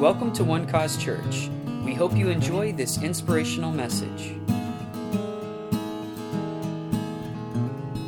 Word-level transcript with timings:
Welcome 0.00 0.32
to 0.32 0.44
One 0.44 0.66
Cause 0.66 0.96
Church. 0.96 1.48
We 1.84 1.94
hope 1.94 2.16
you 2.16 2.28
enjoy 2.28 2.72
this 2.72 3.00
inspirational 3.00 3.70
message. 3.70 4.34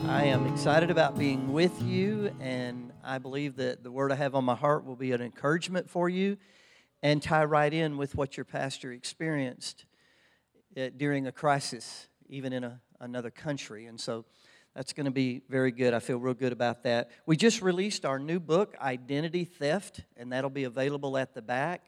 I 0.08 0.24
am 0.24 0.46
excited 0.52 0.90
about 0.90 1.16
being 1.16 1.52
with 1.52 1.80
you, 1.80 2.34
and 2.40 2.92
I 3.04 3.18
believe 3.18 3.56
that 3.56 3.84
the 3.84 3.92
word 3.92 4.10
I 4.10 4.16
have 4.16 4.34
on 4.34 4.44
my 4.44 4.56
heart 4.56 4.84
will 4.84 4.96
be 4.96 5.12
an 5.12 5.22
encouragement 5.22 5.88
for 5.88 6.08
you 6.08 6.38
and 7.04 7.22
tie 7.22 7.44
right 7.44 7.72
in 7.72 7.96
with 7.96 8.16
what 8.16 8.36
your 8.36 8.44
pastor 8.44 8.92
experienced 8.92 9.86
uh, 10.76 10.90
during 10.96 11.28
a 11.28 11.32
crisis, 11.32 12.08
even 12.28 12.52
in 12.52 12.64
a, 12.64 12.80
another 12.98 13.30
country. 13.30 13.86
And 13.86 13.98
so 14.00 14.24
that's 14.76 14.92
going 14.92 15.06
to 15.06 15.10
be 15.10 15.40
very 15.48 15.72
good. 15.72 15.94
I 15.94 16.00
feel 16.00 16.18
real 16.18 16.34
good 16.34 16.52
about 16.52 16.82
that. 16.82 17.10
We 17.24 17.34
just 17.34 17.62
released 17.62 18.04
our 18.04 18.18
new 18.18 18.38
book, 18.38 18.76
Identity 18.78 19.46
Theft, 19.46 20.02
and 20.18 20.30
that'll 20.30 20.50
be 20.50 20.64
available 20.64 21.16
at 21.16 21.32
the 21.32 21.40
back. 21.40 21.82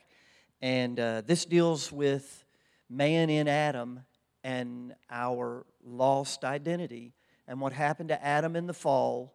And 0.62 0.98
uh, 0.98 1.20
this 1.20 1.44
deals 1.44 1.92
with 1.92 2.46
man 2.88 3.28
in 3.28 3.46
Adam 3.46 4.04
and 4.42 4.94
our 5.10 5.66
lost 5.84 6.46
identity 6.46 7.12
and 7.46 7.60
what 7.60 7.74
happened 7.74 8.08
to 8.08 8.24
Adam 8.24 8.56
in 8.56 8.66
the 8.66 8.72
fall 8.72 9.34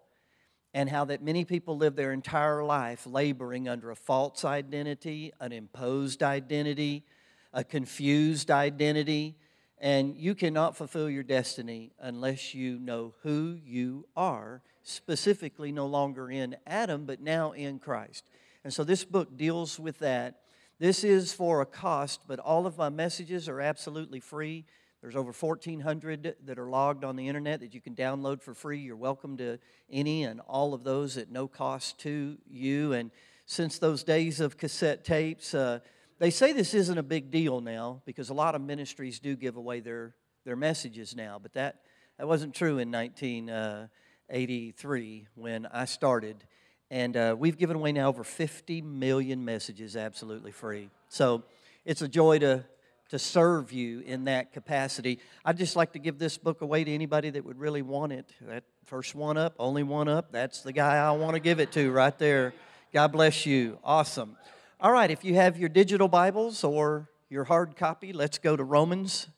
and 0.73 0.89
how 0.89 1.05
that 1.05 1.21
many 1.21 1.45
people 1.45 1.77
live 1.77 1.95
their 1.95 2.11
entire 2.11 2.63
life 2.63 3.05
laboring 3.05 3.69
under 3.69 3.91
a 3.91 3.95
false 3.95 4.43
identity, 4.43 5.31
an 5.39 5.51
imposed 5.51 6.23
identity, 6.23 7.05
a 7.53 7.63
confused 7.63 8.49
identity, 8.49 9.37
and 9.83 10.15
you 10.15 10.33
cannot 10.33 10.77
fulfill 10.77 11.09
your 11.09 11.23
destiny 11.23 11.91
unless 11.99 12.55
you 12.55 12.79
know 12.79 13.13
who 13.21 13.59
you 13.65 14.07
are, 14.15 14.61
specifically 14.81 15.73
no 15.73 15.85
longer 15.85 16.31
in 16.31 16.55
Adam, 16.65 17.05
but 17.05 17.19
now 17.19 17.51
in 17.51 17.79
Christ. 17.79 18.23
And 18.63 18.73
so 18.73 18.85
this 18.85 19.03
book 19.03 19.35
deals 19.35 19.77
with 19.77 19.99
that. 19.99 20.39
This 20.79 21.03
is 21.03 21.33
for 21.33 21.59
a 21.59 21.65
cost, 21.65 22.21
but 22.29 22.39
all 22.39 22.65
of 22.65 22.77
my 22.77 22.87
messages 22.87 23.49
are 23.49 23.59
absolutely 23.59 24.21
free. 24.21 24.63
There's 25.01 25.17
over 25.17 25.33
1,400 25.33 26.37
that 26.45 26.57
are 26.57 26.69
logged 26.69 27.03
on 27.03 27.17
the 27.17 27.27
internet 27.27 27.59
that 27.59 27.73
you 27.73 27.81
can 27.81 27.93
download 27.93 28.41
for 28.41 28.53
free. 28.53 28.79
You're 28.79 28.95
welcome 28.95 29.35
to 29.35 29.59
any 29.91 30.23
and 30.23 30.39
all 30.47 30.73
of 30.73 30.85
those 30.85 31.17
at 31.17 31.29
no 31.29 31.49
cost 31.49 31.99
to 31.99 32.37
you. 32.49 32.93
And 32.93 33.11
since 33.45 33.79
those 33.79 34.03
days 34.05 34.39
of 34.39 34.57
cassette 34.57 35.03
tapes, 35.03 35.53
uh, 35.53 35.79
they 36.19 36.29
say 36.29 36.53
this 36.53 36.73
isn't 36.73 36.97
a 36.97 37.03
big 37.03 37.31
deal 37.31 37.61
now 37.61 38.01
because 38.05 38.29
a 38.29 38.33
lot 38.33 38.55
of 38.55 38.61
ministries 38.61 39.19
do 39.19 39.35
give 39.35 39.57
away 39.57 39.79
their, 39.79 40.15
their 40.45 40.55
messages 40.55 41.15
now, 41.15 41.39
but 41.41 41.53
that, 41.53 41.81
that 42.17 42.27
wasn't 42.27 42.53
true 42.53 42.79
in 42.79 42.91
1983 42.91 45.27
when 45.35 45.65
I 45.67 45.85
started. 45.85 46.43
And 46.91 47.17
uh, 47.17 47.35
we've 47.37 47.57
given 47.57 47.75
away 47.75 47.91
now 47.91 48.09
over 48.09 48.23
50 48.23 48.81
million 48.81 49.43
messages 49.43 49.95
absolutely 49.95 50.51
free. 50.51 50.89
So 51.09 51.43
it's 51.85 52.01
a 52.01 52.07
joy 52.07 52.39
to, 52.39 52.63
to 53.09 53.19
serve 53.19 53.73
you 53.73 54.01
in 54.01 54.25
that 54.25 54.53
capacity. 54.53 55.19
I'd 55.43 55.57
just 55.57 55.75
like 55.75 55.93
to 55.93 55.99
give 55.99 56.19
this 56.19 56.37
book 56.37 56.61
away 56.61 56.83
to 56.83 56.91
anybody 56.91 57.31
that 57.31 57.43
would 57.43 57.59
really 57.59 57.81
want 57.81 58.11
it. 58.11 58.31
That 58.41 58.63
first 58.85 59.15
one 59.15 59.37
up, 59.37 59.55
only 59.57 59.83
one 59.83 60.07
up, 60.07 60.31
that's 60.31 60.61
the 60.61 60.71
guy 60.71 60.97
I 60.97 61.11
want 61.11 61.33
to 61.33 61.39
give 61.39 61.59
it 61.59 61.71
to 61.71 61.91
right 61.91 62.17
there. 62.19 62.53
God 62.93 63.11
bless 63.11 63.45
you. 63.45 63.79
Awesome. 63.83 64.37
All 64.83 64.91
right, 64.91 65.09
if 65.09 65.23
you 65.23 65.35
have 65.35 65.57
your 65.57 65.69
digital 65.69 66.09
Bibles 66.09 66.61
or 66.61 67.09
your 67.29 67.45
hard 67.45 67.77
copy, 67.77 68.11
let's 68.11 68.37
go 68.37 68.57
to 68.57 68.65
Romans 68.65 69.29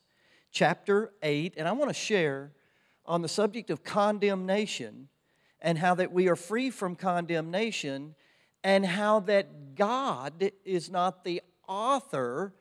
chapter 0.50 1.12
8. 1.22 1.54
And 1.56 1.68
I 1.68 1.70
want 1.70 1.88
to 1.88 1.94
share 1.94 2.50
on 3.04 3.22
the 3.22 3.28
subject 3.28 3.70
of 3.70 3.84
condemnation 3.84 5.06
and 5.60 5.78
how 5.78 5.94
that 5.94 6.10
we 6.10 6.26
are 6.28 6.34
free 6.34 6.70
from 6.70 6.96
condemnation 6.96 8.16
and 8.64 8.84
how 8.84 9.20
that 9.20 9.76
God 9.76 10.50
is 10.64 10.90
not 10.90 11.22
the 11.22 11.40
author 11.68 12.52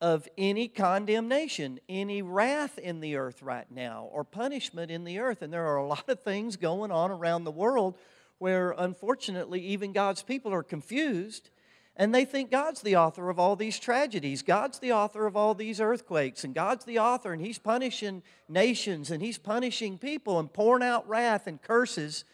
of 0.00 0.28
any 0.36 0.66
condemnation, 0.66 1.78
any 1.88 2.22
wrath 2.22 2.76
in 2.76 2.98
the 2.98 3.14
earth 3.14 3.40
right 3.40 3.70
now, 3.70 4.08
or 4.10 4.24
punishment 4.24 4.90
in 4.90 5.04
the 5.04 5.20
earth. 5.20 5.42
And 5.42 5.52
there 5.52 5.68
are 5.68 5.76
a 5.76 5.86
lot 5.86 6.08
of 6.08 6.24
things 6.24 6.56
going 6.56 6.90
on 6.90 7.12
around 7.12 7.44
the 7.44 7.52
world 7.52 7.96
where, 8.38 8.72
unfortunately, 8.72 9.60
even 9.60 9.92
God's 9.92 10.24
people 10.24 10.52
are 10.52 10.64
confused 10.64 11.50
and 11.98 12.14
they 12.14 12.26
think 12.26 12.50
God's 12.50 12.82
the 12.82 12.96
author 12.96 13.30
of 13.30 13.38
all 13.38 13.56
these 13.56 13.78
tragedies. 13.78 14.42
God's 14.42 14.78
the 14.78 14.92
author 14.92 15.26
of 15.26 15.34
all 15.34 15.54
these 15.54 15.80
earthquakes. 15.80 16.44
And 16.44 16.54
God's 16.54 16.84
the 16.84 16.98
author, 16.98 17.32
and 17.32 17.40
He's 17.40 17.58
punishing 17.58 18.22
nations, 18.50 19.10
and 19.10 19.22
He's 19.22 19.38
punishing 19.38 19.96
people, 19.96 20.38
and 20.38 20.52
pouring 20.52 20.82
out 20.82 21.08
wrath 21.08 21.46
and 21.46 21.60
curses 21.60 22.24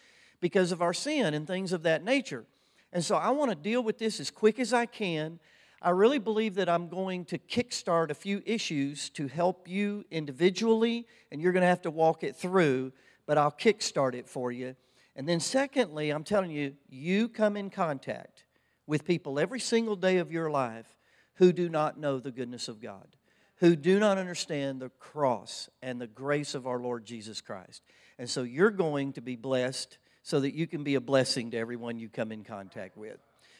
because 0.40 0.72
of 0.72 0.82
our 0.82 0.92
sin 0.92 1.32
and 1.32 1.46
things 1.46 1.72
of 1.72 1.84
that 1.84 2.02
nature. 2.02 2.44
And 2.92 3.04
so 3.04 3.14
I 3.14 3.30
want 3.30 3.52
to 3.52 3.54
deal 3.54 3.82
with 3.82 3.98
this 3.98 4.18
as 4.18 4.32
quick 4.32 4.58
as 4.58 4.72
I 4.72 4.84
can. 4.84 5.38
I 5.80 5.90
really 5.90 6.18
believe 6.18 6.56
that 6.56 6.68
I'm 6.68 6.88
going 6.88 7.24
to 7.26 7.38
kickstart 7.38 8.10
a 8.10 8.14
few 8.14 8.42
issues 8.44 9.10
to 9.10 9.28
help 9.28 9.68
you 9.68 10.04
individually, 10.10 11.06
and 11.30 11.40
you're 11.40 11.52
going 11.52 11.62
to 11.62 11.68
have 11.68 11.82
to 11.82 11.90
walk 11.90 12.24
it 12.24 12.34
through, 12.34 12.92
but 13.26 13.38
I'll 13.38 13.52
kickstart 13.52 14.14
it 14.14 14.28
for 14.28 14.50
you. 14.50 14.74
And 15.14 15.28
then, 15.28 15.38
secondly, 15.38 16.10
I'm 16.10 16.24
telling 16.24 16.50
you, 16.50 16.74
you 16.88 17.28
come 17.28 17.56
in 17.56 17.70
contact 17.70 18.42
with 18.92 19.06
people 19.06 19.38
every 19.38 19.58
single 19.58 19.96
day 19.96 20.18
of 20.18 20.30
your 20.30 20.50
life 20.50 20.98
who 21.36 21.50
do 21.50 21.70
not 21.70 21.98
know 21.98 22.18
the 22.18 22.30
goodness 22.30 22.68
of 22.68 22.78
God, 22.78 23.16
who 23.56 23.74
do 23.74 23.98
not 23.98 24.18
understand 24.18 24.82
the 24.82 24.90
cross 24.90 25.70
and 25.80 25.98
the 25.98 26.06
grace 26.06 26.54
of 26.54 26.66
our 26.66 26.78
Lord 26.78 27.06
Jesus 27.06 27.40
Christ. 27.40 27.80
And 28.18 28.28
so 28.28 28.42
you're 28.42 28.70
going 28.70 29.14
to 29.14 29.22
be 29.22 29.34
blessed 29.34 29.96
so 30.22 30.40
that 30.40 30.54
you 30.54 30.66
can 30.66 30.84
be 30.84 30.94
a 30.96 31.00
blessing 31.00 31.52
to 31.52 31.56
everyone 31.56 31.98
you 31.98 32.10
come 32.10 32.32
in 32.32 32.44
contact 32.44 32.98
with. 32.98 33.16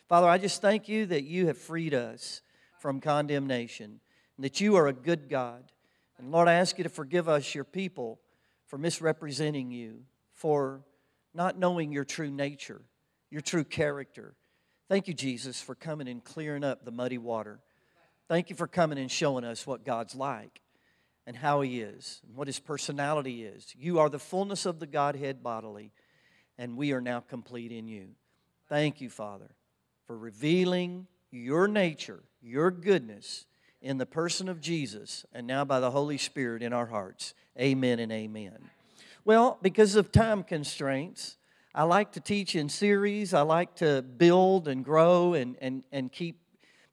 Father, 0.07 0.29
I 0.29 0.37
just 0.37 0.61
thank 0.61 0.87
you 0.87 1.07
that 1.07 1.25
you 1.25 1.47
have 1.47 1.57
freed 1.57 1.95
us 1.95 2.43
from 2.79 3.01
condemnation 3.01 4.01
and 4.37 4.45
that 4.45 4.61
you 4.61 4.77
are 4.77 4.89
a 4.89 4.93
good 4.93 5.31
God. 5.31 5.65
And 6.19 6.31
Lord, 6.31 6.47
I 6.47 6.57
ask 6.57 6.77
you 6.77 6.85
to 6.85 6.91
forgive 6.91 7.27
us, 7.27 7.55
your 7.55 7.65
people, 7.65 8.21
for 8.67 8.77
misrepresenting 8.77 9.71
you, 9.71 10.03
for 10.35 10.83
not 11.33 11.59
knowing 11.59 11.91
your 11.91 12.05
true 12.05 12.31
nature, 12.31 12.83
your 13.31 13.41
true 13.41 13.65
character 13.65 14.35
Thank 14.93 15.09
you, 15.09 15.15
Jesus, 15.15 15.63
for 15.63 15.75
coming 15.75 16.07
and 16.07 16.23
clearing 16.23 16.63
up 16.63 16.85
the 16.85 16.91
muddy 16.91 17.17
water. 17.17 17.61
Thank 18.29 18.51
you 18.51 18.57
for 18.57 18.67
coming 18.67 18.99
and 18.99 19.11
showing 19.11 19.43
us 19.43 19.67
what 19.67 19.87
God's 19.87 20.15
like 20.15 20.61
and 21.27 21.35
how 21.35 21.63
He 21.63 21.81
is 21.81 22.21
and 22.27 22.37
what 22.37 22.47
His 22.47 22.59
personality 22.59 23.43
is. 23.43 23.75
You 23.79 24.01
are 24.01 24.11
the 24.11 24.19
fullness 24.19 24.67
of 24.67 24.81
the 24.81 24.87
Godhead 24.87 25.43
bodily, 25.43 25.93
and 26.59 26.77
we 26.77 26.93
are 26.93 27.01
now 27.01 27.21
complete 27.21 27.73
in 27.73 27.89
you. 27.89 28.09
Thank 28.69 29.01
you, 29.01 29.09
Father, 29.09 29.55
for 30.07 30.19
revealing 30.19 31.07
your 31.31 31.69
nature, 31.69 32.23
your 32.43 32.71
goodness 32.71 33.47
in 33.81 33.97
the 33.97 34.05
person 34.05 34.47
of 34.47 34.61
Jesus, 34.61 35.25
and 35.33 35.47
now 35.47 35.65
by 35.65 35.81
the 35.81 35.93
Holy 35.93 36.19
Spirit 36.19 36.63
in 36.63 36.75
our 36.75 36.85
hearts. 36.85 37.33
Amen 37.59 37.99
and 37.99 38.13
amen. 38.13 38.59
Well, 39.25 39.57
because 39.63 39.97
of 39.97 40.13
time 40.13 40.43
constraints, 40.43 41.39
I 41.75 41.85
like 41.85 42.13
to 42.13 42.21
teach 42.21 42.55
in 42.55 42.69
series. 42.69 43.33
I 43.33 43.41
like 43.41 43.77
to 43.77 44.03
build 44.03 44.69
and 44.69 44.85
grow 44.85 45.33
and, 45.33 45.57
and, 45.59 45.85
and 45.91 46.13
keep 46.13 46.39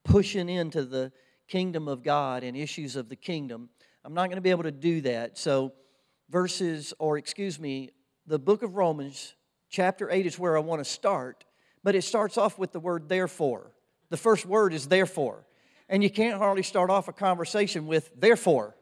pushing 0.05 0.47
into 0.47 0.85
the 0.85 1.11
kingdom 1.49 1.89
of 1.89 2.01
God 2.01 2.45
and 2.45 2.55
issues 2.55 2.95
of 2.95 3.09
the 3.09 3.17
kingdom. 3.17 3.67
I'm 4.05 4.13
not 4.13 4.27
going 4.27 4.37
to 4.37 4.41
be 4.41 4.51
able 4.51 4.63
to 4.63 4.71
do 4.71 5.01
that. 5.01 5.37
So, 5.37 5.73
verses, 6.29 6.93
or 6.97 7.17
excuse 7.17 7.59
me, 7.59 7.89
the 8.25 8.39
book 8.39 8.63
of 8.63 8.77
Romans, 8.77 9.35
chapter 9.69 10.09
8 10.09 10.25
is 10.25 10.39
where 10.39 10.55
I 10.55 10.61
want 10.61 10.81
to 10.81 10.89
start, 10.89 11.43
but 11.83 11.93
it 11.93 12.03
starts 12.03 12.37
off 12.37 12.57
with 12.57 12.71
the 12.71 12.79
word 12.79 13.09
therefore. 13.09 13.71
The 14.09 14.17
first 14.17 14.45
word 14.45 14.73
is 14.73 14.87
therefore. 14.87 15.45
And 15.89 16.01
you 16.01 16.09
can't 16.09 16.37
hardly 16.37 16.63
start 16.63 16.89
off 16.89 17.09
a 17.09 17.13
conversation 17.13 17.85
with 17.85 18.11
therefore 18.17 18.77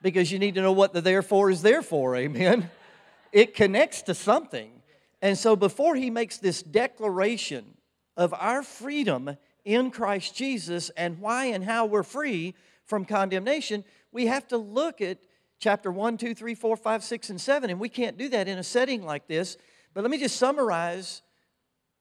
because 0.00 0.30
you 0.30 0.38
need 0.38 0.54
to 0.54 0.62
know 0.62 0.72
what 0.72 0.92
the 0.92 1.00
therefore 1.00 1.50
is 1.50 1.60
there 1.60 1.82
for, 1.82 2.14
amen 2.14 2.70
it 3.34 3.52
connects 3.52 4.02
to 4.02 4.14
something. 4.14 4.70
And 5.20 5.36
so 5.36 5.56
before 5.56 5.96
he 5.96 6.08
makes 6.08 6.38
this 6.38 6.62
declaration 6.62 7.64
of 8.16 8.32
our 8.32 8.62
freedom 8.62 9.36
in 9.64 9.90
Christ 9.90 10.36
Jesus 10.36 10.90
and 10.90 11.18
why 11.18 11.46
and 11.46 11.64
how 11.64 11.84
we're 11.84 12.04
free 12.04 12.54
from 12.84 13.04
condemnation, 13.04 13.82
we 14.12 14.26
have 14.26 14.46
to 14.48 14.56
look 14.56 15.00
at 15.00 15.18
chapter 15.58 15.90
1, 15.90 16.16
2, 16.16 16.34
3, 16.34 16.54
4, 16.54 16.76
5, 16.76 17.02
6, 17.04 17.30
and 17.30 17.40
7. 17.40 17.70
And 17.70 17.80
we 17.80 17.88
can't 17.88 18.16
do 18.16 18.28
that 18.28 18.46
in 18.46 18.56
a 18.56 18.62
setting 18.62 19.02
like 19.02 19.26
this. 19.26 19.56
But 19.94 20.02
let 20.02 20.12
me 20.12 20.18
just 20.18 20.36
summarize 20.36 21.22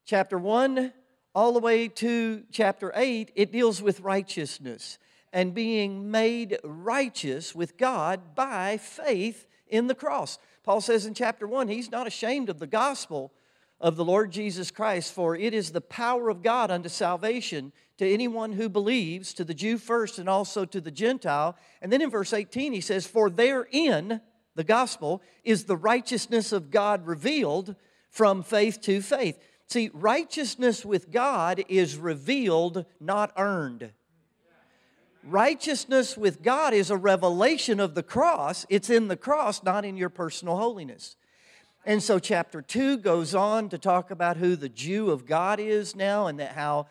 chapter 0.06 0.38
1 0.38 0.94
all 1.34 1.52
the 1.54 1.60
way 1.60 1.88
to 1.88 2.44
chapter 2.52 2.92
8. 2.94 3.31
It 3.36 3.52
deals 3.52 3.81
with 3.81 4.02
righteousness 4.02 5.00
and 5.31 5.56
being 5.56 6.12
made 6.12 6.60
righteous 6.63 7.56
with 7.56 7.75
God 7.75 8.36
by 8.36 8.78
faith 8.78 9.48
in 9.68 9.88
the 9.88 9.96
cross. 9.96 10.38
Paul 10.63 10.81
says 10.81 11.06
in 11.06 11.13
chapter 11.13 11.45
1, 11.45 11.68
he's 11.68 11.92
not 11.92 12.07
ashamed 12.07 12.50
of 12.50 12.60
the 12.60 12.68
gospel 12.68 13.33
of 13.80 13.98
the 13.98 14.06
Lord 14.06 14.31
Jesus 14.31 14.71
Christ, 14.71 15.13
for 15.13 15.36
it 15.36 15.54
is 15.54 15.71
the 15.71 15.81
power 15.81 16.30
of 16.30 16.42
God 16.42 16.71
unto 16.71 16.88
salvation 16.88 17.74
to 17.98 18.10
anyone 18.10 18.54
who 18.54 18.69
believes, 18.69 19.33
to 19.33 19.44
the 19.44 19.54
Jew 19.54 19.77
first 19.77 20.19
and 20.19 20.30
also 20.30 20.63
to 20.63 20.80
the 20.80 20.89
Gentile. 20.92 21.57
And 21.81 21.92
then 21.92 22.01
in 22.01 22.10
verse 22.10 22.31
18, 22.31 22.71
he 22.71 22.81
says, 22.81 23.06
For 23.06 23.30
therein, 23.30 24.21
the 24.56 24.63
gospel, 24.63 25.21
is 25.44 25.65
the 25.65 25.75
righteousness 25.75 26.54
of 26.54 26.71
God 26.71 27.06
revealed 27.06 27.75
from 28.09 28.42
faith 28.42 28.80
to 28.81 29.01
faith. 29.01 29.38
See, 29.68 29.89
righteousness 29.94 30.86
with 30.86 31.12
God 31.12 31.63
is 31.68 31.98
revealed, 31.98 32.86
not 33.01 33.33
earned. 33.38 33.92
Righteousness 35.24 36.18
with 36.18 36.44
God 36.44 36.74
is 36.74 36.90
a 36.90 36.98
revelation 36.98 37.80
of 37.80 37.96
the 37.96 38.04
cross. 38.04 38.66
It's 38.70 38.90
in 38.90 39.08
the 39.08 39.16
cross, 39.16 39.64
not 39.64 39.86
in 39.86 39.96
your 39.96 40.10
personal 40.10 40.58
holiness. 40.58 41.16
And 41.86 42.04
so, 42.04 42.20
chapter 42.20 42.62
2 42.62 42.98
goes 42.98 43.34
on 43.34 43.70
to 43.70 43.78
talk 43.78 44.12
about 44.12 44.38
who 44.38 44.56
the 44.56 44.70
Jew 44.70 45.12
of 45.12 45.25
God 45.25 45.60
is 45.60 45.96
now, 45.96 46.28
and 46.28 46.40
that 46.40 46.54
how 46.54 46.88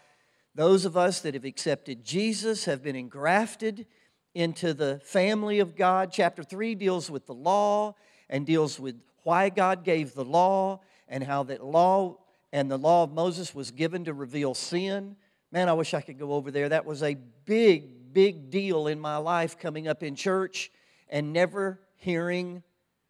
those 0.55 0.85
of 0.85 0.97
us 0.97 1.21
that 1.21 1.35
have 1.35 1.45
accepted 1.45 2.05
Jesus 2.05 2.67
have 2.67 2.83
been 2.83 2.97
engrafted 2.97 3.87
into 4.35 4.75
the 4.75 5.01
family 5.05 5.61
of 5.61 5.77
God. 5.77 6.11
Chapter 6.13 6.43
3 6.43 6.75
deals 6.75 7.11
with 7.11 7.27
the 7.27 7.35
law 7.35 7.95
and 8.29 8.47
deals 8.47 8.79
with 8.81 8.97
why 9.25 9.49
God 9.49 9.85
gave 9.85 10.15
the 10.15 10.25
law 10.25 10.81
and 11.09 11.23
how 11.23 11.43
that 11.45 11.65
law 11.65 12.19
and 12.53 12.71
the 12.71 12.79
law 12.79 13.05
of 13.05 13.13
Moses 13.13 13.55
was 13.55 13.71
given 13.71 14.05
to 14.05 14.13
reveal 14.13 14.55
sin. 14.55 15.17
Man, 15.51 15.69
I 15.69 15.73
wish 15.73 15.95
I 15.95 16.01
could 16.01 16.19
go 16.19 16.33
over 16.33 16.51
there. 16.51 16.69
That 16.69 16.85
was 16.85 17.03
a 17.03 17.15
big, 17.45 18.02
big 18.13 18.51
deal 18.51 18.87
in 18.87 19.01
my 19.01 19.17
life 19.17 19.59
coming 19.59 19.89
up 19.89 20.03
in 20.03 20.15
church 20.15 20.71
and 21.09 21.33
never 21.33 21.81
hearing 21.97 22.63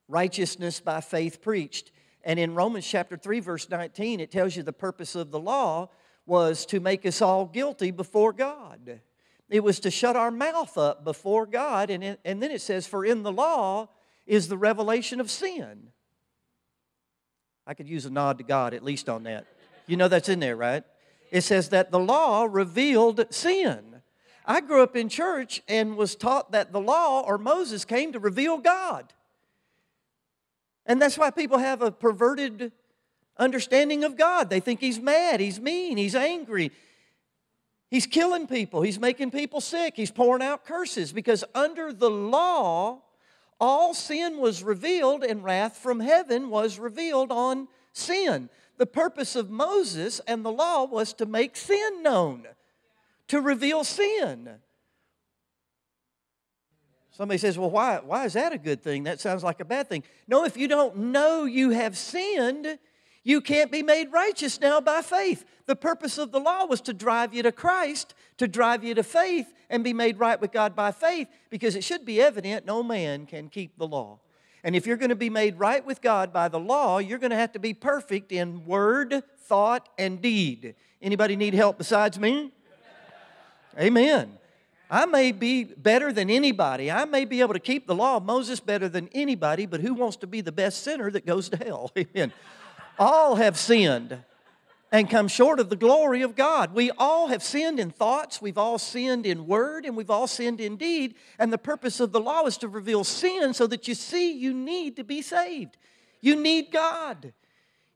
righteousness 0.09 0.81
by 0.81 1.01
faith 1.01 1.41
preached. 1.41 1.91
And 2.25 2.39
in 2.39 2.55
Romans 2.55 2.87
chapter 2.87 3.17
3, 3.17 3.41
verse 3.41 3.69
19, 3.69 4.21
it 4.21 4.31
tells 4.31 4.57
you 4.57 4.63
the 4.63 4.73
purpose 4.73 5.15
of 5.15 5.31
the 5.31 5.41
law 5.41 5.89
was 6.27 6.67
to 6.67 6.81
make 6.81 7.05
us 7.05 7.21
all 7.21 7.47
guilty 7.47 7.91
before 7.91 8.33
God. 8.33 9.01
It 9.49 9.63
was 9.63 9.81
to 9.81 9.91
shut 9.91 10.17
our 10.17 10.31
mouth 10.31 10.79
up 10.79 11.05
before 11.05 11.47
God. 11.47 11.91
And, 11.91 12.17
and 12.25 12.43
then 12.43 12.51
it 12.51 12.61
says, 12.61 12.87
For 12.87 13.05
in 13.05 13.23
the 13.23 13.33
law 13.33 13.89
is 14.27 14.49
the 14.49 14.57
revelation 14.57 15.21
of 15.21 15.31
sin. 15.31 15.89
I 17.67 17.75
could 17.75 17.89
use 17.89 18.07
a 18.07 18.11
nod 18.11 18.39
to 18.39 18.45
God 18.45 18.75
at 18.75 18.85
least 18.85 19.09
on 19.09 19.25
that. 19.25 19.47
You 19.87 19.97
know 19.97 20.09
that's 20.09 20.29
in 20.29 20.41
there, 20.41 20.57
right? 20.57 20.85
It 21.31 21.43
says 21.43 21.71
that 21.71 21.91
the 21.91 21.99
law 21.99 22.47
revealed 22.51 23.25
sin. 23.31 23.92
I 24.45 24.61
grew 24.61 24.83
up 24.83 24.97
in 24.97 25.09
church 25.09 25.63
and 25.69 25.97
was 25.97 26.17
taught 26.17 26.53
that 26.53 26.73
the 26.73 26.81
law 26.81 27.23
or 27.23 27.39
Moses 27.39 27.85
came 27.85 28.13
to 28.13 28.19
reveal 28.19 28.59
God. 28.59 29.13
And 30.87 31.01
that's 31.01 31.17
why 31.17 31.31
people 31.31 31.59
have 31.59 31.81
a 31.83 31.93
perverted 31.93 32.73
understanding 33.37 34.05
of 34.05 34.17
God. 34.17 34.51
They 34.51 34.61
think 34.61 34.81
He's 34.81 35.01
mad, 35.01 35.41
He's 35.41 35.61
mean, 35.61 35.97
He's 35.97 36.15
angry. 36.15 36.73
He's 37.91 38.07
killing 38.07 38.47
people, 38.47 38.83
He's 38.83 38.99
making 38.99 39.31
people 39.31 39.61
sick, 39.61 39.95
He's 39.97 40.11
pouring 40.11 40.43
out 40.43 40.65
curses 40.65 41.13
because 41.13 41.45
under 41.55 41.93
the 41.93 42.11
law, 42.11 43.03
all 43.61 43.95
sin 43.95 44.39
was 44.39 44.65
revealed 44.65 45.23
and 45.23 45.45
wrath 45.45 45.77
from 45.77 46.01
heaven 46.01 46.51
was 46.51 46.79
revealed 46.79 47.31
on 47.31 47.69
sin. 47.93 48.49
The 48.79 48.87
purpose 48.87 49.37
of 49.37 49.51
Moses 49.51 50.21
and 50.27 50.45
the 50.45 50.51
law 50.51 50.85
was 50.85 51.13
to 51.15 51.27
make 51.27 51.57
sin 51.57 52.03
known, 52.03 52.47
to 53.33 53.41
reveal 53.41 53.83
sin. 53.83 54.47
Somebody 57.13 57.39
says, 57.39 57.57
Well, 57.57 57.71
why, 57.71 57.99
why 58.05 58.27
is 58.27 58.35
that 58.35 58.53
a 58.53 58.59
good 58.59 58.83
thing? 58.83 59.05
That 59.05 59.23
sounds 59.23 59.43
like 59.43 59.59
a 59.61 59.65
bad 59.65 59.89
thing. 59.89 60.03
No, 60.29 60.45
if 60.45 60.55
you 60.55 60.69
don't 60.69 60.99
know 60.99 61.45
you 61.45 61.71
have 61.71 61.97
sinned, 61.97 62.79
you 63.25 63.41
can't 63.41 63.73
be 63.73 63.83
made 63.83 64.13
righteous 64.13 64.61
now 64.61 64.83
by 64.83 65.01
faith. 65.01 65.47
The 65.65 65.75
purpose 65.75 66.19
of 66.19 66.31
the 66.31 66.41
law 66.41 66.67
was 66.67 66.83
to 66.83 66.93
drive 66.93 67.33
you 67.33 67.43
to 67.45 67.53
Christ, 67.53 68.15
to 68.37 68.47
drive 68.47 68.85
you 68.85 68.95
to 68.97 69.03
faith, 69.03 69.51
and 69.71 69.83
be 69.83 69.95
made 69.95 70.19
right 70.19 70.39
with 70.39 70.53
God 70.53 70.77
by 70.77 70.93
faith, 70.93 71.27
because 71.49 71.75
it 71.75 71.85
should 71.85 72.05
be 72.05 72.21
evident 72.21 72.67
no 72.67 72.83
man 72.83 73.25
can 73.25 73.49
keep 73.49 73.79
the 73.79 73.87
law. 73.87 74.21
And 74.63 74.77
if 74.77 74.87
you're 74.87 74.99
going 74.99 75.09
to 75.09 75.17
be 75.17 75.31
made 75.31 75.59
right 75.59 75.85
with 75.87 76.03
God 76.03 76.35
by 76.35 76.49
the 76.49 76.61
law, 76.61 76.99
you're 76.99 77.19
going 77.19 77.31
to 77.31 77.37
have 77.37 77.53
to 77.53 77.59
be 77.59 77.73
perfect 77.73 78.31
in 78.31 78.67
word, 78.67 79.23
thought, 79.47 79.89
and 79.99 80.21
deed. 80.21 80.75
Anybody 81.01 81.35
need 81.35 81.55
help 81.55 81.79
besides 81.79 82.19
me? 82.19 82.53
Amen. 83.79 84.39
I 84.91 85.07
may 85.07 85.33
be 85.33 85.65
better 85.65 86.13
than 86.13 86.29
anybody. 86.29 86.91
I 86.91 87.07
may 87.07 87.25
be 87.25 87.41
able 87.41 87.55
to 87.55 87.61
keep 87.61 87.87
the 87.87 87.95
law 87.95 88.19
of 88.19 88.25
Moses 88.25 88.61
better 88.61 88.89
than 88.89 89.09
anybody, 89.13 89.65
but 89.65 89.81
who 89.81 89.95
wants 89.95 90.17
to 90.19 90.27
be 90.27 90.43
the 90.43 90.53
best 90.53 90.83
sinner 90.83 91.11
that 91.11 91.25
goes 91.25 91.49
to 91.49 91.57
hell? 91.57 91.91
Amen. 91.99 92.33
All 92.99 93.37
have 93.37 93.57
sinned 93.57 94.19
and 94.93 95.09
come 95.09 95.29
short 95.29 95.59
of 95.59 95.71
the 95.71 95.77
glory 95.77 96.21
of 96.21 96.37
God. 96.37 96.75
We 96.75 96.91
all 96.91 97.29
have 97.29 97.43
sinned 97.43 97.81
in 97.81 97.91
thoughts, 97.91 98.43
we've 98.43 98.59
all 98.59 98.79
sinned 98.79 99.25
in 99.25 99.47
word, 99.47 99.87
and 99.87 99.97
we've 99.97 100.11
all 100.11 100.27
sinned 100.27 100.61
in 100.61 100.77
deed. 100.77 101.15
And 101.39 101.51
the 101.51 101.59
purpose 101.59 101.99
of 101.99 102.13
the 102.13 102.21
law 102.21 102.45
is 102.45 102.59
to 102.59 102.69
reveal 102.69 103.03
sin 103.03 103.55
so 103.55 103.67
that 103.69 103.89
you 103.89 103.95
see 103.95 104.33
you 104.33 104.53
need 104.53 104.97
to 104.97 105.05
be 105.05 105.23
saved. 105.23 105.79
You 106.21 106.37
need 106.37 106.71
God. 106.71 107.33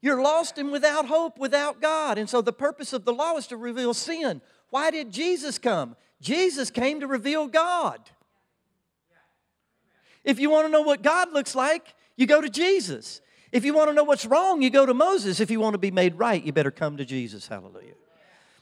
You're 0.00 0.22
lost 0.22 0.56
and 0.56 0.72
without 0.72 1.06
hope 1.06 1.38
without 1.38 1.82
God. 1.82 2.16
And 2.16 2.28
so 2.28 2.40
the 2.40 2.52
purpose 2.52 2.94
of 2.94 3.04
the 3.04 3.12
law 3.12 3.36
is 3.36 3.46
to 3.48 3.56
reveal 3.58 3.92
sin. 3.92 4.40
Why 4.70 4.90
did 4.90 5.12
Jesus 5.12 5.58
come? 5.58 5.96
Jesus 6.20 6.70
came 6.70 7.00
to 7.00 7.06
reveal 7.06 7.46
God. 7.46 8.00
If 10.24 10.40
you 10.40 10.50
want 10.50 10.66
to 10.66 10.72
know 10.72 10.82
what 10.82 11.02
God 11.02 11.32
looks 11.32 11.54
like, 11.54 11.94
you 12.16 12.26
go 12.26 12.40
to 12.40 12.48
Jesus. 12.48 13.20
If 13.52 13.64
you 13.64 13.72
want 13.72 13.90
to 13.90 13.94
know 13.94 14.04
what's 14.04 14.26
wrong, 14.26 14.60
you 14.60 14.70
go 14.70 14.84
to 14.84 14.94
Moses. 14.94 15.38
If 15.40 15.50
you 15.50 15.60
want 15.60 15.74
to 15.74 15.78
be 15.78 15.90
made 15.90 16.18
right, 16.18 16.42
you 16.42 16.52
better 16.52 16.70
come 16.70 16.96
to 16.96 17.04
Jesus. 17.04 17.46
Hallelujah. 17.46 17.94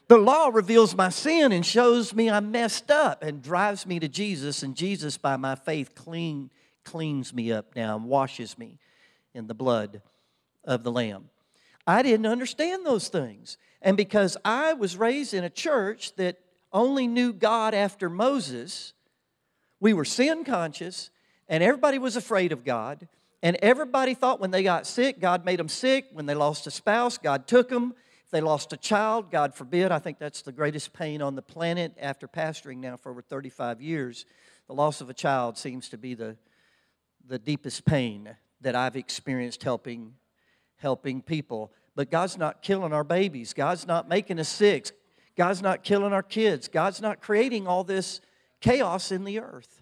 The 0.09 0.19
law 0.19 0.49
reveals 0.49 0.95
my 0.95 1.09
sin 1.09 1.53
and 1.53 1.65
shows 1.65 2.13
me 2.13 2.29
I'm 2.29 2.51
messed 2.51 2.91
up 2.91 3.23
and 3.23 3.41
drives 3.41 3.87
me 3.87 3.99
to 4.01 4.09
Jesus, 4.09 4.63
and 4.63 4.77
Jesus, 4.77 5.17
by 5.17 5.37
my 5.37 5.55
faith, 5.55 5.95
clean, 5.95 6.51
cleans 6.85 7.33
me 7.33 7.51
up 7.51 7.75
now 7.75 7.97
and 7.97 8.05
washes 8.05 8.59
me 8.59 8.79
in 9.33 9.47
the 9.47 9.55
blood 9.55 10.03
of 10.65 10.83
the 10.85 10.93
Lamb. 10.93 11.31
I 11.87 12.03
didn't 12.03 12.27
understand 12.27 12.85
those 12.85 13.09
things. 13.09 13.59
And 13.83 13.97
because 13.97 14.37
I 14.45 14.73
was 14.73 14.97
raised 14.97 15.35
in 15.35 15.45
a 15.45 15.51
church 15.51 16.15
that 16.17 16.39
only 16.73 17.07
knew 17.07 17.33
God 17.33 17.75
after 17.75 18.09
Moses, 18.09 18.95
we 19.81 19.93
were 19.93 20.05
sin 20.05 20.45
conscious, 20.45 21.11
and 21.49 21.63
everybody 21.63 21.99
was 21.99 22.17
afraid 22.17 22.53
of 22.53 22.65
God. 22.65 23.07
And 23.43 23.59
everybody 23.61 24.15
thought 24.15 24.41
when 24.41 24.51
they 24.51 24.63
got 24.63 24.87
sick, 24.87 25.21
God 25.21 25.45
made 25.45 25.59
them 25.59 25.69
sick. 25.69 26.07
When 26.13 26.25
they 26.25 26.35
lost 26.35 26.67
a 26.67 26.71
spouse, 26.71 27.19
God 27.19 27.47
took 27.47 27.69
them. 27.69 27.95
If 28.25 28.31
they 28.31 28.41
lost 28.41 28.73
a 28.73 28.79
child, 28.79 29.31
God 29.31 29.55
forbid. 29.55 29.93
I 29.93 29.99
think 29.99 30.19
that's 30.19 30.41
the 30.41 30.53
greatest 30.53 30.95
pain 30.95 31.21
on 31.21 31.35
the 31.35 31.43
planet 31.43 31.93
after 32.01 32.27
pastoring 32.27 32.79
now 32.79 32.97
for 32.97 33.11
over 33.11 33.21
35 33.21 33.83
years. 33.83 34.25
The 34.67 34.75
loss 34.75 35.03
of 35.03 35.11
a 35.11 35.15
child 35.15 35.59
seems 35.59 35.91
to 35.91 35.99
be 35.99 36.15
the, 36.15 36.39
the 37.27 37.39
deepest 37.39 37.85
pain 37.85 38.35
that 38.63 38.75
I've 38.75 38.97
experienced 38.97 39.63
helping, 39.63 40.15
helping 40.85 41.23
people. 41.23 41.73
But 41.97 42.11
God's 42.11 42.37
not 42.37 42.61
killing 42.61 42.93
our 42.93 43.05
babies, 43.05 43.55
God's 43.55 43.87
not 43.87 44.07
making 44.07 44.39
us 44.39 44.51
sick, 44.51 44.91
God's 45.35 45.63
not 45.63 45.83
killing 45.83 46.13
our 46.13 46.23
kids, 46.23 46.69
God's 46.69 47.01
not 47.01 47.23
creating 47.23 47.67
all 47.67 47.85
this 47.85 48.21
chaos 48.61 49.11
in 49.11 49.25
the 49.25 49.41
earth. 49.41 49.81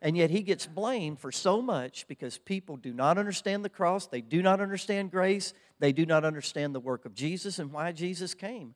And 0.00 0.16
yet 0.16 0.30
he 0.30 0.42
gets 0.42 0.66
blamed 0.66 1.18
for 1.18 1.30
so 1.30 1.60
much 1.60 2.06
because 2.08 2.38
people 2.38 2.76
do 2.76 2.94
not 2.94 3.18
understand 3.18 3.62
the 3.62 3.68
cross, 3.68 4.06
they 4.06 4.22
do 4.22 4.40
not 4.42 4.60
understand 4.60 5.10
grace, 5.10 5.52
they 5.80 5.92
do 5.92 6.06
not 6.06 6.24
understand 6.24 6.74
the 6.74 6.80
work 6.80 7.04
of 7.04 7.14
Jesus 7.14 7.58
and 7.58 7.70
why 7.70 7.92
Jesus 7.92 8.32
came. 8.32 8.74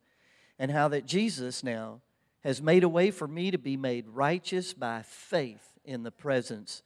And 0.59 0.69
how 0.69 0.89
that 0.89 1.07
Jesus 1.07 1.63
now 1.63 2.01
has 2.43 2.61
made 2.61 2.83
a 2.83 2.89
way 2.89 3.09
for 3.09 3.27
me 3.27 3.49
to 3.49 3.57
be 3.57 3.75
made 3.75 4.07
righteous 4.07 4.73
by 4.73 5.01
faith 5.01 5.67
in 5.83 6.03
the 6.03 6.11
presence 6.11 6.83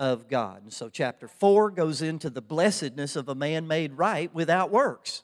of 0.00 0.28
God. 0.28 0.62
And 0.62 0.72
so, 0.72 0.88
chapter 0.88 1.28
4 1.28 1.70
goes 1.70 2.00
into 2.00 2.30
the 2.30 2.40
blessedness 2.40 3.16
of 3.16 3.28
a 3.28 3.34
man 3.34 3.68
made 3.68 3.92
right 3.98 4.34
without 4.34 4.70
works. 4.70 5.22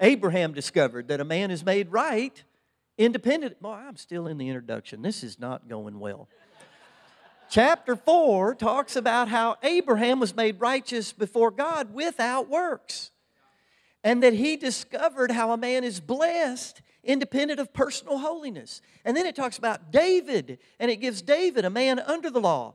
Abraham 0.00 0.54
discovered 0.54 1.08
that 1.08 1.20
a 1.20 1.24
man 1.24 1.50
is 1.50 1.64
made 1.64 1.92
right 1.92 2.42
independent. 2.96 3.60
Boy, 3.60 3.74
I'm 3.74 3.96
still 3.96 4.26
in 4.26 4.38
the 4.38 4.48
introduction. 4.48 5.02
This 5.02 5.22
is 5.22 5.38
not 5.38 5.68
going 5.68 6.00
well. 6.00 6.28
Chapter 7.50 7.94
4 7.94 8.54
talks 8.54 8.96
about 8.96 9.28
how 9.28 9.56
Abraham 9.62 10.18
was 10.18 10.34
made 10.34 10.60
righteous 10.60 11.12
before 11.12 11.50
God 11.50 11.92
without 11.92 12.48
works. 12.48 13.10
And 14.02 14.22
that 14.22 14.32
he 14.32 14.56
discovered 14.56 15.30
how 15.30 15.52
a 15.52 15.58
man 15.58 15.84
is 15.84 16.00
blessed 16.00 16.80
independent 17.04 17.60
of 17.60 17.72
personal 17.74 18.18
holiness. 18.18 18.80
And 19.04 19.16
then 19.16 19.26
it 19.26 19.36
talks 19.36 19.58
about 19.58 19.92
David, 19.92 20.58
and 20.80 20.90
it 20.90 20.96
gives 20.96 21.22
David, 21.22 21.64
a 21.64 21.70
man 21.70 21.98
under 21.98 22.30
the 22.30 22.40
law. 22.40 22.74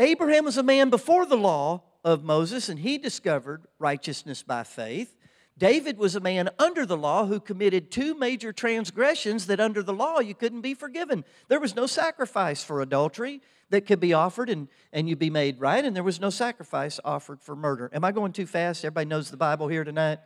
Abraham 0.00 0.46
was 0.46 0.56
a 0.56 0.62
man 0.62 0.90
before 0.90 1.26
the 1.26 1.36
law 1.36 1.82
of 2.02 2.24
Moses, 2.24 2.68
and 2.68 2.78
he 2.78 2.98
discovered 2.98 3.66
righteousness 3.78 4.42
by 4.42 4.64
faith. 4.64 5.14
David 5.58 5.98
was 5.98 6.16
a 6.16 6.20
man 6.20 6.48
under 6.58 6.86
the 6.86 6.96
law 6.96 7.26
who 7.26 7.38
committed 7.38 7.90
two 7.90 8.14
major 8.14 8.52
transgressions 8.52 9.46
that 9.46 9.60
under 9.60 9.82
the 9.82 9.92
law 9.92 10.18
you 10.18 10.34
couldn't 10.34 10.62
be 10.62 10.72
forgiven. 10.74 11.22
There 11.48 11.60
was 11.60 11.76
no 11.76 11.86
sacrifice 11.86 12.64
for 12.64 12.80
adultery, 12.80 13.42
that 13.70 13.86
could 13.86 14.00
be 14.00 14.12
offered 14.12 14.50
and, 14.50 14.68
and 14.92 15.08
you'd 15.08 15.18
be 15.18 15.30
made 15.30 15.60
right, 15.60 15.84
and 15.84 15.96
there 15.96 16.02
was 16.02 16.20
no 16.20 16.30
sacrifice 16.30 17.00
offered 17.04 17.40
for 17.40 17.56
murder. 17.56 17.88
Am 17.92 18.04
I 18.04 18.12
going 18.12 18.32
too 18.32 18.46
fast? 18.46 18.84
Everybody 18.84 19.06
knows 19.06 19.30
the 19.30 19.36
Bible 19.36 19.68
here 19.68 19.84
tonight? 19.84 20.18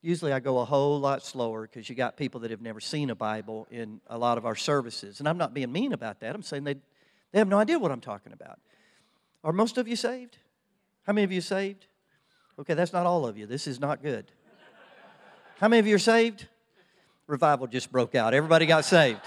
Usually 0.00 0.32
I 0.32 0.38
go 0.38 0.58
a 0.58 0.64
whole 0.64 1.00
lot 1.00 1.24
slower 1.24 1.62
because 1.62 1.88
you 1.88 1.96
got 1.96 2.16
people 2.16 2.40
that 2.40 2.50
have 2.50 2.60
never 2.60 2.78
seen 2.78 3.10
a 3.10 3.14
Bible 3.14 3.66
in 3.70 4.00
a 4.06 4.16
lot 4.16 4.38
of 4.38 4.46
our 4.46 4.54
services. 4.54 5.18
And 5.18 5.28
I'm 5.28 5.38
not 5.38 5.54
being 5.54 5.72
mean 5.72 5.92
about 5.92 6.20
that. 6.20 6.34
I'm 6.34 6.42
saying 6.42 6.64
they, 6.64 6.74
they 7.32 7.38
have 7.38 7.48
no 7.48 7.58
idea 7.58 7.78
what 7.78 7.90
I'm 7.90 8.00
talking 8.00 8.32
about. 8.32 8.60
Are 9.44 9.52
most 9.52 9.78
of 9.78 9.86
you 9.88 9.96
saved? 9.96 10.36
How 11.04 11.12
many 11.12 11.24
of 11.24 11.32
you 11.32 11.40
saved? 11.40 11.86
Okay, 12.58 12.74
that's 12.74 12.92
not 12.92 13.06
all 13.06 13.26
of 13.26 13.38
you. 13.38 13.46
This 13.46 13.66
is 13.66 13.78
not 13.80 14.02
good. 14.02 14.30
How 15.60 15.68
many 15.68 15.80
of 15.80 15.86
you 15.86 15.94
are 15.94 16.00
saved? 16.00 16.46
Revival 17.26 17.66
just 17.66 17.92
broke 17.92 18.14
out. 18.14 18.34
Everybody 18.34 18.66
got 18.66 18.84
saved. 18.84 19.20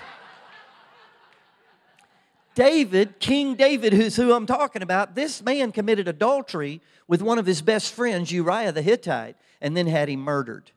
David, 2.54 3.20
King 3.20 3.56
David, 3.56 3.94
who's 3.94 4.16
who 4.16 4.34
I'm 4.34 4.46
talking 4.46 4.82
about, 4.82 5.16
this 5.16 5.42
man 5.42 5.72
committed 5.72 6.08
adultery 6.08 6.82
with 7.08 7.22
one 7.22 7.40
of 7.40 7.46
his 7.46 7.62
best 7.62 7.94
friends, 7.94 8.32
Uriah 8.32 8.72
the 8.72 8.82
Hittite, 8.82 9.38
and 9.62 9.76
then 9.76 9.88
had 9.88 10.10
him 10.10 10.20
murdered. 10.20 10.72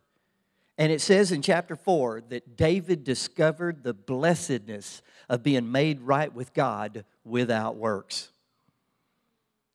And 0.79 0.93
it 0.93 1.01
says 1.01 1.33
in 1.33 1.43
chapter 1.43 1.77
4 1.77 2.23
that 2.29 2.57
David 2.57 3.05
discovered 3.05 3.83
the 3.83 3.95
blessedness 3.95 5.03
of 5.29 5.43
being 5.43 5.71
made 5.71 6.01
right 6.01 6.33
with 6.33 6.55
God 6.55 7.05
without 7.25 7.77
works. 7.77 8.31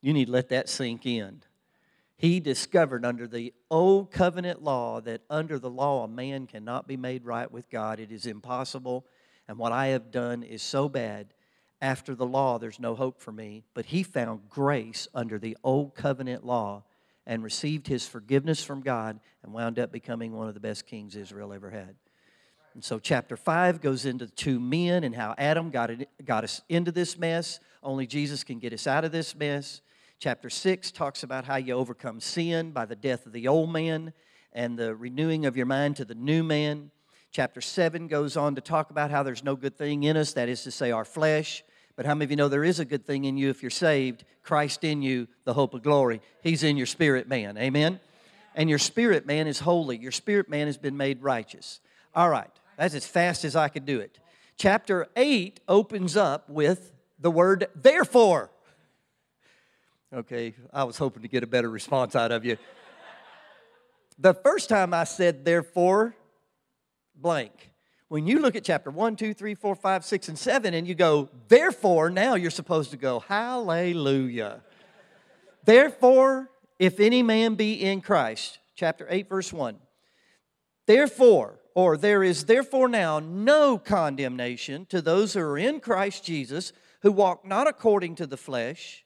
You 0.01 0.13
need 0.13 0.25
to 0.25 0.32
let 0.32 0.50
that 0.50 0.70
sink 0.70 1.06
in. 1.06 1.41
He 2.15 2.39
discovered 2.39 3.06
under 3.06 3.27
the 3.27 3.53
old 3.72 4.12
covenant 4.12 4.62
law 4.62 5.00
that 5.01 5.22
under 5.29 5.58
the 5.58 5.70
law 5.70 6.03
a 6.03 6.08
man 6.08 6.48
cannot 6.48 6.88
be 6.88 6.98
made 6.98 7.25
right 7.25 7.50
with 7.50 7.70
God. 7.70 8.00
It 8.00 8.12
is 8.12 8.25
impossible. 8.25 9.06
And 9.48 9.58
what 9.58 9.72
I 9.72 9.88
have 9.88 10.12
done 10.12 10.44
is 10.44 10.62
so 10.62 10.89
bad. 10.89 11.34
After 11.82 12.13
the 12.13 12.25
law, 12.25 12.58
there's 12.58 12.79
no 12.79 12.94
hope 12.94 13.22
for 13.22 13.32
me. 13.32 13.63
But 13.74 13.86
he 13.86 14.03
found 14.03 14.50
grace 14.50 15.08
under 15.13 15.39
the 15.39 15.58
old 15.63 15.96
covenant 15.96 16.46
law 16.46 16.84
and 17.25 17.44
received 17.44 17.88
his 17.88 18.06
forgiveness 18.06 18.63
from 18.63 18.82
God 18.82 19.20
and 19.44 19.53
wound 19.53 19.79
up 19.79 19.91
becoming 19.91 20.36
one 20.36 20.50
of 20.50 20.56
the 20.56 20.60
best 20.60 20.86
kings 20.86 21.15
Israel 21.15 21.53
ever 21.53 21.70
had. 21.70 21.96
And 22.74 22.84
so, 22.84 23.00
chapter 23.00 23.38
5 23.38 23.82
goes 23.82 24.06
into 24.06 24.27
two 24.27 24.60
men 24.60 25.03
and 25.03 25.15
how 25.15 25.36
Adam 25.38 25.70
got, 25.70 25.89
it, 25.89 26.10
got 26.24 26.44
us 26.44 26.62
into 26.70 26.91
this 26.91 27.18
mess. 27.18 27.60
Only 27.82 28.08
Jesus 28.08 28.44
can 28.44 28.60
get 28.60 28.74
us 28.74 28.88
out 28.88 29.06
of 29.06 29.12
this 29.12 29.36
mess. 29.36 29.82
Chapter 30.20 30.50
6 30.50 30.92
talks 30.92 31.24
about 31.24 31.46
how 31.46 31.56
you 31.56 31.74
overcome 31.74 32.20
sin 32.20 32.72
by 32.72 32.86
the 32.86 32.96
death 32.96 33.26
of 33.26 33.32
the 33.32 33.48
old 33.48 33.72
man 33.72 34.12
and 34.52 34.78
the 34.78 34.94
renewing 34.94 35.46
of 35.46 35.56
your 35.56 35.66
mind 35.66 35.96
to 35.96 36.04
the 36.04 36.14
new 36.14 36.44
man. 36.44 36.92
Chapter 37.32 37.62
7 37.62 38.10
goes 38.10 38.36
on 38.36 38.54
to 38.56 38.60
talk 38.60 38.90
about 38.90 39.12
how 39.12 39.24
there's 39.24 39.46
no 39.46 39.56
good 39.56 39.78
thing 39.78 40.04
in 40.04 40.18
us, 40.18 40.34
that 40.34 40.50
is 40.50 40.62
to 40.64 40.72
say, 40.72 40.92
our 40.92 41.06
flesh. 41.06 41.64
But 41.96 42.06
how 42.06 42.16
many 42.16 42.26
of 42.26 42.32
you 42.32 42.36
know 42.36 42.50
there 42.50 42.66
is 42.66 42.82
a 42.82 42.86
good 42.86 43.06
thing 43.06 43.24
in 43.24 43.38
you 43.38 43.50
if 43.50 43.64
you're 43.64 43.70
saved? 43.70 44.26
Christ 44.44 44.84
in 44.84 45.02
you, 45.02 45.30
the 45.46 45.54
hope 45.54 45.74
of 45.74 45.84
glory. 45.84 46.20
He's 46.44 46.64
in 46.64 46.76
your 46.76 46.86
spirit 46.86 47.30
man. 47.30 47.58
Amen? 47.58 48.02
And 48.56 48.70
your 48.70 48.78
spirit 48.78 49.26
man 49.26 49.48
is 49.48 49.60
holy. 49.60 49.98
Your 49.98 50.12
spirit 50.12 50.50
man 50.50 50.68
has 50.68 50.78
been 50.78 50.98
made 50.98 51.24
righteous. 51.24 51.80
All 52.14 52.30
right, 52.30 52.52
that's 52.78 52.94
as 52.94 53.08
fast 53.08 53.46
as 53.46 53.56
I 53.56 53.70
could 53.70 53.86
do 53.86 54.02
it. 54.02 54.20
Chapter 54.58 55.08
8 55.16 55.62
opens 55.70 56.18
up 56.18 56.50
with 56.50 56.92
the 57.20 57.32
word 57.32 57.68
therefore. 57.74 58.50
Okay, 60.12 60.56
I 60.74 60.86
was 60.86 60.98
hoping 60.98 61.22
to 61.22 61.28
get 61.28 61.44
a 61.44 61.48
better 61.48 61.70
response 61.70 62.16
out 62.16 62.32
of 62.32 62.44
you. 62.44 62.58
the 64.18 64.34
first 64.34 64.68
time 64.68 64.92
I 64.92 65.04
said 65.04 65.46
therefore, 65.46 66.16
blank. 67.16 67.51
When 68.08 68.25
you 68.25 68.39
look 68.39 68.56
at 68.56 68.63
chapter 68.63 68.89
1, 68.89 69.18
2, 69.18 69.36
3, 69.36 69.54
4, 69.54 69.75
5, 69.75 70.06
6, 70.06 70.30
and 70.30 70.39
7, 70.39 70.74
and 70.74 70.88
you 70.88 70.96
go, 70.96 71.30
therefore, 71.48 72.10
now 72.10 72.34
you're 72.34 72.50
supposed 72.50 72.89
to 72.89 72.98
go, 72.98 73.20
hallelujah. 73.20 74.62
therefore, 75.63 76.50
if 76.80 77.00
any 77.00 77.22
man 77.22 77.54
be 77.54 77.74
in 77.74 78.01
Christ, 78.01 78.58
chapter 78.75 79.06
8, 79.12 79.30
verse 79.30 79.54
1, 79.54 79.78
therefore, 80.88 81.60
or 81.75 81.98
there 81.98 82.24
is 82.24 82.46
therefore 82.46 82.88
now 82.88 83.20
no 83.20 83.78
condemnation 83.78 84.88
to 84.88 85.04
those 85.04 85.36
who 85.36 85.42
are 85.42 85.58
in 85.60 85.80
Christ 85.80 86.24
Jesus, 86.24 86.74
who 87.04 87.12
walk 87.12 87.46
not 87.46 87.68
according 87.68 88.16
to 88.16 88.25
the 88.25 88.38
flesh, 88.38 89.06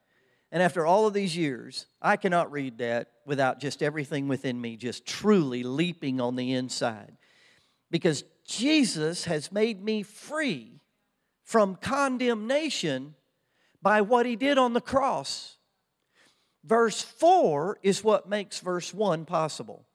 And 0.51 0.61
after 0.61 0.85
all 0.85 1.07
of 1.07 1.13
these 1.13 1.35
years, 1.35 1.87
I 2.01 2.17
cannot 2.17 2.51
read 2.51 2.79
that 2.79 3.11
without 3.25 3.59
just 3.59 3.81
everything 3.81 4.27
within 4.27 4.59
me 4.59 4.75
just 4.75 5.05
truly 5.05 5.63
leaping 5.63 6.19
on 6.19 6.35
the 6.35 6.53
inside. 6.53 7.15
Because 7.89 8.23
Jesus 8.45 9.25
has 9.25 9.51
made 9.51 9.81
me 9.83 10.03
free 10.03 10.81
from 11.43 11.75
condemnation 11.75 13.15
by 13.81 14.01
what 14.01 14.25
he 14.25 14.35
did 14.35 14.57
on 14.57 14.73
the 14.73 14.81
cross. 14.81 15.57
Verse 16.63 17.01
4 17.01 17.79
is 17.81 18.03
what 18.03 18.29
makes 18.29 18.59
verse 18.59 18.93
1 18.93 19.25
possible. 19.25 19.85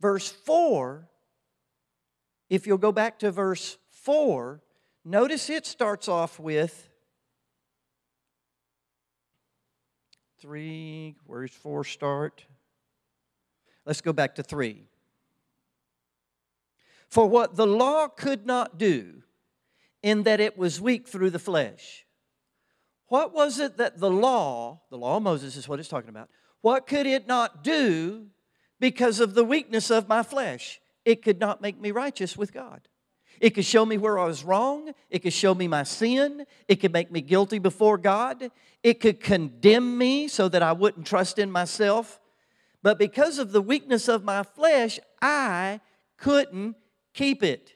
Verse 0.00 0.28
4, 0.28 1.08
if 2.48 2.66
you'll 2.66 2.78
go 2.78 2.92
back 2.92 3.20
to 3.20 3.30
verse 3.30 3.78
4, 3.90 4.60
notice 5.04 5.48
it 5.48 5.64
starts 5.64 6.08
off 6.08 6.40
with 6.40 6.89
3. 10.40 11.16
Where's 11.26 11.52
4 11.52 11.84
start? 11.84 12.44
Let's 13.84 14.00
go 14.00 14.12
back 14.12 14.34
to 14.36 14.42
3. 14.42 14.84
For 17.08 17.26
what 17.26 17.56
the 17.56 17.66
law 17.66 18.08
could 18.08 18.46
not 18.46 18.78
do, 18.78 19.22
in 20.02 20.22
that 20.22 20.40
it 20.40 20.56
was 20.56 20.80
weak 20.80 21.08
through 21.08 21.30
the 21.30 21.38
flesh. 21.38 22.06
What 23.08 23.34
was 23.34 23.58
it 23.58 23.76
that 23.78 23.98
the 23.98 24.10
law, 24.10 24.80
the 24.90 24.96
law 24.96 25.16
of 25.16 25.22
Moses 25.22 25.56
is 25.56 25.68
what 25.68 25.80
it's 25.80 25.88
talking 25.88 26.08
about, 26.10 26.30
what 26.60 26.86
could 26.86 27.06
it 27.06 27.26
not 27.26 27.64
do 27.64 28.26
because 28.78 29.20
of 29.20 29.34
the 29.34 29.44
weakness 29.44 29.90
of 29.90 30.08
my 30.08 30.22
flesh? 30.22 30.80
It 31.04 31.22
could 31.22 31.40
not 31.40 31.60
make 31.60 31.80
me 31.80 31.90
righteous 31.90 32.36
with 32.36 32.52
God. 32.52 32.82
It 33.40 33.50
could 33.50 33.64
show 33.64 33.86
me 33.86 33.96
where 33.96 34.18
I 34.18 34.26
was 34.26 34.44
wrong. 34.44 34.92
It 35.08 35.20
could 35.20 35.32
show 35.32 35.54
me 35.54 35.66
my 35.66 35.82
sin. 35.82 36.44
It 36.68 36.76
could 36.76 36.92
make 36.92 37.10
me 37.10 37.22
guilty 37.22 37.58
before 37.58 37.96
God. 37.96 38.50
It 38.82 39.00
could 39.00 39.20
condemn 39.20 39.96
me 39.96 40.28
so 40.28 40.48
that 40.48 40.62
I 40.62 40.72
wouldn't 40.72 41.06
trust 41.06 41.38
in 41.38 41.50
myself. 41.50 42.20
But 42.82 42.98
because 42.98 43.38
of 43.38 43.52
the 43.52 43.62
weakness 43.62 44.08
of 44.08 44.24
my 44.24 44.42
flesh, 44.42 45.00
I 45.22 45.80
couldn't 46.18 46.76
keep 47.14 47.42
it. 47.42 47.72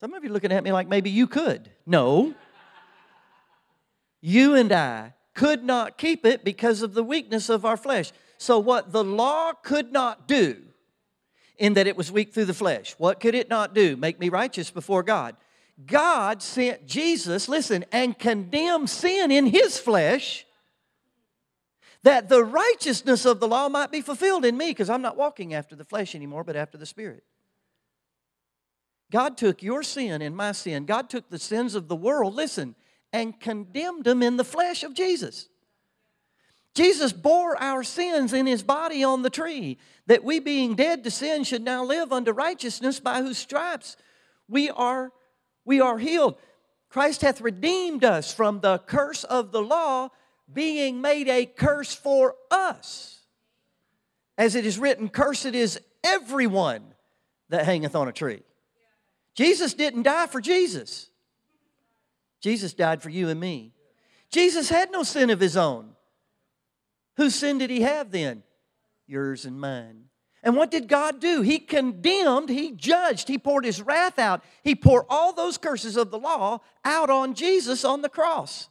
Some 0.00 0.14
of 0.14 0.24
you 0.24 0.30
looking 0.30 0.52
at 0.52 0.64
me 0.64 0.72
like 0.72 0.88
maybe 0.88 1.10
you 1.10 1.26
could. 1.26 1.70
No. 1.84 2.34
You 4.22 4.54
and 4.54 4.72
I 4.72 5.12
could 5.34 5.62
not 5.62 5.98
keep 5.98 6.24
it 6.24 6.42
because 6.42 6.80
of 6.80 6.94
the 6.94 7.04
weakness 7.04 7.50
of 7.50 7.66
our 7.66 7.76
flesh. 7.76 8.12
So, 8.38 8.58
what 8.58 8.92
the 8.92 9.04
law 9.04 9.52
could 9.52 9.92
not 9.92 10.26
do, 10.26 10.56
in 11.60 11.74
that 11.74 11.86
it 11.86 11.96
was 11.96 12.10
weak 12.10 12.32
through 12.32 12.46
the 12.46 12.54
flesh. 12.54 12.94
What 12.96 13.20
could 13.20 13.34
it 13.34 13.50
not 13.50 13.74
do? 13.74 13.94
Make 13.94 14.18
me 14.18 14.30
righteous 14.30 14.70
before 14.70 15.02
God. 15.02 15.36
God 15.86 16.42
sent 16.42 16.86
Jesus, 16.86 17.48
listen, 17.48 17.84
and 17.92 18.18
condemned 18.18 18.88
sin 18.88 19.30
in 19.30 19.46
his 19.46 19.78
flesh 19.78 20.46
that 22.02 22.30
the 22.30 22.42
righteousness 22.42 23.26
of 23.26 23.40
the 23.40 23.46
law 23.48 23.68
might 23.68 23.92
be 23.92 24.00
fulfilled 24.00 24.46
in 24.46 24.56
me 24.56 24.70
because 24.70 24.88
I'm 24.88 25.02
not 25.02 25.18
walking 25.18 25.52
after 25.52 25.76
the 25.76 25.84
flesh 25.84 26.14
anymore, 26.14 26.44
but 26.44 26.56
after 26.56 26.78
the 26.78 26.86
Spirit. 26.86 27.24
God 29.12 29.36
took 29.36 29.62
your 29.62 29.82
sin 29.82 30.22
and 30.22 30.34
my 30.34 30.52
sin, 30.52 30.86
God 30.86 31.10
took 31.10 31.28
the 31.28 31.38
sins 31.38 31.74
of 31.74 31.88
the 31.88 31.96
world, 31.96 32.34
listen, 32.34 32.74
and 33.12 33.38
condemned 33.38 34.04
them 34.04 34.22
in 34.22 34.38
the 34.38 34.44
flesh 34.44 34.82
of 34.82 34.94
Jesus. 34.94 35.49
Jesus 36.74 37.12
bore 37.12 37.60
our 37.60 37.82
sins 37.82 38.32
in 38.32 38.46
his 38.46 38.62
body 38.62 39.02
on 39.02 39.22
the 39.22 39.30
tree, 39.30 39.78
that 40.06 40.22
we, 40.22 40.38
being 40.38 40.74
dead 40.74 41.02
to 41.04 41.10
sin, 41.10 41.44
should 41.44 41.62
now 41.62 41.84
live 41.84 42.12
unto 42.12 42.32
righteousness, 42.32 43.00
by 43.00 43.22
whose 43.22 43.38
stripes 43.38 43.96
we 44.48 44.70
are, 44.70 45.12
we 45.64 45.80
are 45.80 45.98
healed. 45.98 46.36
Christ 46.88 47.22
hath 47.22 47.40
redeemed 47.40 48.04
us 48.04 48.32
from 48.32 48.60
the 48.60 48.78
curse 48.78 49.24
of 49.24 49.52
the 49.52 49.62
law, 49.62 50.10
being 50.52 51.00
made 51.00 51.28
a 51.28 51.46
curse 51.46 51.94
for 51.94 52.34
us. 52.50 53.20
As 54.38 54.54
it 54.54 54.64
is 54.64 54.78
written, 54.78 55.08
Cursed 55.08 55.46
is 55.46 55.80
everyone 56.02 56.82
that 57.48 57.64
hangeth 57.64 57.94
on 57.94 58.08
a 58.08 58.12
tree. 58.12 58.42
Jesus 59.34 59.74
didn't 59.74 60.04
die 60.04 60.26
for 60.26 60.40
Jesus. 60.40 61.10
Jesus 62.40 62.74
died 62.74 63.02
for 63.02 63.10
you 63.10 63.28
and 63.28 63.38
me. 63.38 63.72
Jesus 64.30 64.68
had 64.68 64.90
no 64.90 65.02
sin 65.02 65.30
of 65.30 65.40
his 65.40 65.56
own. 65.56 65.90
Whose 67.20 67.34
sin 67.34 67.58
did 67.58 67.70
he 67.70 67.82
have 67.82 68.10
then? 68.10 68.42
Yours 69.06 69.44
and 69.44 69.60
mine. 69.60 70.04
And 70.42 70.56
what 70.56 70.70
did 70.70 70.88
God 70.88 71.20
do? 71.20 71.42
He 71.42 71.58
condemned, 71.58 72.48
He 72.48 72.72
judged, 72.72 73.28
He 73.28 73.36
poured 73.36 73.64
His 73.64 73.82
wrath 73.82 74.18
out. 74.18 74.42
He 74.64 74.74
poured 74.74 75.04
all 75.10 75.32
those 75.32 75.58
curses 75.58 75.96
of 75.96 76.10
the 76.10 76.18
law 76.18 76.60
out 76.84 77.10
on 77.10 77.34
Jesus 77.34 77.84
on 77.84 78.00
the 78.00 78.08
cross. 78.08 78.68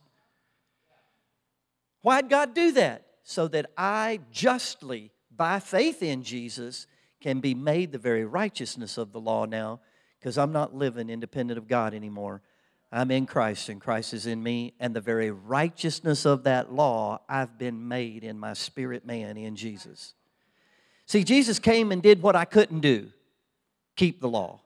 Why'd 2.01 2.29
God 2.29 2.55
do 2.55 2.71
that? 2.71 3.05
So 3.23 3.47
that 3.49 3.69
I 3.77 4.21
justly 4.31 5.11
by 5.39 5.57
faith 5.61 6.03
in 6.03 6.21
Jesus, 6.21 6.85
can 7.21 7.39
be 7.39 7.55
made 7.55 7.93
the 7.93 7.97
very 7.97 8.25
righteousness 8.25 8.97
of 8.97 9.13
the 9.13 9.21
law 9.21 9.45
now 9.45 9.79
because 10.19 10.37
I'm 10.37 10.51
not 10.51 10.75
living 10.75 11.09
independent 11.09 11.57
of 11.57 11.69
God 11.69 11.93
anymore. 11.93 12.41
I'm 12.91 13.11
in 13.11 13.27
Christ 13.27 13.69
and 13.69 13.79
Christ 13.79 14.13
is 14.13 14.25
in 14.25 14.41
me, 14.41 14.73
and 14.79 14.95
the 14.95 15.01
very 15.01 15.29
righteousness 15.29 16.25
of 16.25 16.43
that 16.43 16.73
law 16.73 17.21
I've 17.29 17.57
been 17.57 17.87
made 17.87 18.23
in 18.23 18.39
my 18.39 18.53
spirit 18.53 19.05
man 19.05 19.37
in 19.37 19.55
Jesus. 19.55 20.15
See, 21.05 21.23
Jesus 21.23 21.59
came 21.59 21.91
and 21.91 22.01
did 22.01 22.21
what 22.21 22.35
I 22.35 22.45
couldn't 22.45 22.81
do 22.81 23.11
keep 23.95 24.21
the 24.21 24.29
law. 24.29 24.61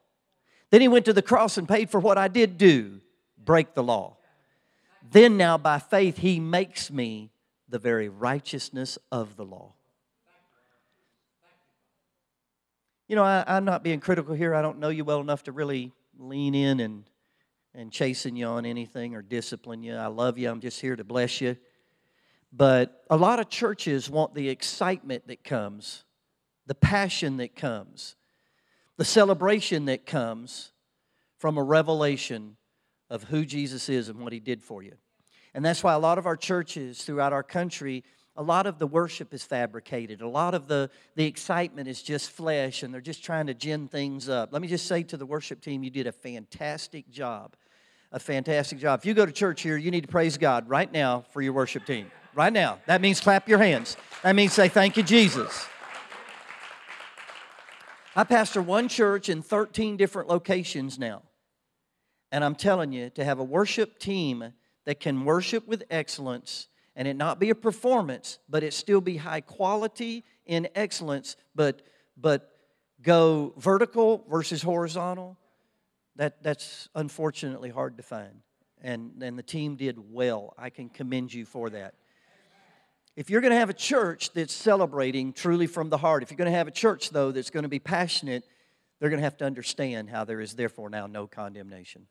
Then 0.70 0.82
he 0.82 0.88
went 0.88 1.06
to 1.06 1.14
the 1.14 1.24
cross 1.24 1.58
and 1.58 1.68
paid 1.68 1.90
for 1.90 2.00
what 2.00 2.20
I 2.20 2.28
did 2.28 2.58
do 2.58 3.02
break 3.38 3.74
the 3.74 3.84
law. 3.84 4.18
Then, 5.12 5.38
now 5.38 5.58
by 5.58 5.80
faith, 5.80 6.18
he 6.18 6.40
makes 6.40 6.92
me 6.92 7.32
the 7.68 7.80
very 7.80 8.10
righteousness 8.10 8.98
of 9.12 9.36
the 9.36 9.44
law. 9.44 9.74
You 13.08 13.16
know, 13.16 13.24
I, 13.24 13.58
am 13.58 13.66
not 13.66 13.84
being 13.84 14.00
critical 14.00 14.34
here. 14.34 14.56
I 14.56 14.62
don't 14.62 14.80
know 14.80 14.90
you 14.90 15.04
well 15.04 15.20
enough 15.20 15.44
to 15.44 15.52
really 15.52 15.92
lean 16.18 16.56
in 16.56 16.80
and, 16.80 17.04
and 17.76 17.92
chasing 17.92 18.36
you 18.36 18.46
on 18.46 18.66
anything 18.66 19.16
or 19.16 19.22
discipline 19.22 19.84
you. 19.84 19.96
I 19.96 20.08
love 20.08 20.38
you. 20.38 20.50
I'm 20.50 20.62
just 20.62 20.80
here 20.80 20.96
to 20.96 21.04
bless 21.04 21.42
you. 21.42 21.58
But 22.52 23.04
a 23.10 23.18
lot 23.18 23.40
of 23.40 23.50
churches 23.50 24.10
want 24.10 24.36
the 24.36 24.50
excitement 24.50 25.28
that 25.28 25.44
comes, 25.44 26.04
the 26.68 26.76
passion 26.76 27.38
that 27.38 27.56
comes, 27.56 28.16
the 28.98 29.06
celebration 29.06 29.86
that 29.86 30.06
comes 30.06 30.72
from 31.38 31.58
a 31.58 31.64
revelation 31.64 32.58
of 33.10 33.24
who 33.24 33.44
Jesus 33.44 33.90
is 33.90 34.08
and 34.08 34.20
what 34.20 34.34
he 34.34 34.40
did 34.40 34.62
for 34.62 34.84
you. 34.84 34.94
And 35.56 35.66
that's 35.66 35.84
why 35.84 35.94
a 35.94 36.00
lot 36.00 36.18
of 36.18 36.26
our 36.26 36.38
churches 36.38 37.04
throughout 37.04 37.34
our 37.34 37.44
country 37.44 38.04
a 38.36 38.44
lot 38.44 38.66
of 38.66 38.80
the 38.80 38.88
worship 38.88 39.34
is 39.34 39.44
fabricated. 39.44 40.22
A 40.22 40.28
lot 40.28 40.56
of 40.56 40.68
the, 40.68 40.90
the 41.16 41.26
excitement 41.26 41.88
is 41.88 42.02
just 42.02 42.32
flesh, 42.32 42.82
and 42.82 42.94
they're 42.94 43.02
just 43.02 43.24
trying 43.24 43.48
to 43.48 43.54
gin 43.54 43.88
things 43.88 44.28
up. 44.28 44.52
Let 44.52 44.62
me 44.62 44.68
just 44.68 44.88
say 44.88 45.04
to 45.04 45.18
the 45.18 45.26
worship 45.26 45.62
team, 45.62 45.84
you 45.84 45.92
did 45.92 46.08
a 46.08 46.12
fantastic 46.12 47.10
job. 47.12 47.56
A 48.14 48.20
fantastic 48.20 48.78
job. 48.78 49.00
If 49.00 49.06
you 49.08 49.16
go 49.16 49.26
to 49.26 49.32
church 49.32 49.62
here, 49.62 49.76
you 49.76 49.90
need 49.90 50.02
to 50.02 50.08
praise 50.08 50.38
God 50.38 50.70
right 50.70 50.92
now 50.92 51.26
for 51.32 51.42
your 51.42 51.54
worship 51.54 51.86
team. 51.86 52.12
Right 52.36 52.54
now. 52.54 52.80
That 52.86 53.02
means 53.02 53.20
clap 53.20 53.50
your 53.50 53.58
hands. 53.58 53.98
That 54.22 54.36
means 54.36 54.54
say, 54.54 54.70
Thank 54.70 54.98
you, 54.98 55.04
Jesus. 55.04 55.68
I 58.16 58.24
pastor 58.24 58.62
one 58.62 58.88
church 58.88 59.30
in 59.30 59.42
13 59.42 59.98
different 59.98 60.30
locations 60.30 61.00
now. 61.00 61.24
And 62.32 62.44
I'm 62.44 62.54
telling 62.56 62.92
you, 62.92 63.10
to 63.12 63.24
have 63.24 63.40
a 63.40 63.44
worship 63.44 63.98
team 63.98 64.54
that 64.86 65.00
can 65.00 65.26
worship 65.26 65.68
with 65.68 65.84
excellence 65.90 66.68
and 66.96 67.08
it 67.08 67.16
not 67.16 67.40
be 67.40 67.50
a 67.50 67.56
performance, 67.56 68.38
but 68.48 68.62
it 68.62 68.74
still 68.74 69.02
be 69.02 69.18
high 69.18 69.42
quality 69.42 70.24
in 70.46 70.68
excellence, 70.76 71.36
but 71.56 71.82
but 72.16 72.52
go 73.02 73.54
vertical 73.58 74.24
versus 74.30 74.62
horizontal, 74.62 75.38
that, 76.16 76.44
that's 76.44 76.90
unfortunately 76.96 77.70
hard 77.70 77.98
to 77.98 78.04
find. 78.04 78.42
And, 78.82 79.22
and 79.22 79.38
the 79.38 79.44
team 79.44 79.76
did 79.76 79.98
well. 80.12 80.54
I 80.58 80.70
can 80.70 80.90
commend 80.90 81.34
you 81.34 81.46
for 81.46 81.70
that. 81.70 81.96
If 83.16 83.30
you're 83.30 83.42
going 83.42 83.54
to 83.54 83.60
have 83.60 83.70
a 83.70 83.74
church 83.74 84.34
that's 84.34 84.54
celebrating 84.54 85.34
truly 85.34 85.68
from 85.68 85.90
the 85.90 85.98
heart, 85.98 86.24
if 86.24 86.32
you're 86.32 86.38
going 86.38 86.52
to 86.52 86.58
have 86.58 86.68
a 86.68 86.72
church, 86.72 87.12
though, 87.12 87.32
that's 87.32 87.52
going 87.52 87.64
to 87.64 87.70
be 87.70 87.80
passionate, 87.80 88.44
they're 89.00 89.10
going 89.10 89.20
to 89.20 89.24
have 89.24 89.38
to 89.38 89.46
understand 89.46 90.10
how 90.10 90.24
there 90.24 90.42
is 90.42 90.54
therefore 90.54 90.90
now 90.90 91.06
no 91.08 91.28
condemnation. 91.28 92.08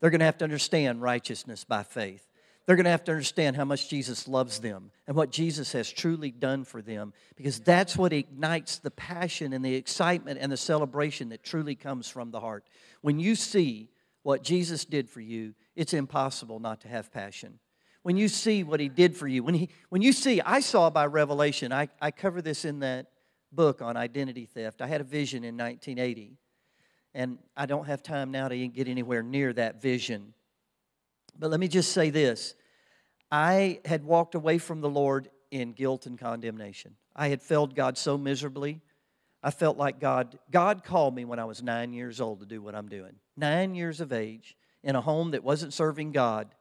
They're 0.00 0.10
going 0.10 0.20
to 0.20 0.26
have 0.26 0.38
to 0.38 0.44
understand 0.44 1.02
righteousness 1.02 1.64
by 1.64 1.82
faith. 1.82 2.24
They're 2.66 2.76
going 2.76 2.84
to 2.84 2.90
have 2.90 3.04
to 3.04 3.12
understand 3.12 3.56
how 3.56 3.64
much 3.64 3.90
Jesus 3.90 4.26
loves 4.26 4.60
them 4.60 4.90
and 5.06 5.16
what 5.16 5.30
Jesus 5.30 5.72
has 5.72 5.90
truly 5.90 6.30
done 6.30 6.64
for 6.64 6.80
them 6.80 7.12
because 7.36 7.60
that's 7.60 7.96
what 7.96 8.12
ignites 8.12 8.78
the 8.78 8.90
passion 8.90 9.52
and 9.52 9.62
the 9.62 9.74
excitement 9.74 10.38
and 10.40 10.50
the 10.50 10.56
celebration 10.56 11.28
that 11.30 11.42
truly 11.42 11.74
comes 11.74 12.08
from 12.08 12.30
the 12.30 12.40
heart. 12.40 12.64
When 13.04 13.20
you 13.20 13.34
see 13.34 13.90
what 14.22 14.42
Jesus 14.42 14.84
did 14.84 15.10
for 15.10 15.20
you, 15.20 15.54
it's 15.76 15.92
impossible 15.92 16.58
not 16.58 16.80
to 16.80 16.88
have 16.88 17.12
passion. 17.12 17.58
When 18.02 18.16
you 18.16 18.28
see 18.28 18.64
what 18.64 18.80
he 18.80 18.88
did 18.88 19.16
for 19.16 19.28
you, 19.28 19.42
when, 19.42 19.54
he, 19.54 19.68
when 19.90 20.02
you 20.02 20.12
see, 20.12 20.40
I 20.40 20.60
saw 20.60 20.88
by 20.88 21.06
revelation, 21.06 21.72
I, 21.72 21.88
I 22.00 22.10
cover 22.10 22.40
this 22.42 22.64
in 22.64 22.80
that 22.80 23.06
book 23.52 23.82
on 23.82 23.96
identity 23.96 24.46
theft. 24.46 24.80
I 24.80 24.86
had 24.86 25.00
a 25.00 25.04
vision 25.04 25.44
in 25.44 25.56
1980, 25.56 26.38
and 27.14 27.38
I 27.56 27.66
don't 27.66 27.86
have 27.86 28.02
time 28.02 28.30
now 28.30 28.48
to 28.48 28.68
get 28.68 28.88
anywhere 28.88 29.22
near 29.22 29.52
that 29.52 29.80
vision 29.82 30.34
but 31.38 31.50
let 31.50 31.60
me 31.60 31.68
just 31.68 31.92
say 31.92 32.10
this 32.10 32.54
I 33.30 33.80
had 33.84 34.04
walked 34.04 34.34
away 34.34 34.58
from 34.58 34.80
the 34.80 34.90
Lord 34.90 35.30
in 35.50 35.72
guilt 35.72 36.06
and 36.06 36.18
condemnation. 36.18 36.96
I 37.14 37.28
had 37.28 37.42
failed 37.42 37.74
God 37.74 37.96
so 37.96 38.18
miserably. 38.18 38.80
I 39.44 39.50
felt 39.50 39.76
like 39.76 40.00
God, 40.00 40.38
God 40.50 40.82
called 40.82 41.14
me 41.14 41.26
when 41.26 41.38
I 41.38 41.44
was 41.44 41.62
nine 41.62 41.92
years 41.92 42.18
old 42.18 42.40
to 42.40 42.46
do 42.46 42.62
what 42.62 42.74
I'm 42.74 42.88
doing. 42.88 43.12
Nine 43.36 43.74
years 43.74 44.00
of 44.00 44.10
age 44.10 44.56
in 44.82 44.96
a 44.96 45.02
home 45.02 45.32
that 45.32 45.44
wasn't 45.44 45.74
serving 45.74 46.12
God. 46.12 46.54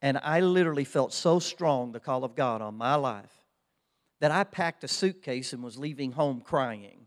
And 0.00 0.18
I 0.22 0.40
literally 0.40 0.84
felt 0.84 1.12
so 1.12 1.38
strong 1.38 1.92
the 1.92 2.00
call 2.00 2.24
of 2.24 2.34
God 2.34 2.62
on 2.62 2.76
my 2.76 2.94
life 2.94 3.44
that 4.20 4.30
I 4.30 4.44
packed 4.44 4.84
a 4.84 4.88
suitcase 4.88 5.52
and 5.52 5.62
was 5.62 5.78
leaving 5.78 6.12
home 6.12 6.40
crying. 6.40 7.06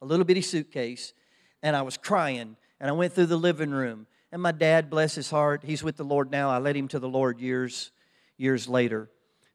A 0.00 0.06
little 0.06 0.24
bitty 0.24 0.42
suitcase. 0.42 1.12
And 1.60 1.74
I 1.74 1.82
was 1.82 1.96
crying. 1.96 2.56
And 2.78 2.88
I 2.88 2.92
went 2.92 3.12
through 3.12 3.26
the 3.26 3.36
living 3.36 3.72
room 3.72 4.06
and 4.30 4.42
my 4.42 4.52
dad, 4.52 4.90
bless 4.90 5.14
his 5.14 5.30
heart, 5.30 5.62
he's 5.64 5.84
with 5.84 5.96
the 5.96 6.04
Lord 6.04 6.30
now. 6.30 6.50
I 6.50 6.58
led 6.58 6.76
him 6.76 6.88
to 6.88 6.98
the 6.98 7.08
Lord 7.08 7.40
years, 7.40 7.92
years 8.36 8.68
later. 8.68 9.08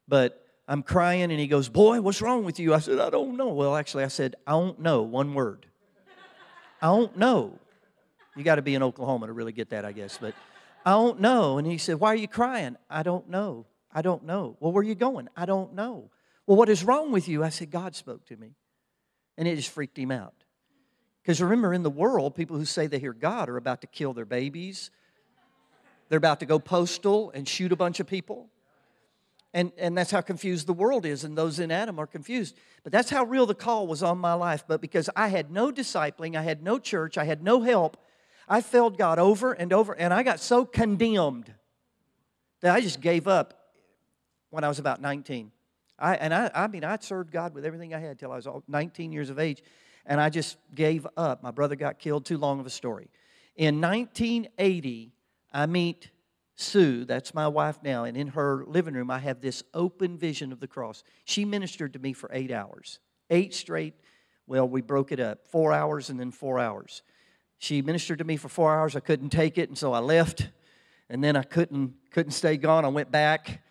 But 0.07 0.41
I'm 0.69 0.83
crying, 0.83 1.23
and 1.23 1.39
he 1.39 1.47
goes, 1.47 1.67
Boy, 1.67 1.99
what's 1.99 2.21
wrong 2.21 2.43
with 2.43 2.59
you? 2.59 2.75
I 2.75 2.79
said, 2.79 2.99
I 2.99 3.09
don't 3.09 3.35
know. 3.35 3.47
Well, 3.47 3.75
actually, 3.75 4.03
I 4.03 4.07
said, 4.07 4.35
I 4.45 4.51
don't 4.51 4.79
know. 4.79 5.01
One 5.01 5.33
word. 5.33 5.65
I 6.81 6.85
don't 6.85 7.17
know. 7.17 7.57
You 8.35 8.43
got 8.43 8.55
to 8.55 8.61
be 8.61 8.75
in 8.75 8.83
Oklahoma 8.83 9.25
to 9.25 9.33
really 9.33 9.51
get 9.51 9.71
that, 9.71 9.83
I 9.83 9.93
guess. 9.93 10.19
But 10.21 10.35
I 10.85 10.91
don't 10.91 11.19
know. 11.19 11.57
And 11.57 11.65
he 11.65 11.79
said, 11.79 11.99
Why 11.99 12.09
are 12.09 12.15
you 12.15 12.27
crying? 12.27 12.77
I 12.87 13.01
don't 13.01 13.27
know. 13.29 13.65
I 13.91 14.03
don't 14.03 14.23
know. 14.25 14.57
Well, 14.59 14.71
where 14.71 14.81
are 14.81 14.85
you 14.85 14.93
going? 14.93 15.27
I 15.35 15.47
don't 15.47 15.73
know. 15.73 16.11
Well, 16.45 16.55
what 16.55 16.69
is 16.69 16.83
wrong 16.83 17.11
with 17.11 17.27
you? 17.27 17.43
I 17.43 17.49
said, 17.49 17.71
God 17.71 17.95
spoke 17.95 18.27
to 18.27 18.37
me. 18.37 18.53
And 19.39 19.47
it 19.47 19.55
just 19.55 19.69
freaked 19.69 19.97
him 19.97 20.11
out. 20.11 20.35
Because 21.23 21.41
remember, 21.41 21.73
in 21.73 21.81
the 21.81 21.89
world, 21.89 22.35
people 22.35 22.57
who 22.57 22.65
say 22.65 22.85
they 22.85 22.99
hear 22.99 23.13
God 23.13 23.49
are 23.49 23.57
about 23.57 23.81
to 23.81 23.87
kill 23.87 24.13
their 24.13 24.25
babies. 24.25 24.91
They're 26.09 26.17
about 26.17 26.41
to 26.41 26.45
go 26.45 26.59
postal 26.59 27.31
and 27.31 27.47
shoot 27.47 27.71
a 27.71 27.75
bunch 27.75 27.99
of 27.99 28.05
people. 28.05 28.49
And, 29.53 29.71
and 29.77 29.97
that's 29.97 30.11
how 30.11 30.21
confused 30.21 30.67
the 30.67 30.73
world 30.73 31.05
is, 31.05 31.23
and 31.23 31.35
those 31.35 31.59
in 31.59 31.71
Adam 31.71 31.97
are 31.97 32.05
confused. 32.05 32.55
But 32.83 32.91
that's 32.91 33.09
how 33.09 33.23
real 33.23 33.47
the 33.47 33.55
call 33.55 33.87
was 33.87 34.03
on 34.03 34.19
my 34.19 34.33
life. 34.33 34.63
But 34.67 34.79
because 34.79 35.09
I 35.15 35.29
had 35.29 35.49
no 35.49 35.71
discipling, 35.71 36.35
I 36.35 36.43
had 36.43 36.61
no 36.61 36.77
church, 36.77 37.17
I 37.17 37.23
had 37.23 37.41
no 37.41 37.61
help, 37.61 37.97
I 38.47 38.61
failed 38.61 38.97
God 38.97 39.17
over 39.17 39.53
and 39.53 39.73
over, 39.73 39.93
and 39.93 40.13
I 40.13 40.21
got 40.21 40.39
so 40.39 40.65
condemned 40.65 41.51
that 42.61 42.75
I 42.75 42.81
just 42.81 43.01
gave 43.01 43.27
up 43.27 43.55
when 44.51 44.63
I 44.63 44.67
was 44.67 44.79
about 44.79 45.01
19. 45.01 45.51
I, 45.97 46.15
and 46.15 46.33
I, 46.33 46.51
I 46.53 46.67
mean, 46.67 46.83
I 46.83 46.97
served 46.99 47.31
God 47.31 47.53
with 47.53 47.65
everything 47.65 47.93
I 47.93 47.99
had 47.99 48.19
till 48.19 48.31
I 48.31 48.35
was 48.35 48.47
19 48.67 49.11
years 49.11 49.29
of 49.29 49.39
age 49.39 49.63
and 50.09 50.19
I 50.19 50.29
just 50.29 50.57
gave 50.73 51.07
up. 51.15 51.43
My 51.43 51.51
brother 51.51 51.75
got 51.75 51.99
killed, 51.99 52.25
too 52.25 52.37
long 52.37 52.59
of 52.59 52.65
a 52.65 52.69
story. 52.71 53.09
In 53.55 53.79
1980, 53.79 55.11
I 55.53 55.65
meet 55.67 56.09
Sue, 56.59 57.05
that's 57.05 57.33
my 57.33 57.47
wife 57.47 57.79
now, 57.83 58.03
and 58.03 58.17
in 58.17 58.27
her 58.27 58.65
living 58.67 58.93
room, 58.93 59.09
I 59.09 59.19
have 59.19 59.39
this 59.39 59.63
open 59.73 60.17
vision 60.17 60.51
of 60.51 60.59
the 60.59 60.67
cross. 60.67 61.03
She 61.23 61.45
ministered 61.45 61.93
to 61.93 61.99
me 61.99 62.11
for 62.11 62.29
eight 62.33 62.51
hours, 62.51 62.99
eight 63.29 63.53
straight. 63.53 63.93
Well, 64.45 64.67
we 64.67 64.81
broke 64.81 65.13
it 65.13 65.21
up, 65.21 65.47
four 65.47 65.71
hours 65.71 66.09
and 66.09 66.19
then 66.19 66.31
four 66.31 66.59
hours. 66.59 67.01
She 67.59 67.81
ministered 67.81 68.17
to 68.17 68.25
me 68.25 68.35
for 68.35 68.49
four 68.49 68.77
hours. 68.77 68.97
I 68.97 68.99
couldn't 68.99 69.29
take 69.29 69.57
it, 69.57 69.69
and 69.69 69.77
so 69.77 69.93
I 69.93 69.99
left. 69.99 70.49
And 71.09 71.23
then 71.23 71.37
I 71.37 71.43
couldn't 71.43 71.93
couldn't 72.11 72.33
stay 72.33 72.57
gone. 72.57 72.83
I 72.83 72.89
went 72.89 73.09
back, 73.09 73.63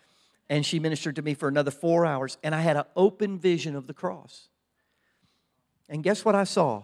and 0.49 0.65
she 0.65 0.79
ministered 0.79 1.15
to 1.17 1.21
me 1.21 1.35
for 1.35 1.47
another 1.47 1.71
four 1.71 2.07
hours. 2.07 2.39
And 2.43 2.55
I 2.55 2.61
had 2.61 2.75
an 2.75 2.85
open 2.95 3.37
vision 3.37 3.75
of 3.75 3.85
the 3.85 3.93
cross. 3.93 4.49
And 5.87 6.03
guess 6.03 6.25
what 6.25 6.33
I 6.33 6.43
saw? 6.43 6.83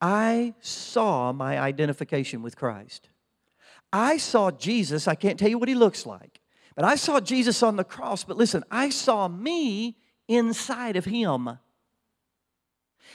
I 0.00 0.54
saw 0.60 1.30
my 1.32 1.58
identification 1.58 2.42
with 2.42 2.56
Christ. 2.56 3.10
I 3.92 4.16
saw 4.18 4.50
Jesus. 4.50 5.08
I 5.08 5.14
can't 5.14 5.38
tell 5.38 5.48
you 5.48 5.58
what 5.58 5.68
he 5.68 5.74
looks 5.74 6.06
like, 6.06 6.40
but 6.76 6.84
I 6.84 6.94
saw 6.94 7.20
Jesus 7.20 7.62
on 7.62 7.76
the 7.76 7.84
cross. 7.84 8.24
But 8.24 8.36
listen, 8.36 8.64
I 8.70 8.90
saw 8.90 9.28
me 9.28 9.96
inside 10.28 10.96
of 10.96 11.04
him. 11.04 11.58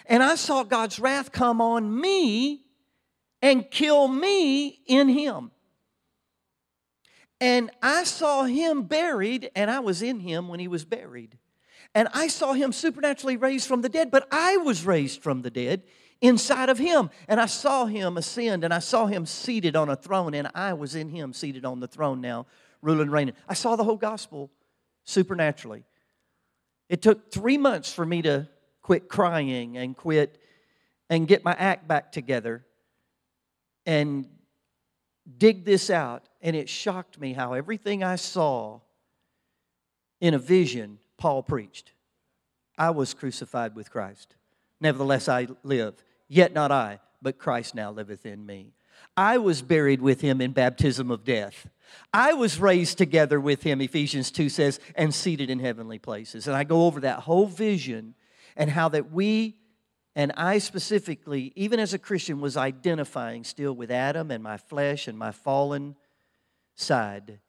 And 0.06 0.22
I 0.22 0.36
saw 0.36 0.64
God's 0.64 1.00
wrath 1.00 1.32
come 1.32 1.62
on 1.62 2.00
me 2.00 2.64
and 3.42 3.70
kill 3.72 4.08
me 4.08 4.82
in 4.86 5.10
him. 5.10 5.52
And 7.40 7.70
I 7.82 8.04
saw 8.04 8.44
him 8.44 8.84
buried, 8.84 9.52
and 9.56 9.70
I 9.70 9.80
was 9.80 10.02
in 10.02 10.20
him 10.20 10.48
when 10.48 10.60
he 10.60 10.68
was 10.68 10.86
buried. 10.86 11.38
And 11.94 12.08
I 12.14 12.28
saw 12.28 12.54
him 12.54 12.72
supernaturally 12.72 13.38
raised 13.38 13.68
from 13.68 13.82
the 13.82 13.90
dead, 13.90 14.12
but 14.12 14.28
I 14.32 14.58
was 14.58 14.86
raised 14.86 15.22
from 15.22 15.42
the 15.42 15.50
dead 15.50 15.84
inside 16.22 16.70
of 16.70 16.78
him. 16.78 17.10
And 17.28 17.40
I 17.40 17.46
saw 17.46 17.86
him 17.86 18.18
ascend, 18.18 18.64
and 18.64 18.74
I 18.74 18.80
saw 18.80 19.06
him 19.06 19.26
seated 19.26 19.76
on 19.76 19.90
a 19.90 19.96
throne, 19.96 20.34
and 20.34 20.50
I 20.56 20.74
was 20.74 20.96
in 20.96 21.10
him 21.10 21.34
seated 21.34 21.66
on 21.66 21.80
the 21.80 21.88
throne 21.88 22.22
now, 22.22 22.46
ruling 22.82 23.10
reigning. 23.10 23.36
I 23.48 23.54
saw 23.54 23.76
the 23.76 23.84
whole 23.84 23.98
gospel 23.98 24.50
supernaturally. 25.04 25.84
It 26.90 27.02
took 27.02 27.32
three 27.32 27.58
months 27.58 27.94
for 27.94 28.06
me 28.06 28.22
to 28.24 28.48
quit 28.82 29.10
crying 29.10 29.78
and 29.78 29.96
quit 29.96 30.38
and 31.10 31.28
get 31.28 31.44
my 31.44 31.54
act 31.54 31.88
back 31.88 32.12
together 32.12 32.66
and 33.86 34.28
dig 35.38 35.66
this 35.66 35.90
out. 35.90 36.28
And 36.42 36.56
it 36.56 36.70
shocked 36.70 37.20
me 37.20 37.34
how 37.34 37.54
everything 37.54 38.04
I 38.04 38.16
saw 38.16 38.82
in 40.22 40.34
a 40.34 40.40
vision, 40.40 41.00
Paul 41.18 41.42
preached. 41.44 41.92
I 42.78 42.92
was 42.92 43.14
crucified 43.14 43.76
with 43.76 43.90
Christ. 43.90 44.36
Nevertheless, 44.82 45.28
I 45.30 45.48
live. 45.64 46.04
Yet 46.28 46.54
not 46.54 46.72
I, 46.72 47.00
but 47.22 47.38
Christ 47.38 47.76
now 47.76 47.92
liveth 47.92 48.26
in 48.26 48.46
me. 48.46 48.74
I 49.18 49.38
was 49.38 49.62
buried 49.62 50.02
with 50.02 50.22
him 50.22 50.42
in 50.42 50.52
baptism 50.52 51.12
of 51.12 51.24
death. 51.24 51.68
I 52.14 52.34
was 52.34 52.60
raised 52.60 52.98
together 52.98 53.40
with 53.40 53.64
him, 53.64 53.82
Ephesians 53.82 54.32
2 54.32 54.50
says, 54.50 54.80
and 54.96 55.14
seated 55.14 55.50
in 55.50 55.60
heavenly 55.60 56.00
places. 56.00 56.48
And 56.48 56.56
I 56.56 56.64
go 56.64 56.86
over 56.86 57.00
that 57.02 57.20
whole 57.20 57.46
vision 57.46 58.16
and 58.58 58.70
how 58.70 58.90
that 58.90 59.12
we, 59.12 59.56
and 60.16 60.32
I 60.36 60.58
specifically, 60.58 61.54
even 61.56 61.80
as 61.80 61.94
a 61.94 62.00
Christian, 62.00 62.42
was 62.42 62.58
identifying 62.58 63.44
still 63.44 63.74
with 63.74 63.92
Adam 63.92 64.32
and 64.32 64.44
my 64.44 64.58
flesh 64.58 65.08
and 65.08 65.18
my 65.18 65.32
fallen 65.32 65.96
side 66.76 67.40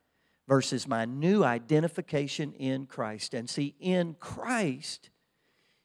versus 0.46 0.86
my 0.86 1.04
new 1.04 1.42
identification 1.42 2.52
in 2.52 2.86
Christ. 2.86 3.34
And 3.34 3.48
see, 3.50 3.74
in 3.80 4.14
Christ, 4.20 5.10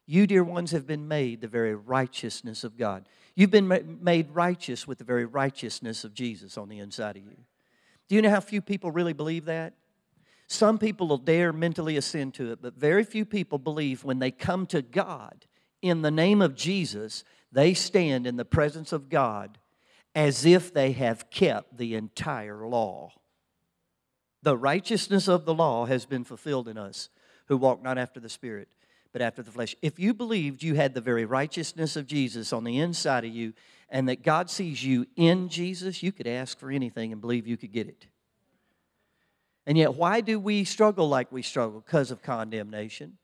you, 0.05 0.27
dear 0.27 0.43
ones, 0.43 0.71
have 0.71 0.87
been 0.87 1.07
made 1.07 1.41
the 1.41 1.47
very 1.47 1.75
righteousness 1.75 2.63
of 2.63 2.77
God. 2.77 3.07
You've 3.35 3.51
been 3.51 3.99
made 4.01 4.31
righteous 4.31 4.87
with 4.87 4.97
the 4.97 5.03
very 5.03 5.25
righteousness 5.25 6.03
of 6.03 6.13
Jesus 6.13 6.57
on 6.57 6.69
the 6.69 6.79
inside 6.79 7.17
of 7.17 7.23
you. 7.23 7.37
Do 8.09 8.15
you 8.15 8.21
know 8.21 8.29
how 8.29 8.41
few 8.41 8.61
people 8.61 8.91
really 8.91 9.13
believe 9.13 9.45
that? 9.45 9.73
Some 10.47 10.77
people 10.77 11.07
will 11.07 11.17
dare 11.17 11.53
mentally 11.53 11.95
ascend 11.95 12.33
to 12.33 12.51
it, 12.51 12.61
but 12.61 12.73
very 12.75 13.05
few 13.05 13.23
people 13.23 13.57
believe 13.57 14.03
when 14.03 14.19
they 14.19 14.31
come 14.31 14.65
to 14.67 14.81
God 14.81 15.45
in 15.81 16.01
the 16.01 16.11
name 16.11 16.41
of 16.41 16.55
Jesus, 16.55 17.23
they 17.51 17.73
stand 17.73 18.27
in 18.27 18.35
the 18.35 18.43
presence 18.43 18.91
of 18.91 19.07
God 19.07 19.57
as 20.13 20.45
if 20.45 20.73
they 20.73 20.91
have 20.91 21.29
kept 21.29 21.77
the 21.77 21.95
entire 21.95 22.67
law. 22.67 23.11
The 24.43 24.57
righteousness 24.57 25.29
of 25.29 25.45
the 25.45 25.53
law 25.53 25.85
has 25.85 26.05
been 26.05 26.23
fulfilled 26.23 26.67
in 26.67 26.77
us 26.77 27.09
who 27.45 27.55
walk 27.57 27.81
not 27.81 27.97
after 27.97 28.19
the 28.19 28.29
Spirit, 28.29 28.67
but 29.11 29.21
after 29.21 29.43
the 29.43 29.51
flesh. 29.51 29.75
If 29.81 29.99
you 29.99 30.13
believed 30.13 30.63
you 30.63 30.75
had 30.75 30.93
the 30.93 31.01
very 31.01 31.25
righteousness 31.25 31.95
of 31.95 32.07
Jesus 32.07 32.53
on 32.53 32.63
the 32.63 32.79
inside 32.79 33.25
of 33.25 33.31
you 33.31 33.53
and 33.89 34.07
that 34.07 34.23
God 34.23 34.49
sees 34.49 34.83
you 34.83 35.05
in 35.15 35.49
Jesus, 35.49 36.01
you 36.01 36.11
could 36.11 36.27
ask 36.27 36.57
for 36.57 36.71
anything 36.71 37.11
and 37.11 37.19
believe 37.19 37.47
you 37.47 37.57
could 37.57 37.71
get 37.71 37.87
it. 37.87 38.07
And 39.67 39.77
yet, 39.77 39.95
why 39.95 40.21
do 40.21 40.39
we 40.39 40.63
struggle 40.63 41.07
like 41.07 41.31
we 41.31 41.41
struggle? 41.41 41.81
Because 41.81 42.09
of 42.09 42.21
condemnation. 42.21 43.17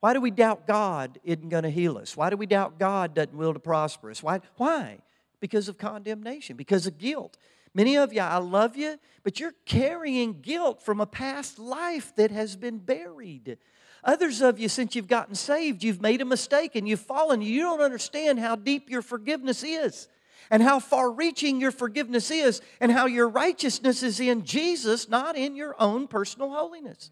Why 0.00 0.12
do 0.12 0.20
we 0.20 0.30
doubt 0.30 0.66
God 0.66 1.18
isn't 1.24 1.48
going 1.48 1.62
to 1.62 1.70
heal 1.70 1.98
us? 1.98 2.16
Why 2.16 2.30
do 2.30 2.36
we 2.36 2.46
doubt 2.46 2.78
God 2.78 3.14
doesn't 3.14 3.36
will 3.36 3.52
to 3.52 3.60
prosper 3.60 4.10
us? 4.10 4.22
Why? 4.22 4.40
Why? 4.56 4.98
Because 5.40 5.68
of 5.68 5.78
condemnation, 5.78 6.56
because 6.56 6.86
of 6.86 6.98
guilt. 6.98 7.36
Many 7.72 7.96
of 7.96 8.12
you, 8.12 8.20
I 8.20 8.38
love 8.38 8.76
you, 8.76 8.98
but 9.22 9.38
you're 9.38 9.54
carrying 9.64 10.40
guilt 10.40 10.82
from 10.82 11.00
a 11.00 11.06
past 11.06 11.58
life 11.58 12.14
that 12.16 12.30
has 12.30 12.56
been 12.56 12.78
buried. 12.78 13.58
Others 14.04 14.40
of 14.40 14.58
you, 14.58 14.68
since 14.68 14.94
you've 14.94 15.08
gotten 15.08 15.34
saved, 15.34 15.82
you've 15.82 16.00
made 16.00 16.20
a 16.20 16.24
mistake 16.24 16.74
and 16.74 16.88
you've 16.88 17.00
fallen. 17.00 17.42
You 17.42 17.62
don't 17.62 17.80
understand 17.80 18.38
how 18.38 18.56
deep 18.56 18.88
your 18.88 19.02
forgiveness 19.02 19.62
is 19.62 20.08
and 20.50 20.62
how 20.62 20.80
far 20.80 21.10
reaching 21.10 21.60
your 21.60 21.70
forgiveness 21.70 22.30
is 22.30 22.60
and 22.80 22.90
how 22.90 23.06
your 23.06 23.28
righteousness 23.28 24.02
is 24.02 24.18
in 24.18 24.44
Jesus, 24.44 25.08
not 25.08 25.36
in 25.36 25.54
your 25.54 25.74
own 25.78 26.08
personal 26.08 26.50
holiness. 26.50 27.10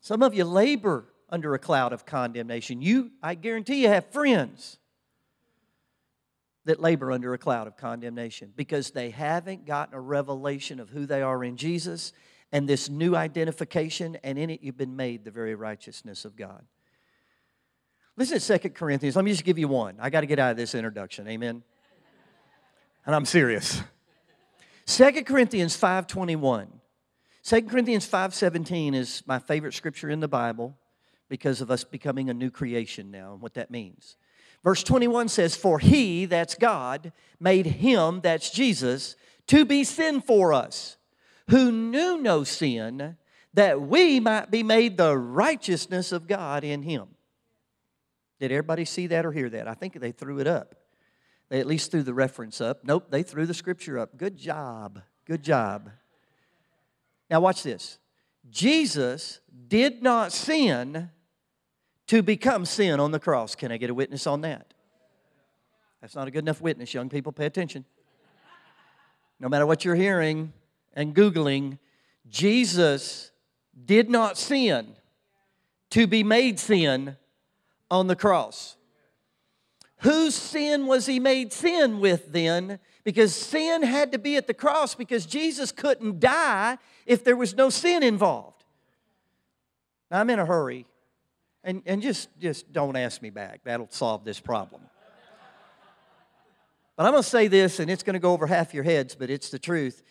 Some 0.00 0.22
of 0.22 0.34
you 0.34 0.44
labor 0.44 1.06
under 1.30 1.54
a 1.54 1.58
cloud 1.58 1.92
of 1.92 2.06
condemnation. 2.06 2.80
You, 2.80 3.10
I 3.22 3.34
guarantee 3.34 3.82
you, 3.82 3.88
have 3.88 4.06
friends 4.10 4.78
that 6.64 6.80
labor 6.80 7.10
under 7.10 7.32
a 7.34 7.38
cloud 7.38 7.66
of 7.66 7.76
condemnation 7.76 8.52
because 8.54 8.90
they 8.90 9.10
haven't 9.10 9.66
gotten 9.66 9.94
a 9.94 10.00
revelation 10.00 10.80
of 10.80 10.90
who 10.90 11.06
they 11.06 11.22
are 11.22 11.42
in 11.42 11.56
Jesus 11.56 12.12
and 12.52 12.68
this 12.68 12.88
new 12.88 13.14
identification, 13.14 14.16
and 14.22 14.38
in 14.38 14.50
it 14.50 14.62
you've 14.62 14.76
been 14.76 14.96
made 14.96 15.24
the 15.24 15.30
very 15.30 15.54
righteousness 15.54 16.24
of 16.24 16.36
God. 16.36 16.64
Listen 18.16 18.40
to 18.40 18.58
2 18.58 18.70
Corinthians. 18.70 19.16
Let 19.16 19.24
me 19.24 19.30
just 19.30 19.44
give 19.44 19.58
you 19.58 19.68
one. 19.68 19.96
I 20.00 20.10
got 20.10 20.22
to 20.22 20.26
get 20.26 20.38
out 20.38 20.50
of 20.50 20.56
this 20.56 20.74
introduction. 20.74 21.28
Amen. 21.28 21.62
And 23.06 23.14
I'm 23.14 23.24
serious. 23.24 23.80
2 24.86 25.24
Corinthians 25.24 25.76
5:21. 25.76 26.68
2 27.42 27.62
Corinthians 27.62 28.06
5:17 28.06 28.94
is 28.94 29.22
my 29.26 29.38
favorite 29.38 29.72
scripture 29.72 30.10
in 30.10 30.20
the 30.20 30.28
Bible 30.28 30.76
because 31.28 31.60
of 31.60 31.70
us 31.70 31.84
becoming 31.84 32.28
a 32.28 32.34
new 32.34 32.50
creation 32.50 33.10
now 33.10 33.32
and 33.32 33.40
what 33.40 33.54
that 33.54 33.70
means. 33.70 34.16
Verse 34.64 34.82
21 34.82 35.28
says, 35.28 35.56
For 35.56 35.78
he, 35.78 36.26
that's 36.26 36.54
God, 36.54 37.12
made 37.38 37.66
him, 37.66 38.20
that's 38.20 38.50
Jesus, 38.50 39.16
to 39.46 39.64
be 39.64 39.84
sin 39.84 40.20
for 40.20 40.52
us, 40.52 40.97
who 41.48 41.72
knew 41.72 42.18
no 42.18 42.44
sin, 42.44 43.16
that 43.54 43.80
we 43.80 44.20
might 44.20 44.50
be 44.50 44.62
made 44.62 44.96
the 44.96 45.16
righteousness 45.16 46.12
of 46.12 46.26
God 46.26 46.64
in 46.64 46.82
him. 46.82 47.08
Did 48.38 48.52
everybody 48.52 48.84
see 48.84 49.08
that 49.08 49.26
or 49.26 49.32
hear 49.32 49.50
that? 49.50 49.66
I 49.66 49.74
think 49.74 49.98
they 49.98 50.12
threw 50.12 50.38
it 50.38 50.46
up. 50.46 50.74
They 51.48 51.60
at 51.60 51.66
least 51.66 51.90
threw 51.90 52.02
the 52.02 52.14
reference 52.14 52.60
up. 52.60 52.84
Nope, 52.84 53.10
they 53.10 53.22
threw 53.22 53.46
the 53.46 53.54
scripture 53.54 53.98
up. 53.98 54.16
Good 54.16 54.36
job. 54.36 55.00
Good 55.24 55.42
job. 55.42 55.90
Now, 57.30 57.40
watch 57.40 57.62
this. 57.62 57.98
Jesus 58.50 59.40
did 59.66 60.02
not 60.02 60.32
sin 60.32 61.10
to 62.06 62.22
become 62.22 62.64
sin 62.64 63.00
on 63.00 63.10
the 63.10 63.18
cross. 63.18 63.54
Can 63.54 63.72
I 63.72 63.76
get 63.76 63.90
a 63.90 63.94
witness 63.94 64.26
on 64.26 64.42
that? 64.42 64.72
That's 66.00 66.14
not 66.14 66.28
a 66.28 66.30
good 66.30 66.44
enough 66.44 66.60
witness, 66.60 66.94
young 66.94 67.08
people. 67.08 67.32
Pay 67.32 67.46
attention. 67.46 67.84
No 69.40 69.48
matter 69.48 69.66
what 69.66 69.84
you're 69.84 69.94
hearing 69.94 70.52
and 70.94 71.14
Googling, 71.14 71.78
Jesus 72.28 73.30
did 73.84 74.10
not 74.10 74.36
sin 74.36 74.94
to 75.90 76.06
be 76.06 76.22
made 76.22 76.58
sin 76.58 77.16
on 77.90 78.06
the 78.06 78.16
cross. 78.16 78.76
Whose 79.98 80.34
sin 80.34 80.86
was 80.86 81.06
he 81.06 81.18
made 81.18 81.52
sin 81.52 82.00
with 82.00 82.32
then? 82.32 82.78
Because 83.04 83.34
sin 83.34 83.82
had 83.82 84.12
to 84.12 84.18
be 84.18 84.36
at 84.36 84.46
the 84.46 84.54
cross 84.54 84.94
because 84.94 85.26
Jesus 85.26 85.72
couldn't 85.72 86.20
die 86.20 86.78
if 87.06 87.24
there 87.24 87.36
was 87.36 87.54
no 87.56 87.70
sin 87.70 88.02
involved. 88.02 88.64
Now, 90.10 90.20
I'm 90.20 90.30
in 90.30 90.38
a 90.38 90.46
hurry 90.46 90.86
and, 91.64 91.82
and 91.86 92.00
just, 92.00 92.28
just 92.38 92.72
don't 92.72 92.96
ask 92.96 93.20
me 93.22 93.30
back. 93.30 93.60
That'll 93.64 93.88
solve 93.90 94.24
this 94.24 94.40
problem. 94.40 94.82
But 96.96 97.06
I'm 97.06 97.12
going 97.12 97.22
to 97.22 97.28
say 97.28 97.46
this, 97.46 97.78
and 97.78 97.90
it's 97.90 98.02
going 98.02 98.14
to 98.14 98.20
go 98.20 98.32
over 98.32 98.46
half 98.46 98.74
your 98.74 98.82
heads, 98.82 99.14
but 99.14 99.30
it's 99.30 99.50
the 99.50 99.58
truth. 99.58 100.02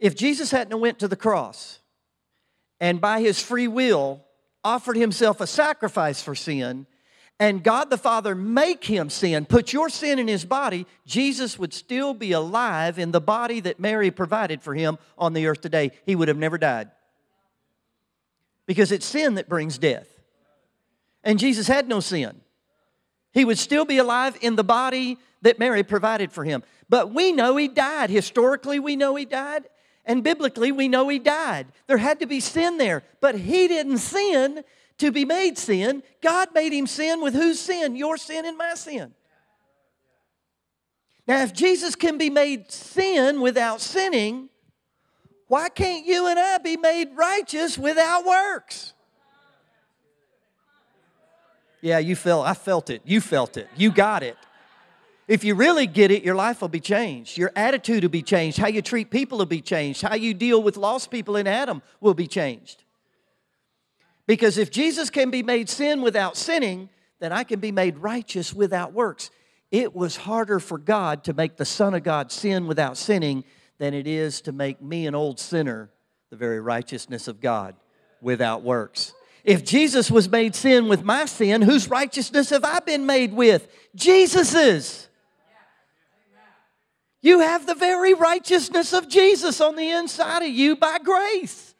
If 0.00 0.16
Jesus 0.16 0.50
hadn't 0.50 0.80
went 0.80 0.98
to 0.98 1.08
the 1.08 1.16
cross 1.16 1.78
and 2.80 3.00
by 3.00 3.20
his 3.20 3.40
free 3.40 3.68
will 3.68 4.24
offered 4.64 4.96
himself 4.96 5.40
a 5.40 5.46
sacrifice 5.46 6.20
for 6.20 6.34
sin, 6.34 6.86
and 7.38 7.62
God 7.62 7.88
the 7.88 7.96
Father 7.96 8.34
make 8.34 8.84
him 8.84 9.08
sin, 9.08 9.46
put 9.46 9.72
your 9.72 9.88
sin 9.88 10.18
in 10.18 10.26
his 10.26 10.44
body, 10.44 10.86
Jesus 11.06 11.58
would 11.58 11.72
still 11.72 12.12
be 12.12 12.32
alive 12.32 12.98
in 12.98 13.12
the 13.12 13.20
body 13.20 13.60
that 13.60 13.80
Mary 13.80 14.10
provided 14.10 14.60
for 14.60 14.74
him 14.74 14.98
on 15.16 15.32
the 15.32 15.46
earth 15.46 15.60
today. 15.60 15.92
He 16.04 16.16
would 16.16 16.28
have 16.28 16.36
never 16.36 16.58
died. 16.58 16.90
Because 18.66 18.92
it's 18.92 19.06
sin 19.06 19.36
that 19.36 19.48
brings 19.48 19.78
death 19.78 20.08
and 21.22 21.38
Jesus 21.38 21.68
had 21.68 21.88
no 21.88 22.00
sin. 22.00 22.40
He 23.32 23.44
would 23.44 23.58
still 23.58 23.84
be 23.84 23.98
alive 23.98 24.36
in 24.40 24.56
the 24.56 24.64
body 24.64 25.18
that 25.42 25.58
Mary 25.58 25.82
provided 25.82 26.32
for 26.32 26.44
him. 26.44 26.62
But 26.88 27.14
we 27.14 27.32
know 27.32 27.56
he 27.56 27.68
died. 27.68 28.10
Historically, 28.10 28.80
we 28.80 28.96
know 28.96 29.14
he 29.14 29.24
died. 29.24 29.64
And 30.04 30.24
biblically, 30.24 30.72
we 30.72 30.88
know 30.88 31.08
he 31.08 31.18
died. 31.18 31.66
There 31.86 31.98
had 31.98 32.20
to 32.20 32.26
be 32.26 32.40
sin 32.40 32.78
there. 32.78 33.02
But 33.20 33.36
he 33.36 33.68
didn't 33.68 33.98
sin 33.98 34.64
to 34.98 35.12
be 35.12 35.24
made 35.24 35.58
sin. 35.58 36.02
God 36.22 36.48
made 36.54 36.72
him 36.72 36.86
sin 36.86 37.20
with 37.20 37.34
whose 37.34 37.60
sin? 37.60 37.96
Your 37.96 38.16
sin 38.16 38.44
and 38.44 38.56
my 38.56 38.74
sin. 38.74 39.14
Now, 41.26 41.42
if 41.42 41.52
Jesus 41.52 41.94
can 41.94 42.18
be 42.18 42.30
made 42.30 42.72
sin 42.72 43.40
without 43.40 43.80
sinning, 43.80 44.48
why 45.48 45.68
can't 45.68 46.06
you 46.06 46.26
and 46.26 46.38
I 46.38 46.58
be 46.58 46.76
made 46.76 47.08
righteous 47.14 47.76
without 47.78 48.24
works? 48.24 48.94
Yeah, 51.80 51.98
you 51.98 52.16
felt 52.16 52.46
I 52.46 52.54
felt 52.54 52.90
it. 52.90 53.02
You 53.04 53.20
felt 53.20 53.56
it. 53.56 53.68
You 53.76 53.90
got 53.90 54.22
it. 54.22 54.36
If 55.30 55.44
you 55.44 55.54
really 55.54 55.86
get 55.86 56.10
it, 56.10 56.24
your 56.24 56.34
life 56.34 56.60
will 56.60 56.68
be 56.68 56.80
changed. 56.80 57.38
Your 57.38 57.52
attitude 57.54 58.02
will 58.02 58.10
be 58.10 58.20
changed. 58.20 58.58
How 58.58 58.66
you 58.66 58.82
treat 58.82 59.12
people 59.12 59.38
will 59.38 59.46
be 59.46 59.60
changed. 59.60 60.02
How 60.02 60.16
you 60.16 60.34
deal 60.34 60.60
with 60.60 60.76
lost 60.76 61.08
people 61.08 61.36
in 61.36 61.46
Adam 61.46 61.82
will 62.00 62.14
be 62.14 62.26
changed. 62.26 62.82
Because 64.26 64.58
if 64.58 64.72
Jesus 64.72 65.08
can 65.08 65.30
be 65.30 65.44
made 65.44 65.68
sin 65.68 66.02
without 66.02 66.36
sinning, 66.36 66.88
then 67.20 67.30
I 67.30 67.44
can 67.44 67.60
be 67.60 67.70
made 67.70 67.98
righteous 67.98 68.52
without 68.52 68.92
works. 68.92 69.30
It 69.70 69.94
was 69.94 70.16
harder 70.16 70.58
for 70.58 70.78
God 70.78 71.22
to 71.22 71.32
make 71.32 71.56
the 71.56 71.64
Son 71.64 71.94
of 71.94 72.02
God 72.02 72.32
sin 72.32 72.66
without 72.66 72.96
sinning 72.96 73.44
than 73.78 73.94
it 73.94 74.08
is 74.08 74.40
to 74.40 74.50
make 74.50 74.82
me, 74.82 75.06
an 75.06 75.14
old 75.14 75.38
sinner, 75.38 75.90
the 76.30 76.36
very 76.36 76.58
righteousness 76.58 77.28
of 77.28 77.40
God 77.40 77.76
without 78.20 78.64
works. 78.64 79.14
If 79.44 79.64
Jesus 79.64 80.10
was 80.10 80.28
made 80.28 80.56
sin 80.56 80.88
with 80.88 81.04
my 81.04 81.26
sin, 81.26 81.62
whose 81.62 81.88
righteousness 81.88 82.50
have 82.50 82.64
I 82.64 82.80
been 82.80 83.06
made 83.06 83.32
with? 83.32 83.68
Jesus's. 83.94 85.06
You 87.22 87.40
have 87.40 87.66
the 87.66 87.74
very 87.74 88.14
righteousness 88.14 88.92
of 88.92 89.08
Jesus 89.08 89.60
on 89.60 89.76
the 89.76 89.90
inside 89.90 90.42
of 90.42 90.48
you 90.48 90.76
by 90.76 90.98
grace. 90.98 91.74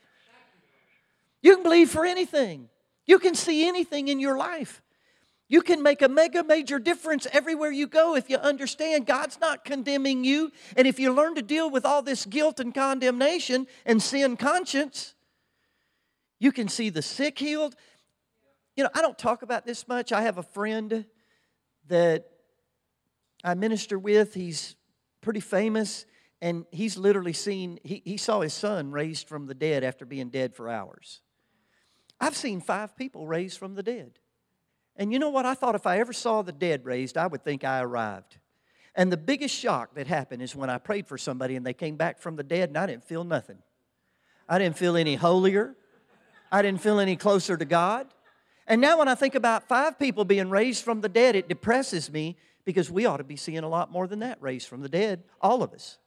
You 1.42 1.54
can 1.54 1.62
believe 1.62 1.90
for 1.90 2.04
anything. 2.04 2.68
You 3.06 3.18
can 3.18 3.34
see 3.34 3.66
anything 3.66 4.08
in 4.08 4.20
your 4.20 4.36
life. 4.36 4.82
You 5.48 5.62
can 5.62 5.82
make 5.82 6.00
a 6.00 6.08
mega 6.08 6.44
major 6.44 6.78
difference 6.78 7.26
everywhere 7.32 7.72
you 7.72 7.88
go 7.88 8.14
if 8.14 8.30
you 8.30 8.36
understand 8.36 9.06
God's 9.06 9.40
not 9.40 9.64
condemning 9.64 10.22
you. 10.22 10.52
And 10.76 10.86
if 10.86 11.00
you 11.00 11.12
learn 11.12 11.34
to 11.34 11.42
deal 11.42 11.68
with 11.70 11.84
all 11.84 12.02
this 12.02 12.24
guilt 12.24 12.60
and 12.60 12.72
condemnation 12.72 13.66
and 13.84 14.00
sin 14.00 14.36
conscience, 14.36 15.14
you 16.38 16.52
can 16.52 16.68
see 16.68 16.88
the 16.88 17.02
sick 17.02 17.38
healed. 17.38 17.74
You 18.76 18.84
know, 18.84 18.90
I 18.94 19.00
don't 19.00 19.18
talk 19.18 19.42
about 19.42 19.66
this 19.66 19.88
much. 19.88 20.12
I 20.12 20.22
have 20.22 20.38
a 20.38 20.42
friend 20.42 21.04
that 21.88 22.30
I 23.42 23.54
minister 23.54 23.98
with. 23.98 24.34
He's 24.34 24.76
pretty 25.20 25.40
famous, 25.40 26.06
and 26.40 26.64
he's 26.70 26.96
literally 26.96 27.32
seen, 27.32 27.78
he, 27.84 28.02
he 28.04 28.16
saw 28.16 28.40
his 28.40 28.54
son 28.54 28.90
raised 28.90 29.28
from 29.28 29.46
the 29.46 29.54
dead 29.54 29.84
after 29.84 30.04
being 30.04 30.28
dead 30.28 30.54
for 30.54 30.68
hours. 30.68 31.20
I've 32.20 32.36
seen 32.36 32.60
five 32.60 32.96
people 32.96 33.26
raised 33.26 33.58
from 33.58 33.74
the 33.74 33.82
dead. 33.82 34.18
And 34.96 35.12
you 35.12 35.18
know 35.18 35.30
what? 35.30 35.46
I 35.46 35.54
thought 35.54 35.74
if 35.74 35.86
I 35.86 35.98
ever 35.98 36.12
saw 36.12 36.42
the 36.42 36.52
dead 36.52 36.84
raised, 36.84 37.16
I 37.16 37.26
would 37.26 37.42
think 37.42 37.64
I 37.64 37.80
arrived. 37.80 38.38
And 38.94 39.10
the 39.10 39.16
biggest 39.16 39.54
shock 39.54 39.94
that 39.94 40.06
happened 40.06 40.42
is 40.42 40.54
when 40.54 40.68
I 40.68 40.78
prayed 40.78 41.06
for 41.06 41.16
somebody 41.16 41.56
and 41.56 41.64
they 41.64 41.72
came 41.72 41.96
back 41.96 42.18
from 42.18 42.36
the 42.36 42.42
dead 42.42 42.70
and 42.70 42.76
I 42.76 42.86
didn't 42.86 43.04
feel 43.04 43.24
nothing. 43.24 43.58
I 44.48 44.58
didn't 44.58 44.76
feel 44.76 44.96
any 44.96 45.14
holier. 45.14 45.76
I 46.50 46.60
didn't 46.60 46.80
feel 46.80 46.98
any 46.98 47.16
closer 47.16 47.56
to 47.56 47.64
God. 47.64 48.08
And 48.66 48.80
now 48.80 48.98
when 48.98 49.08
I 49.08 49.14
think 49.14 49.34
about 49.34 49.68
five 49.68 49.98
people 49.98 50.24
being 50.24 50.50
raised 50.50 50.84
from 50.84 51.00
the 51.00 51.08
dead, 51.08 51.36
it 51.36 51.48
depresses 51.48 52.10
me 52.12 52.36
because 52.64 52.90
we 52.90 53.06
ought 53.06 53.18
to 53.18 53.24
be 53.24 53.36
seeing 53.36 53.64
a 53.64 53.68
lot 53.68 53.90
more 53.90 54.06
than 54.06 54.20
that 54.20 54.40
raised 54.40 54.68
from 54.68 54.82
the 54.82 54.88
dead, 54.88 55.24
all 55.40 55.62
of 55.62 55.72
us. 55.72 55.98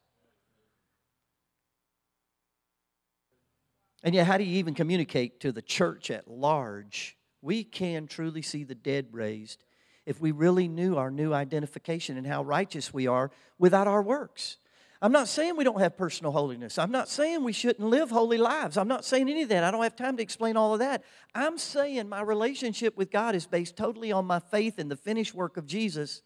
And 4.04 4.14
yet, 4.14 4.28
how 4.28 4.38
do 4.38 4.44
you 4.44 4.58
even 4.58 4.74
communicate 4.74 5.40
to 5.42 5.52
the 5.52 5.62
church 5.62 6.12
at 6.12 6.28
large? 6.28 7.18
We 7.42 7.64
can 7.64 8.08
truly 8.08 8.42
see 8.42 8.64
the 8.64 8.76
dead 8.76 9.08
raised 9.12 9.64
if 10.06 10.20
we 10.20 10.32
really 10.32 10.68
knew 10.68 10.98
our 10.98 11.10
new 11.10 11.34
identification 11.34 12.18
and 12.18 12.28
how 12.28 12.44
righteous 12.44 12.94
we 12.94 13.08
are 13.08 13.32
without 13.58 13.88
our 13.88 14.02
works. 14.02 14.58
I'm 15.02 15.12
not 15.12 15.28
saying 15.28 15.58
we 15.58 15.66
don't 15.66 15.82
have 15.82 15.98
personal 15.98 16.32
holiness. 16.32 16.78
I'm 16.78 16.92
not 16.92 17.10
saying 17.10 17.44
we 17.44 17.52
shouldn't 17.52 17.90
live 17.90 18.10
holy 18.10 18.38
lives. 18.38 18.78
I'm 18.78 18.88
not 18.88 19.04
saying 19.04 19.30
any 19.30 19.44
of 19.44 19.50
that. 19.50 19.64
I 19.64 19.72
don't 19.72 19.84
have 19.84 19.98
time 19.98 20.16
to 20.16 20.24
explain 20.24 20.56
all 20.56 20.74
of 20.74 20.80
that. 20.80 21.04
I'm 21.36 21.58
saying 21.58 22.08
my 22.08 22.22
relationship 22.22 22.96
with 22.96 23.12
God 23.12 23.36
is 23.36 23.46
based 23.46 23.76
totally 23.76 24.14
on 24.14 24.26
my 24.26 24.40
faith 24.40 24.80
in 24.80 24.88
the 24.88 24.96
finished 24.96 25.34
work 25.34 25.58
of 25.58 25.66
Jesus. 25.66 26.22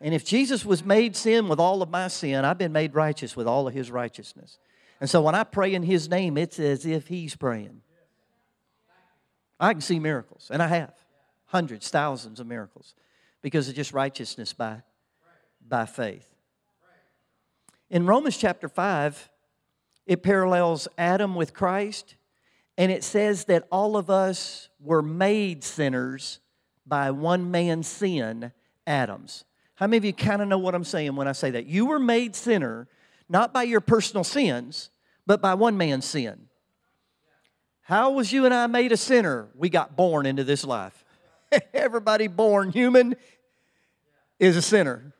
And 0.00 0.14
if 0.14 0.24
Jesus 0.24 0.64
was 0.64 0.84
made 0.84 1.14
sin 1.14 1.48
with 1.48 1.60
all 1.60 1.82
of 1.82 1.90
my 1.90 2.08
sin, 2.08 2.44
I've 2.44 2.58
been 2.58 2.72
made 2.72 2.94
righteous 2.94 3.36
with 3.36 3.46
all 3.46 3.68
of 3.68 3.74
his 3.74 3.90
righteousness. 3.90 4.58
And 5.00 5.08
so 5.08 5.22
when 5.22 5.34
I 5.34 5.44
pray 5.44 5.74
in 5.74 5.82
His 5.82 6.08
name, 6.08 6.36
it's 6.36 6.58
as 6.58 6.84
if 6.84 7.08
He's 7.08 7.34
praying. 7.34 7.80
I 9.58 9.72
can 9.72 9.80
see 9.80 9.98
miracles, 9.98 10.50
and 10.52 10.62
I 10.62 10.68
have 10.68 10.94
hundreds, 11.46 11.88
thousands 11.88 12.38
of 12.38 12.46
miracles 12.46 12.94
because 13.42 13.68
of 13.68 13.74
just 13.74 13.92
righteousness 13.92 14.52
by, 14.52 14.82
by 15.66 15.86
faith. 15.86 16.26
In 17.90 18.06
Romans 18.06 18.36
chapter 18.36 18.68
5, 18.68 19.30
it 20.06 20.22
parallels 20.22 20.86
Adam 20.96 21.34
with 21.34 21.54
Christ, 21.54 22.14
and 22.78 22.92
it 22.92 23.04
says 23.04 23.46
that 23.46 23.66
all 23.70 23.96
of 23.96 24.10
us 24.10 24.68
were 24.78 25.02
made 25.02 25.64
sinners 25.64 26.40
by 26.86 27.10
one 27.10 27.50
man's 27.50 27.86
sin, 27.86 28.52
Adam's. 28.86 29.44
How 29.80 29.86
many 29.86 29.96
of 29.96 30.04
you 30.04 30.12
kind 30.12 30.42
of 30.42 30.48
know 30.48 30.58
what 30.58 30.74
I'm 30.74 30.84
saying 30.84 31.16
when 31.16 31.26
I 31.26 31.32
say 31.32 31.52
that? 31.52 31.64
You 31.64 31.86
were 31.86 31.98
made 31.98 32.36
sinner 32.36 32.86
not 33.30 33.54
by 33.54 33.62
your 33.62 33.80
personal 33.80 34.24
sins, 34.24 34.90
but 35.26 35.40
by 35.40 35.54
one 35.54 35.78
man's 35.78 36.04
sin. 36.04 36.48
How 37.80 38.10
was 38.10 38.30
you 38.30 38.44
and 38.44 38.52
I 38.52 38.66
made 38.66 38.92
a 38.92 38.96
sinner? 38.98 39.48
We 39.54 39.70
got 39.70 39.96
born 39.96 40.26
into 40.26 40.44
this 40.44 40.66
life. 40.66 41.02
Everybody 41.72 42.26
born 42.26 42.72
human 42.72 43.16
is 44.38 44.54
a 44.54 44.62
sinner. 44.62 45.14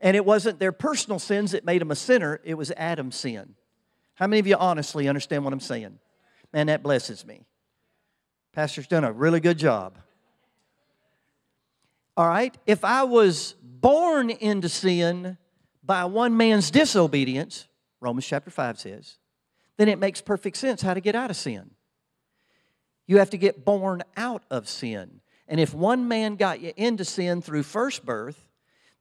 And 0.00 0.16
it 0.16 0.24
wasn't 0.24 0.58
their 0.58 0.72
personal 0.72 1.20
sins 1.20 1.52
that 1.52 1.64
made 1.64 1.80
them 1.80 1.92
a 1.92 1.96
sinner, 1.96 2.40
it 2.42 2.54
was 2.54 2.72
Adam's 2.76 3.14
sin. 3.14 3.54
How 4.14 4.26
many 4.26 4.40
of 4.40 4.48
you 4.48 4.56
honestly 4.56 5.06
understand 5.06 5.44
what 5.44 5.52
I'm 5.52 5.60
saying? 5.60 5.96
Man, 6.52 6.66
that 6.66 6.82
blesses 6.82 7.24
me. 7.24 7.46
Pastor's 8.52 8.88
done 8.88 9.04
a 9.04 9.12
really 9.12 9.38
good 9.38 9.58
job. 9.58 9.98
All 12.16 12.26
right, 12.26 12.56
if 12.66 12.84
I 12.84 13.02
was 13.02 13.54
born 13.62 14.30
into 14.30 14.68
sin 14.68 15.36
by 15.82 16.06
one 16.06 16.36
man's 16.36 16.70
disobedience, 16.70 17.66
Romans 18.00 18.26
chapter 18.26 18.50
5 18.50 18.78
says, 18.78 19.18
then 19.76 19.88
it 19.88 19.98
makes 19.98 20.22
perfect 20.22 20.56
sense 20.56 20.80
how 20.80 20.94
to 20.94 21.00
get 21.00 21.14
out 21.14 21.30
of 21.30 21.36
sin. 21.36 21.70
You 23.06 23.18
have 23.18 23.30
to 23.30 23.38
get 23.38 23.64
born 23.64 24.02
out 24.16 24.42
of 24.50 24.68
sin. 24.68 25.20
And 25.46 25.60
if 25.60 25.74
one 25.74 26.08
man 26.08 26.36
got 26.36 26.60
you 26.60 26.72
into 26.76 27.04
sin 27.04 27.42
through 27.42 27.62
first 27.62 28.04
birth, 28.04 28.48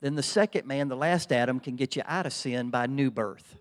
then 0.02 0.16
the 0.16 0.24
second 0.24 0.68
man, 0.68 0.90
the 0.90 0.96
last 0.98 1.32
Adam, 1.32 1.60
can 1.60 1.76
get 1.76 1.96
you 1.96 2.04
out 2.06 2.26
of 2.26 2.34
sin 2.34 2.70
by 2.70 2.86
new 2.86 3.10
birth. 3.10 3.56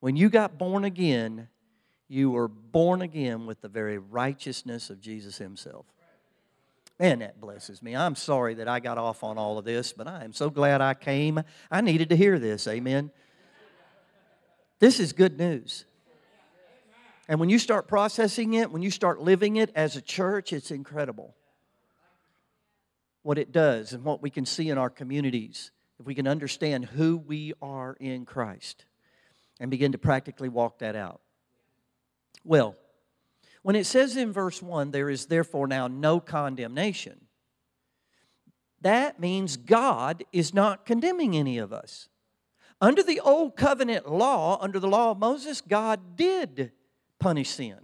When 0.00 0.16
you 0.16 0.30
got 0.30 0.58
born 0.58 0.84
again, 0.84 1.48
you 2.08 2.30
were 2.30 2.48
born 2.48 3.02
again 3.02 3.46
with 3.46 3.60
the 3.60 3.68
very 3.68 3.98
righteousness 3.98 4.88
of 4.88 5.00
Jesus 5.00 5.36
Himself. 5.36 5.84
Man, 7.00 7.20
that 7.20 7.40
blesses 7.40 7.82
me. 7.82 7.96
I'm 7.96 8.14
sorry 8.14 8.52
that 8.56 8.68
I 8.68 8.78
got 8.78 8.98
off 8.98 9.24
on 9.24 9.38
all 9.38 9.56
of 9.56 9.64
this, 9.64 9.90
but 9.90 10.06
I 10.06 10.22
am 10.22 10.34
so 10.34 10.50
glad 10.50 10.82
I 10.82 10.92
came. 10.92 11.42
I 11.70 11.80
needed 11.80 12.10
to 12.10 12.16
hear 12.16 12.38
this. 12.38 12.68
Amen. 12.68 13.10
This 14.80 15.00
is 15.00 15.14
good 15.14 15.38
news. 15.38 15.86
And 17.26 17.40
when 17.40 17.48
you 17.48 17.58
start 17.58 17.88
processing 17.88 18.52
it, 18.52 18.70
when 18.70 18.82
you 18.82 18.90
start 18.90 19.18
living 19.18 19.56
it 19.56 19.72
as 19.74 19.96
a 19.96 20.02
church, 20.02 20.52
it's 20.52 20.70
incredible 20.70 21.34
what 23.22 23.38
it 23.38 23.50
does 23.50 23.94
and 23.94 24.04
what 24.04 24.20
we 24.20 24.28
can 24.28 24.44
see 24.44 24.68
in 24.68 24.76
our 24.76 24.90
communities 24.90 25.70
if 25.98 26.04
we 26.04 26.14
can 26.14 26.26
understand 26.26 26.84
who 26.84 27.16
we 27.16 27.54
are 27.62 27.96
in 27.98 28.26
Christ 28.26 28.84
and 29.58 29.70
begin 29.70 29.92
to 29.92 29.98
practically 29.98 30.50
walk 30.50 30.80
that 30.80 30.96
out. 30.96 31.22
Well, 32.44 32.76
when 33.62 33.76
it 33.76 33.84
says 33.84 34.16
in 34.16 34.32
verse 34.32 34.62
1, 34.62 34.90
there 34.90 35.10
is 35.10 35.26
therefore 35.26 35.66
now 35.66 35.86
no 35.86 36.20
condemnation, 36.20 37.26
that 38.80 39.20
means 39.20 39.56
God 39.56 40.24
is 40.32 40.54
not 40.54 40.86
condemning 40.86 41.36
any 41.36 41.58
of 41.58 41.72
us. 41.72 42.08
Under 42.80 43.02
the 43.02 43.20
old 43.20 43.56
covenant 43.56 44.10
law, 44.10 44.58
under 44.60 44.78
the 44.78 44.88
law 44.88 45.10
of 45.10 45.18
Moses, 45.18 45.60
God 45.60 46.16
did 46.16 46.72
punish 47.18 47.50
sin. 47.50 47.78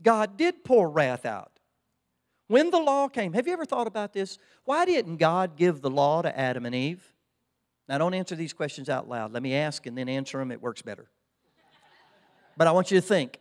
God 0.00 0.38
did 0.38 0.64
pour 0.64 0.88
wrath 0.88 1.26
out. 1.26 1.58
When 2.48 2.70
the 2.70 2.78
law 2.78 3.08
came, 3.08 3.32
have 3.34 3.46
you 3.46 3.52
ever 3.52 3.64
thought 3.64 3.86
about 3.86 4.12
this? 4.12 4.38
Why 4.64 4.84
didn't 4.84 5.16
God 5.16 5.56
give 5.56 5.80
the 5.80 5.90
law 5.90 6.22
to 6.22 6.38
Adam 6.38 6.64
and 6.66 6.74
Eve? 6.74 7.14
Now, 7.88 7.98
don't 7.98 8.14
answer 8.14 8.34
these 8.34 8.54
questions 8.54 8.88
out 8.88 9.08
loud. 9.08 9.32
Let 9.32 9.42
me 9.42 9.54
ask 9.54 9.84
and 9.86 9.96
then 9.96 10.08
answer 10.08 10.38
them. 10.38 10.50
It 10.50 10.62
works 10.62 10.80
better. 10.80 11.10
But 12.56 12.66
I 12.66 12.72
want 12.72 12.90
you 12.90 13.00
to 13.00 13.06
think 13.06 13.38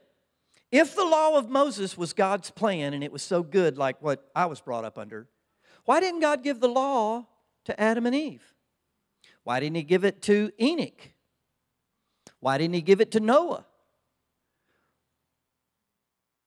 if 0.72 0.96
the 0.96 1.06
law 1.06 1.38
of 1.38 1.50
Moses 1.50 1.98
was 1.98 2.14
God's 2.14 2.50
plan 2.50 2.94
and 2.94 3.04
it 3.04 3.12
was 3.12 3.22
so 3.22 3.44
good, 3.44 3.78
like 3.78 4.02
what 4.02 4.30
I 4.36 4.48
was 4.48 4.60
brought 4.60 4.86
up 4.86 4.98
under, 4.98 5.28
why 5.86 6.00
didn't 6.00 6.22
God 6.22 6.44
give 6.44 6.60
the 6.60 6.68
law 6.68 7.28
to 7.66 7.80
Adam 7.80 8.06
and 8.06 8.16
Eve? 8.16 8.54
Why 9.44 9.60
didn't 9.60 9.76
he 9.76 9.84
give 9.84 10.04
it 10.04 10.22
to 10.24 10.52
Enoch? 10.60 11.10
Why 12.40 12.58
didn't 12.58 12.74
he 12.74 12.82
give 12.82 13.02
it 13.02 13.12
to 13.12 13.20
Noah? 13.20 13.66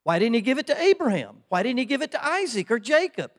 Why 0.02 0.18
didn't 0.18 0.35
he 0.35 0.40
give 0.40 0.59
it 0.59 0.66
to 0.68 0.81
Abraham? 0.81 1.42
Why 1.48 1.62
didn't 1.62 1.79
he 1.79 1.85
give 1.85 2.02
it 2.02 2.12
to 2.12 2.24
Isaac 2.24 2.70
or 2.70 2.79
Jacob? 2.79 3.33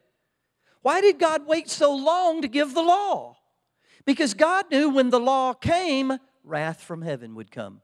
Why 0.81 1.01
did 1.01 1.19
God 1.19 1.47
wait 1.47 1.69
so 1.69 1.95
long 1.95 2.41
to 2.41 2.47
give 2.47 2.73
the 2.73 2.81
law? 2.81 3.37
Because 4.05 4.33
God 4.33 4.65
knew 4.71 4.89
when 4.89 5.09
the 5.09 5.19
law 5.19 5.53
came, 5.53 6.17
wrath 6.43 6.81
from 6.81 7.01
heaven 7.01 7.35
would 7.35 7.51
come. 7.51 7.81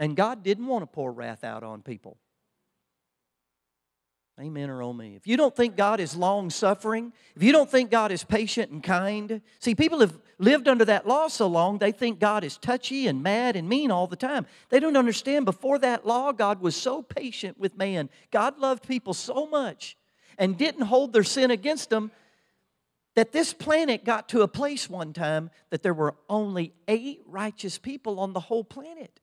And 0.00 0.16
God 0.16 0.42
didn't 0.42 0.66
want 0.66 0.82
to 0.82 0.86
pour 0.86 1.12
wrath 1.12 1.44
out 1.44 1.62
on 1.62 1.82
people. 1.82 2.16
Amen 4.40 4.70
or 4.70 4.82
oh 4.82 4.94
me. 4.94 5.14
If 5.14 5.26
you 5.26 5.36
don't 5.36 5.54
think 5.54 5.76
God 5.76 6.00
is 6.00 6.16
long 6.16 6.48
suffering, 6.48 7.12
if 7.36 7.42
you 7.42 7.52
don't 7.52 7.70
think 7.70 7.90
God 7.90 8.10
is 8.10 8.24
patient 8.24 8.72
and 8.72 8.82
kind, 8.82 9.42
see, 9.58 9.74
people 9.74 10.00
have 10.00 10.18
lived 10.38 10.66
under 10.66 10.86
that 10.86 11.06
law 11.06 11.28
so 11.28 11.46
long, 11.46 11.76
they 11.76 11.92
think 11.92 12.18
God 12.18 12.42
is 12.42 12.56
touchy 12.56 13.06
and 13.06 13.22
mad 13.22 13.54
and 13.54 13.68
mean 13.68 13.90
all 13.90 14.06
the 14.06 14.16
time. 14.16 14.46
They 14.70 14.80
don't 14.80 14.96
understand 14.96 15.44
before 15.44 15.78
that 15.80 16.06
law, 16.06 16.32
God 16.32 16.62
was 16.62 16.74
so 16.74 17.02
patient 17.02 17.60
with 17.60 17.76
man. 17.76 18.08
God 18.30 18.58
loved 18.58 18.88
people 18.88 19.12
so 19.12 19.46
much 19.46 19.98
and 20.38 20.56
didn't 20.56 20.86
hold 20.86 21.12
their 21.12 21.24
sin 21.24 21.50
against 21.50 21.90
them 21.90 22.10
that 23.16 23.32
this 23.32 23.52
planet 23.52 24.06
got 24.06 24.30
to 24.30 24.40
a 24.40 24.48
place 24.48 24.88
one 24.88 25.12
time 25.12 25.50
that 25.68 25.82
there 25.82 25.92
were 25.92 26.14
only 26.30 26.72
eight 26.88 27.20
righteous 27.26 27.76
people 27.76 28.18
on 28.18 28.32
the 28.32 28.40
whole 28.40 28.64
planet. 28.64 29.19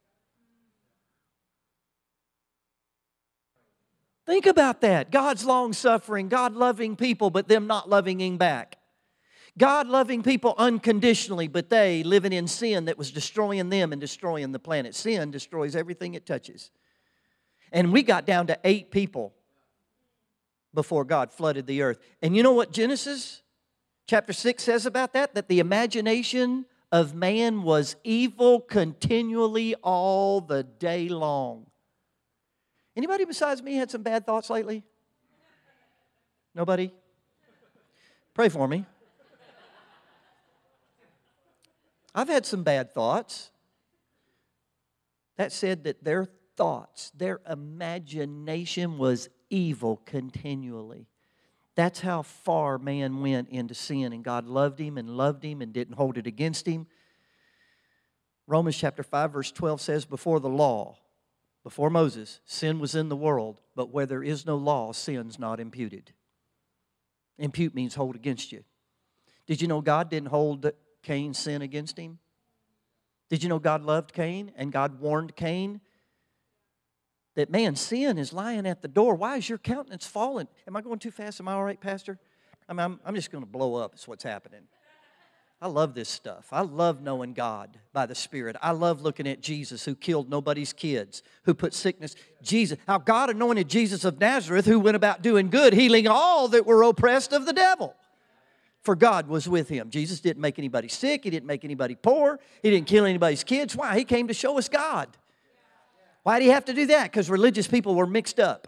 Think 4.27 4.45
about 4.45 4.81
that. 4.81 5.09
God's 5.09 5.45
long 5.45 5.71
suffering, 5.71 6.27
God 6.27 6.53
loving 6.53 6.97
people, 6.97 7.29
but 7.29 7.47
them 7.47 7.65
not 7.65 7.89
loving 7.89 8.19
Him 8.19 8.37
back. 8.37 8.77
God 9.57 9.87
loving 9.87 10.21
people 10.21 10.53
unconditionally, 10.57 11.47
but 11.47 11.69
they 11.69 12.03
living 12.03 12.33
in 12.33 12.45
sin 12.45 12.85
that 12.85 12.97
was 12.97 13.09
destroying 13.09 13.69
them 13.69 13.91
and 13.93 14.01
destroying 14.01 14.51
the 14.51 14.59
planet. 14.59 14.93
Sin 14.93 15.31
destroys 15.31 15.75
everything 15.75 16.13
it 16.13 16.25
touches. 16.25 16.69
And 17.71 17.91
we 17.93 18.03
got 18.03 18.25
down 18.25 18.47
to 18.47 18.59
eight 18.65 18.91
people 18.91 19.33
before 20.73 21.05
God 21.05 21.31
flooded 21.31 21.65
the 21.65 21.81
earth. 21.81 21.97
And 22.21 22.35
you 22.35 22.43
know 22.43 22.51
what 22.51 22.71
Genesis 22.71 23.41
chapter 24.07 24.33
6 24.33 24.61
says 24.61 24.85
about 24.85 25.13
that? 25.13 25.35
That 25.35 25.47
the 25.47 25.59
imagination 25.59 26.65
of 26.91 27.15
man 27.15 27.63
was 27.63 27.95
evil 28.03 28.59
continually 28.59 29.73
all 29.75 30.41
the 30.41 30.63
day 30.63 31.07
long. 31.07 31.67
Anybody 32.97 33.25
besides 33.25 33.61
me 33.61 33.75
had 33.75 33.91
some 33.91 34.01
bad 34.01 34.25
thoughts 34.25 34.49
lately? 34.49 34.83
Nobody? 36.55 36.91
Pray 38.33 38.49
for 38.49 38.67
me. 38.67 38.85
I've 42.15 42.27
had 42.27 42.47
some 42.47 42.63
bad 42.63 42.95
thoughts. 42.95 43.51
That 45.35 45.51
said, 45.51 45.83
that 45.83 46.03
their 46.03 46.27
thoughts, 46.55 47.11
their 47.15 47.39
imagination 47.47 48.97
was 48.97 49.29
evil 49.51 50.01
continually. 50.05 51.05
That's 51.75 51.99
how 51.99 52.23
far 52.23 52.79
man 52.79 53.21
went 53.21 53.49
into 53.49 53.75
sin, 53.75 54.11
and 54.11 54.23
God 54.23 54.47
loved 54.47 54.79
him 54.79 54.97
and 54.97 55.11
loved 55.11 55.45
him 55.45 55.61
and 55.61 55.71
didn't 55.71 55.93
hold 55.93 56.17
it 56.17 56.25
against 56.25 56.65
him. 56.65 56.87
Romans 58.47 58.75
chapter 58.75 59.03
5, 59.03 59.33
verse 59.33 59.51
12 59.51 59.79
says, 59.79 60.05
Before 60.05 60.39
the 60.39 60.49
law, 60.49 60.97
before 61.67 61.89
Moses, 61.89 62.39
sin 62.45 62.79
was 62.79 62.95
in 62.95 63.09
the 63.09 63.15
world, 63.17 63.59
but 63.75 63.91
where 63.91 64.05
there 64.05 64.23
is 64.23 64.45
no 64.45 64.55
law, 64.55 64.93
sin's 64.93 65.37
not 65.37 65.59
imputed. 65.59 66.13
Impute 67.37 67.75
means 67.75 67.95
hold 67.95 68.15
against 68.15 68.53
you. 68.53 68.63
Did 69.47 69.61
you 69.61 69.67
know 69.67 69.81
God 69.81 70.09
didn't 70.09 70.29
hold 70.29 70.71
Cain's 71.03 71.37
sin 71.37 71.61
against 71.61 71.99
him? 71.99 72.19
Did 73.29 73.43
you 73.43 73.49
know 73.49 73.59
God 73.59 73.83
loved 73.83 74.13
Cain 74.13 74.53
and 74.55 74.71
God 74.71 75.01
warned 75.01 75.35
Cain 75.35 75.81
that 77.35 77.49
man, 77.49 77.75
sin 77.75 78.17
is 78.17 78.31
lying 78.31 78.65
at 78.65 78.81
the 78.81 78.87
door. 78.87 79.15
Why 79.15 79.35
is 79.35 79.49
your 79.49 79.57
countenance 79.57 80.07
fallen? 80.07 80.47
Am 80.69 80.77
I 80.77 80.81
going 80.81 80.99
too 80.99 81.11
fast? 81.11 81.41
Am 81.41 81.49
I 81.49 81.51
all 81.51 81.65
right, 81.65 81.81
Pastor? 81.81 82.17
I'm, 82.69 82.79
I'm, 82.79 83.01
I'm 83.05 83.13
just 83.13 83.29
going 83.29 83.43
to 83.43 83.49
blow 83.49 83.75
up, 83.75 83.93
is 83.93 84.07
what's 84.07 84.23
happening. 84.23 84.61
I 85.59 85.67
love 85.67 85.95
this 85.95 86.07
stuff. 86.07 86.49
I 86.51 86.61
love 86.61 87.01
knowing 87.01 87.33
God 87.33 87.79
by 87.91 88.05
the 88.05 88.13
Spirit. 88.13 88.55
I 88.61 88.71
love 88.71 89.01
looking 89.01 89.27
at 89.27 89.41
Jesus 89.41 89.83
who 89.85 89.95
killed 89.95 90.29
nobody's 90.29 90.71
kids, 90.71 91.23
who 91.43 91.55
put 91.55 91.73
sickness. 91.73 92.15
Jesus, 92.43 92.77
how 92.87 92.99
God 92.99 93.31
anointed 93.31 93.67
Jesus 93.67 94.05
of 94.05 94.19
Nazareth 94.19 94.67
who 94.67 94.79
went 94.79 94.95
about 94.95 95.23
doing 95.23 95.49
good, 95.49 95.73
healing 95.73 96.07
all 96.07 96.47
that 96.49 96.67
were 96.67 96.83
oppressed 96.83 97.33
of 97.33 97.47
the 97.47 97.53
devil. 97.53 97.95
For 98.83 98.95
God 98.95 99.27
was 99.27 99.49
with 99.49 99.67
him. 99.67 99.89
Jesus 99.89 100.21
didn't 100.21 100.41
make 100.41 100.59
anybody 100.59 100.87
sick, 100.87 101.23
He 101.23 101.31
didn't 101.31 101.47
make 101.47 101.65
anybody 101.65 101.95
poor, 101.95 102.39
He 102.61 102.69
didn't 102.69 102.87
kill 102.87 103.05
anybody's 103.05 103.43
kids. 103.43 103.75
Why? 103.75 103.97
He 103.97 104.05
came 104.05 104.27
to 104.27 104.35
show 104.35 104.59
us 104.59 104.69
God. 104.69 105.09
Why 106.21 106.37
do 106.39 106.45
you 106.45 106.51
have 106.51 106.65
to 106.65 106.73
do 106.73 106.85
that? 106.87 107.05
Because 107.11 107.29
religious 107.29 107.67
people 107.67 107.95
were 107.95 108.05
mixed 108.05 108.39
up, 108.39 108.67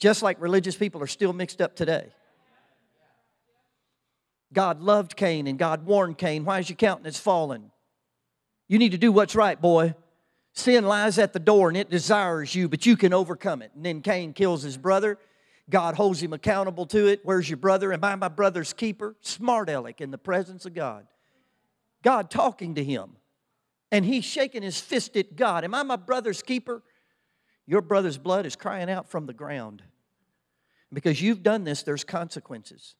just 0.00 0.22
like 0.22 0.40
religious 0.40 0.74
people 0.74 1.00
are 1.02 1.06
still 1.06 1.32
mixed 1.32 1.62
up 1.62 1.76
today. 1.76 2.12
God 4.54 4.80
loved 4.80 5.16
Cain 5.16 5.46
and 5.46 5.58
God 5.58 5.84
warned 5.84 6.16
Cain, 6.16 6.44
Why 6.44 6.60
is 6.60 6.68
your 6.68 6.76
countenance 6.76 7.18
fallen? 7.18 7.70
You 8.68 8.78
need 8.78 8.92
to 8.92 8.98
do 8.98 9.12
what's 9.12 9.34
right, 9.34 9.60
boy. 9.60 9.94
Sin 10.54 10.86
lies 10.86 11.18
at 11.18 11.32
the 11.32 11.40
door 11.40 11.68
and 11.68 11.76
it 11.76 11.90
desires 11.90 12.54
you, 12.54 12.68
but 12.68 12.86
you 12.86 12.96
can 12.96 13.12
overcome 13.12 13.60
it. 13.60 13.72
And 13.74 13.84
then 13.84 14.00
Cain 14.00 14.32
kills 14.32 14.62
his 14.62 14.76
brother. 14.76 15.18
God 15.68 15.96
holds 15.96 16.22
him 16.22 16.32
accountable 16.32 16.86
to 16.86 17.08
it. 17.08 17.20
Where's 17.24 17.50
your 17.50 17.56
brother? 17.56 17.92
Am 17.92 18.04
I 18.04 18.14
my 18.14 18.28
brother's 18.28 18.72
keeper? 18.72 19.16
Smart 19.20 19.68
aleck 19.68 20.00
in 20.00 20.10
the 20.10 20.18
presence 20.18 20.64
of 20.64 20.74
God. 20.74 21.06
God 22.02 22.30
talking 22.30 22.76
to 22.76 22.84
him 22.84 23.16
and 23.90 24.04
he's 24.04 24.24
shaking 24.24 24.62
his 24.62 24.80
fist 24.80 25.16
at 25.16 25.36
God. 25.36 25.64
Am 25.64 25.74
I 25.74 25.82
my 25.82 25.96
brother's 25.96 26.42
keeper? 26.42 26.82
Your 27.66 27.80
brother's 27.80 28.18
blood 28.18 28.46
is 28.46 28.56
crying 28.56 28.90
out 28.90 29.08
from 29.08 29.26
the 29.26 29.32
ground. 29.32 29.82
Because 30.92 31.20
you've 31.20 31.42
done 31.42 31.64
this, 31.64 31.82
there's 31.82 32.04
consequences. 32.04 32.94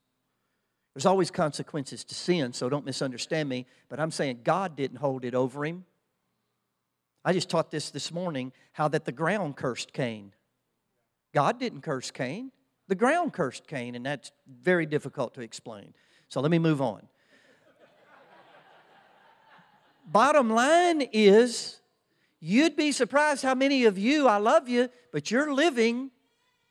There's 0.95 1.07
always 1.07 1.31
consequences 1.31 2.05
to 2.05 2.15
sin, 2.15 2.53
so 2.53 2.69
don't 2.69 2.85
misunderstand 2.85 3.49
me. 3.49 3.67
But 3.89 3.99
I'm 3.99 4.13
saying 4.13 4.41
God 4.45 4.77
didn't 4.77 4.99
hold 4.99 5.25
it 5.25 5.35
over 5.35 5.65
him. 5.65 5.85
I 7.25 7.33
just 7.33 7.49
taught 7.49 7.71
this 7.71 7.91
this 7.91 8.13
morning 8.13 8.53
how 8.73 8.89
that 8.89 9.05
the 9.05 9.13
ground 9.13 9.57
cursed 9.57 9.93
Cain. 9.93 10.33
God 11.33 11.59
didn't 11.59 11.81
curse 11.81 12.11
Cain, 12.11 12.53
the 12.87 12.95
ground 12.95 13.33
cursed 13.33 13.67
Cain, 13.67 13.95
and 13.95 14.07
that's 14.07 14.31
very 14.47 14.87
difficult 14.87 15.35
to 15.35 15.41
explain. 15.41 15.95
So 16.29 16.41
let 16.41 16.51
me 16.51 16.59
move 16.59 16.81
on. 16.81 17.09
Bottom 20.07 20.51
line 20.51 21.01
is, 21.13 21.81
you'd 22.41 22.77
be 22.77 22.93
surprised 22.93 23.43
how 23.43 23.55
many 23.55 23.85
of 23.85 23.97
you, 23.97 24.29
I 24.29 24.37
love 24.37 24.69
you, 24.69 24.91
but 25.13 25.31
you're 25.31 25.53
living 25.53 26.11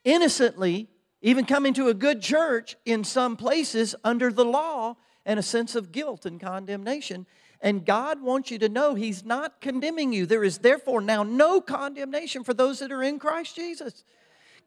innocently, 0.04 0.88
even 1.24 1.46
coming 1.46 1.74
to 1.74 1.88
a 1.88 1.94
good 1.94 2.22
church 2.22 2.76
in 2.86 3.04
some 3.04 3.38
places 3.38 3.96
under 4.04 4.32
the 4.32 4.44
law 4.46 4.98
and 5.26 5.40
a 5.40 5.44
sense 5.44 5.74
of 5.74 5.94
guilt 5.94 6.26
and 6.26 6.40
condemnation. 6.40 7.26
And 7.62 7.86
God 7.86 8.22
wants 8.22 8.52
you 8.52 8.60
to 8.60 8.68
know 8.68 8.94
He's 8.94 9.24
not 9.24 9.62
condemning 9.62 10.12
you. 10.12 10.26
There 10.26 10.44
is 10.44 10.58
therefore 10.58 11.00
now 11.00 11.24
no 11.24 11.62
condemnation 11.62 12.44
for 12.44 12.54
those 12.54 12.80
that 12.80 12.92
are 12.92 13.02
in 13.02 13.20
Christ 13.20 13.56
Jesus. 13.56 14.04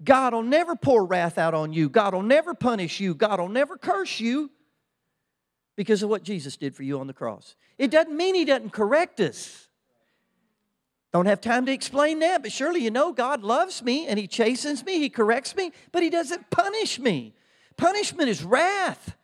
God 0.02 0.32
will 0.32 0.42
never 0.42 0.74
pour 0.74 1.04
wrath 1.04 1.36
out 1.36 1.52
on 1.52 1.74
you. 1.74 1.90
God 1.90 2.14
will 2.14 2.22
never 2.22 2.54
punish 2.54 3.00
you. 3.00 3.14
God 3.14 3.38
will 3.38 3.50
never 3.50 3.76
curse 3.76 4.18
you 4.18 4.50
because 5.76 6.02
of 6.02 6.08
what 6.08 6.22
Jesus 6.22 6.56
did 6.56 6.74
for 6.74 6.82
you 6.84 6.98
on 7.00 7.06
the 7.06 7.12
cross. 7.12 7.54
It 7.76 7.90
doesn't 7.90 8.16
mean 8.16 8.34
He 8.34 8.46
doesn't 8.46 8.72
correct 8.72 9.20
us. 9.20 9.65
Don't 11.16 11.24
have 11.24 11.40
time 11.40 11.64
to 11.64 11.72
explain 11.72 12.18
that, 12.18 12.42
but 12.42 12.52
surely 12.52 12.82
you 12.84 12.90
know 12.90 13.10
God 13.10 13.42
loves 13.42 13.82
me 13.82 14.06
and 14.06 14.18
He 14.18 14.26
chastens 14.26 14.84
me, 14.84 14.98
He 14.98 15.08
corrects 15.08 15.56
me, 15.56 15.72
but 15.90 16.02
He 16.02 16.10
doesn't 16.10 16.50
punish 16.50 16.98
me. 16.98 17.32
Punishment 17.78 18.28
is 18.28 18.44
wrath. 18.44 19.16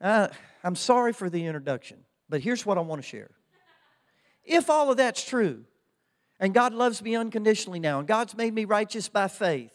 Uh, 0.00 0.28
I'm 0.62 0.76
sorry 0.76 1.12
for 1.12 1.28
the 1.28 1.46
introduction, 1.46 1.98
but 2.28 2.42
here's 2.42 2.64
what 2.64 2.78
I 2.78 2.82
want 2.82 3.02
to 3.02 3.08
share. 3.08 3.32
If 4.44 4.70
all 4.70 4.92
of 4.92 4.98
that's 4.98 5.24
true, 5.24 5.64
and 6.38 6.54
God 6.54 6.72
loves 6.72 7.02
me 7.02 7.16
unconditionally 7.16 7.80
now, 7.80 7.98
and 7.98 8.06
God's 8.06 8.36
made 8.36 8.54
me 8.54 8.66
righteous 8.66 9.08
by 9.08 9.26
faith, 9.26 9.72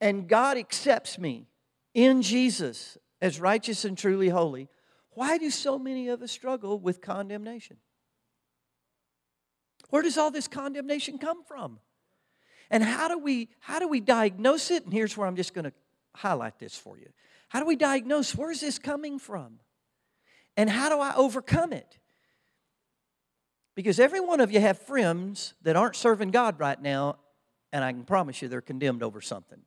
and 0.00 0.28
God 0.28 0.56
accepts 0.56 1.18
me 1.18 1.48
in 1.94 2.22
Jesus 2.22 2.96
as 3.20 3.40
righteous 3.40 3.84
and 3.84 3.98
truly 3.98 4.28
holy, 4.28 4.68
why 5.14 5.36
do 5.36 5.50
so 5.50 5.80
many 5.80 6.06
of 6.06 6.22
us 6.22 6.30
struggle 6.30 6.78
with 6.78 7.00
condemnation? 7.00 7.78
Where 9.90 10.02
does 10.02 10.18
all 10.18 10.30
this 10.30 10.48
condemnation 10.48 11.18
come 11.18 11.44
from? 11.44 11.78
And 12.70 12.82
how 12.82 13.08
do 13.08 13.18
we 13.18 13.48
how 13.60 13.78
do 13.78 13.88
we 13.88 14.00
diagnose 14.00 14.70
it? 14.70 14.84
And 14.84 14.92
here's 14.92 15.16
where 15.16 15.26
I'm 15.26 15.36
just 15.36 15.54
going 15.54 15.64
to 15.64 15.72
highlight 16.14 16.58
this 16.58 16.76
for 16.76 16.98
you. 16.98 17.08
How 17.48 17.60
do 17.60 17.66
we 17.66 17.76
diagnose 17.76 18.34
where 18.34 18.50
is 18.50 18.60
this 18.60 18.78
coming 18.78 19.18
from? 19.18 19.60
And 20.56 20.68
how 20.68 20.88
do 20.88 20.98
I 20.98 21.14
overcome 21.14 21.72
it? 21.72 21.98
Because 23.74 24.00
every 24.00 24.20
one 24.20 24.40
of 24.40 24.50
you 24.50 24.60
have 24.60 24.78
friends 24.78 25.54
that 25.62 25.76
aren't 25.76 25.96
serving 25.96 26.30
God 26.30 26.58
right 26.58 26.80
now, 26.80 27.16
and 27.72 27.84
I 27.84 27.92
can 27.92 28.04
promise 28.04 28.40
you 28.40 28.48
they're 28.48 28.62
condemned 28.62 29.02
over 29.02 29.20
something. 29.20 29.60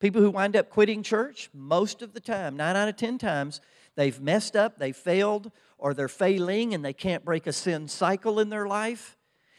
People 0.00 0.20
who 0.20 0.30
wind 0.30 0.56
up 0.56 0.70
quitting 0.70 1.04
church, 1.04 1.48
most 1.54 2.02
of 2.02 2.12
the 2.12 2.20
time, 2.20 2.56
nine 2.56 2.74
out 2.74 2.88
of 2.88 2.96
10 2.96 3.16
times, 3.16 3.60
they've 3.94 4.20
messed 4.20 4.56
up, 4.56 4.78
they 4.78 4.90
failed, 4.90 5.52
or 5.78 5.94
they're 5.94 6.08
failing 6.08 6.74
and 6.74 6.84
they 6.84 6.92
can't 6.92 7.24
break 7.24 7.46
a 7.46 7.52
sin 7.52 7.86
cycle 7.86 8.40
in 8.40 8.50
their 8.50 8.66
life. 8.66 9.16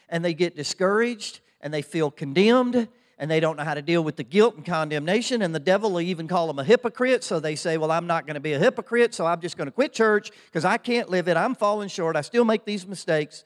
And 0.10 0.24
they 0.24 0.34
get 0.34 0.56
discouraged 0.56 1.40
and 1.62 1.74
they 1.74 1.82
feel 1.82 2.12
condemned 2.12 2.88
and 3.18 3.32
they 3.32 3.40
don't 3.40 3.56
know 3.56 3.64
how 3.64 3.74
to 3.74 3.82
deal 3.82 4.04
with 4.04 4.18
the 4.18 4.24
guilt 4.24 4.56
and 4.56 4.66
condemnation. 4.66 5.42
And 5.42 5.56
the 5.56 5.60
devil 5.60 5.92
will 5.92 6.02
even 6.02 6.28
call 6.28 6.48
them 6.48 6.60
a 6.60 6.64
hypocrite. 6.64 7.24
So 7.24 7.40
they 7.40 7.56
say, 7.56 7.78
Well, 7.78 7.92
I'm 7.92 8.08
not 8.08 8.26
going 8.26 8.36
to 8.36 8.42
be 8.42 8.54
a 8.54 8.60
hypocrite, 8.60 9.14
so 9.14 9.26
I'm 9.26 9.42
just 9.42 9.58
going 9.58 9.68
to 9.68 9.72
quit 9.72 9.94
church 9.94 10.32
because 10.48 10.66
I 10.66 10.78
can't 10.78 11.10
live 11.10 11.28
it. 11.28 11.38
I'm 11.38 11.56
falling 11.56 11.88
short. 11.88 12.16
I 12.16 12.22
still 12.22 12.46
make 12.46 12.66
these 12.66 12.86
mistakes. 12.86 13.46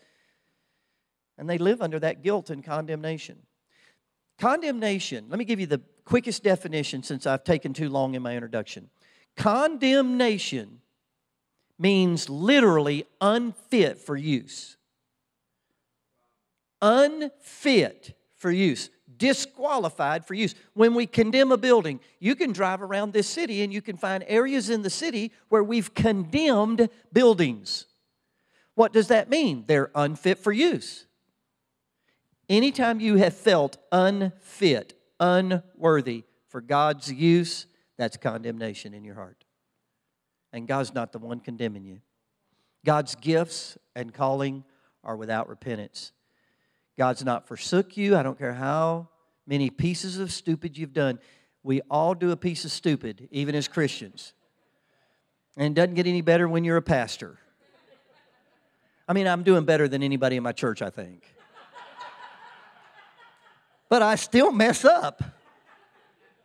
And 1.38 1.50
they 1.50 1.58
live 1.58 1.82
under 1.82 2.00
that 2.00 2.24
guilt 2.24 2.50
and 2.50 2.64
condemnation. 2.64 3.38
Condemnation, 4.40 5.26
let 5.30 5.38
me 5.38 5.46
give 5.46 5.60
you 5.60 5.68
the 5.68 5.82
quickest 6.04 6.44
definition 6.44 7.04
since 7.04 7.28
I've 7.28 7.44
taken 7.44 7.74
too 7.74 7.90
long 7.90 8.16
in 8.16 8.22
my 8.22 8.34
introduction. 8.34 8.90
Condemnation 9.38 10.82
means 11.78 12.30
literally 12.30 13.06
unfit 13.22 14.00
for 14.00 14.18
use. 14.18 14.78
Unfit 16.82 18.16
for 18.38 18.52
use, 18.52 18.90
disqualified 19.18 20.26
for 20.26 20.34
use. 20.34 20.56
When 20.74 20.96
we 20.96 21.06
condemn 21.06 21.52
a 21.52 21.58
building, 21.58 22.00
you 22.20 22.36
can 22.36 22.54
drive 22.54 22.82
around 22.82 23.14
this 23.14 23.28
city 23.28 23.62
and 23.62 23.74
you 23.74 23.82
can 23.82 23.98
find 23.98 24.24
areas 24.28 24.70
in 24.70 24.82
the 24.82 24.90
city 24.90 25.32
where 25.50 25.64
we've 25.64 25.94
condemned 25.94 26.90
buildings. 27.12 27.86
What 28.76 28.94
does 28.94 29.10
that 29.10 29.30
mean? 29.30 29.66
They're 29.68 29.92
unfit 29.94 30.38
for 30.40 30.54
use. 30.54 31.06
Anytime 32.48 33.00
you 33.00 33.18
have 33.18 33.36
felt 33.36 33.78
unfit, 33.92 34.94
unworthy 35.20 36.24
for 36.48 36.62
God's 36.62 37.12
use, 37.12 37.66
that's 37.98 38.18
condemnation 38.18 38.94
in 38.94 39.04
your 39.04 39.16
heart. 39.16 39.44
And 40.54 40.68
God's 40.68 40.94
not 40.94 41.12
the 41.12 41.20
one 41.20 41.42
condemning 41.42 41.84
you. 41.84 42.00
God's 42.86 43.16
gifts 43.16 43.78
and 43.96 44.14
calling 44.14 44.64
are 45.04 45.16
without 45.16 45.50
repentance. 45.50 46.14
God's 47.00 47.24
not 47.24 47.48
forsook 47.48 47.96
you. 47.96 48.18
I 48.18 48.24
don't 48.24 48.38
care 48.38 48.52
how 48.52 49.08
many 49.48 49.70
pieces 49.70 50.20
of 50.20 50.34
stupid 50.34 50.78
you've 50.78 50.92
done. 50.92 51.18
We 51.64 51.80
all 51.90 52.14
do 52.14 52.32
a 52.32 52.36
piece 52.36 52.66
of 52.66 52.72
stupid, 52.72 53.30
even 53.32 53.56
as 53.56 53.70
Christians. 53.70 54.34
And 55.56 55.72
it 55.72 55.80
doesn't 55.80 55.96
get 55.96 56.08
any 56.08 56.20
better 56.20 56.46
when 56.46 56.66
you're 56.66 56.76
a 56.76 56.82
pastor. 56.82 57.38
I 59.08 59.14
mean, 59.14 59.28
I'm 59.28 59.44
doing 59.44 59.64
better 59.64 59.88
than 59.88 60.04
anybody 60.04 60.36
in 60.36 60.44
my 60.44 60.52
church, 60.52 60.82
I 60.82 60.90
think. 60.90 61.24
But 63.88 64.02
I 64.02 64.16
still 64.16 64.52
mess 64.52 64.84
up, 64.84 65.24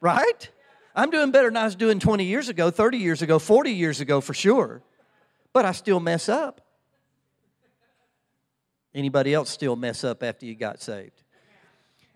right? 0.01 0.49
I'm 0.95 1.11
doing 1.11 1.33
better 1.33 1.49
than 1.49 1.57
I 1.57 1.65
was 1.65 1.75
doing 1.75 1.99
20 1.99 2.23
years 2.23 2.49
ago, 2.49 2.71
30 2.71 2.99
years 2.99 3.23
ago, 3.23 3.41
40 3.41 3.73
years 3.73 4.01
ago 4.01 4.21
for 4.21 4.35
sure. 4.35 4.83
But 5.53 5.65
I 5.65 5.73
still 5.73 5.99
mess 5.99 6.29
up. 6.29 6.64
Anybody 8.95 9.35
else 9.35 9.51
still 9.51 9.77
mess 9.77 10.05
up 10.05 10.23
after 10.23 10.47
you 10.47 10.55
got 10.55 10.81
saved? 10.81 11.23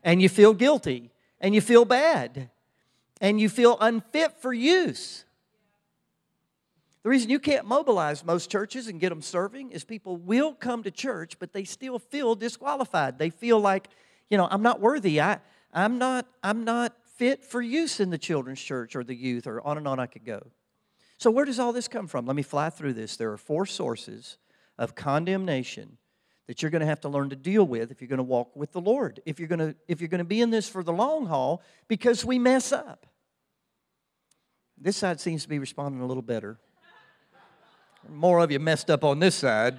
And 0.05 0.23
you 0.23 0.29
feel 0.29 0.55
guilty 0.55 1.11
and 1.41 1.55
you 1.55 1.61
feel 1.61 1.85
bad 1.85 2.51
and 3.21 3.41
you 3.41 3.49
feel 3.49 3.77
unfit 3.81 4.41
for 4.41 4.53
use. 4.53 5.25
The 7.03 7.09
reason 7.09 7.31
you 7.31 7.39
can't 7.39 7.67
mobilize 7.67 8.25
most 8.25 8.51
churches 8.51 8.87
and 8.87 9.01
get 9.01 9.09
them 9.09 9.23
serving 9.23 9.71
is 9.71 9.85
people 9.85 10.17
will 10.17 10.53
come 10.53 10.83
to 10.83 10.91
church, 10.91 11.39
but 11.39 11.53
they 11.53 11.65
still 11.65 11.99
feel 11.99 12.35
disqualified. 12.35 13.19
They 13.19 13.31
feel 13.31 13.59
like, 13.59 13.89
you 14.29 14.37
know, 14.37 14.47
I'm 14.51 14.63
not 14.63 14.81
worthy. 14.81 15.21
I, 15.21 15.39
I'm 15.73 15.99
not, 15.99 16.27
I'm 16.43 16.65
not 16.65 16.95
fit 17.17 17.45
for 17.45 17.61
use 17.63 17.99
in 17.99 18.11
the 18.11 18.19
children's 18.19 18.61
church 18.61 18.95
or 18.95 19.05
the 19.05 19.15
youth, 19.15 19.47
or 19.47 19.61
on 19.67 19.79
and 19.79 19.89
on 19.89 19.99
I 19.99 20.07
could 20.07 20.25
go. 20.25 20.49
So, 21.19 21.31
where 21.31 21.45
does 21.45 21.59
all 21.59 21.73
this 21.73 21.89
come 21.89 22.07
from? 22.07 22.27
Let 22.27 22.37
me 22.37 22.43
fly 22.43 22.71
through 22.71 22.93
this. 22.93 23.17
There 23.17 23.33
are 23.33 23.39
four 23.39 23.67
sources 23.67 24.39
of 24.77 24.95
condemnation 24.95 25.99
that 26.49 26.63
you're 26.63 26.71
going 26.71 26.81
to 26.81 26.87
have 26.87 27.03
to 27.03 27.09
learn 27.09 27.31
to 27.31 27.37
deal 27.37 27.63
with 27.63 27.93
if 27.93 28.01
you're 28.01 28.09
going 28.09 28.17
to 28.17 28.25
walk 28.25 28.57
with 28.57 28.73
the 28.73 28.81
Lord. 28.81 29.21
If 29.25 29.39
you're 29.39 29.49
going 29.49 29.59
to 29.61 29.77
if 29.87 30.01
you're 30.01 30.09
going 30.09 30.19
to 30.19 30.25
be 30.25 30.41
in 30.41 30.51
this 30.51 30.69
for 30.69 30.83
the 30.83 30.93
long 30.93 31.27
haul 31.27 31.63
because 31.87 32.25
we 32.25 32.39
mess 32.39 32.73
up. 32.73 33.07
This 34.81 34.97
side 34.97 35.21
seems 35.21 35.43
to 35.43 35.49
be 35.49 35.59
responding 35.59 36.01
a 36.01 36.07
little 36.07 36.23
better. 36.23 36.59
More 38.09 38.39
of 38.39 38.51
you 38.51 38.59
messed 38.59 38.91
up 38.91 39.05
on 39.05 39.19
this 39.19 39.35
side. 39.35 39.79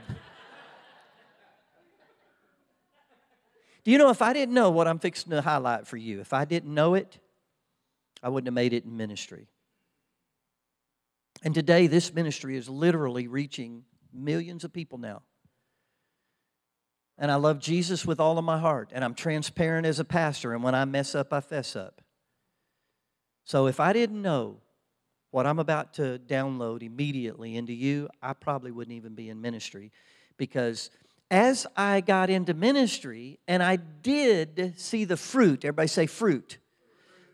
Do 3.84 3.92
you 3.92 3.98
know 3.98 4.10
if 4.10 4.22
I 4.22 4.34
didn't 4.34 4.54
know 4.54 4.70
what 4.70 4.88
I'm 4.88 5.00
fixing 5.00 5.32
to 5.32 5.42
highlight 5.42 5.88
for 5.88 5.98
you, 5.98 6.20
if 6.20 6.34
I 6.34 6.46
didn't 6.46 6.72
know 6.72 6.94
it, 6.94 7.18
I 8.22 8.30
wouldn't 8.30 8.48
have 8.48 8.54
made 8.54 8.74
it 8.74 8.86
in 8.86 8.96
ministry. 8.96 9.48
And 11.42 11.56
today, 11.56 11.88
this 11.88 12.14
ministry 12.14 12.58
is 12.58 12.70
literally 12.70 13.28
reaching 13.28 13.86
millions 14.14 14.64
of 14.66 14.74
people 14.74 14.98
now. 15.00 15.24
And 17.20 17.32
I 17.32 17.36
love 17.36 17.60
Jesus 17.60 18.06
with 18.06 18.20
all 18.20 18.40
of 18.40 18.46
my 18.46 18.58
heart, 18.58 18.90
and 18.94 19.04
I'm 19.04 19.14
transparent 19.14 19.86
as 19.86 20.00
a 20.00 20.06
pastor, 20.06 20.54
and 20.54 20.64
when 20.64 20.74
I 20.74 20.86
mess 20.86 21.14
up, 21.14 21.32
I 21.34 21.42
fess 21.42 21.76
up. 21.76 22.02
So 23.44 23.68
if 23.68 23.80
I 23.80 23.94
didn't 23.94 24.22
know 24.22 24.62
what 25.30 25.46
I'm 25.46 25.60
about 25.60 25.94
to 25.96 26.20
download 26.26 26.82
immediately 26.82 27.56
into 27.56 27.74
you, 27.74 28.10
I 28.22 28.34
probably 28.34 28.72
wouldn't 28.72 28.96
even 28.96 29.14
be 29.14 29.30
in 29.30 29.42
ministry 29.42 29.92
because 30.38 30.90
as 31.30 31.68
I 31.76 32.02
got 32.02 32.32
into 32.32 32.56
ministry 32.56 33.40
and 33.48 33.62
I 33.62 33.76
did 33.76 34.74
see 34.78 35.06
the 35.06 35.18
fruit, 35.18 35.66
everybody 35.66 35.88
say 35.88 36.08
fruit 36.08 36.58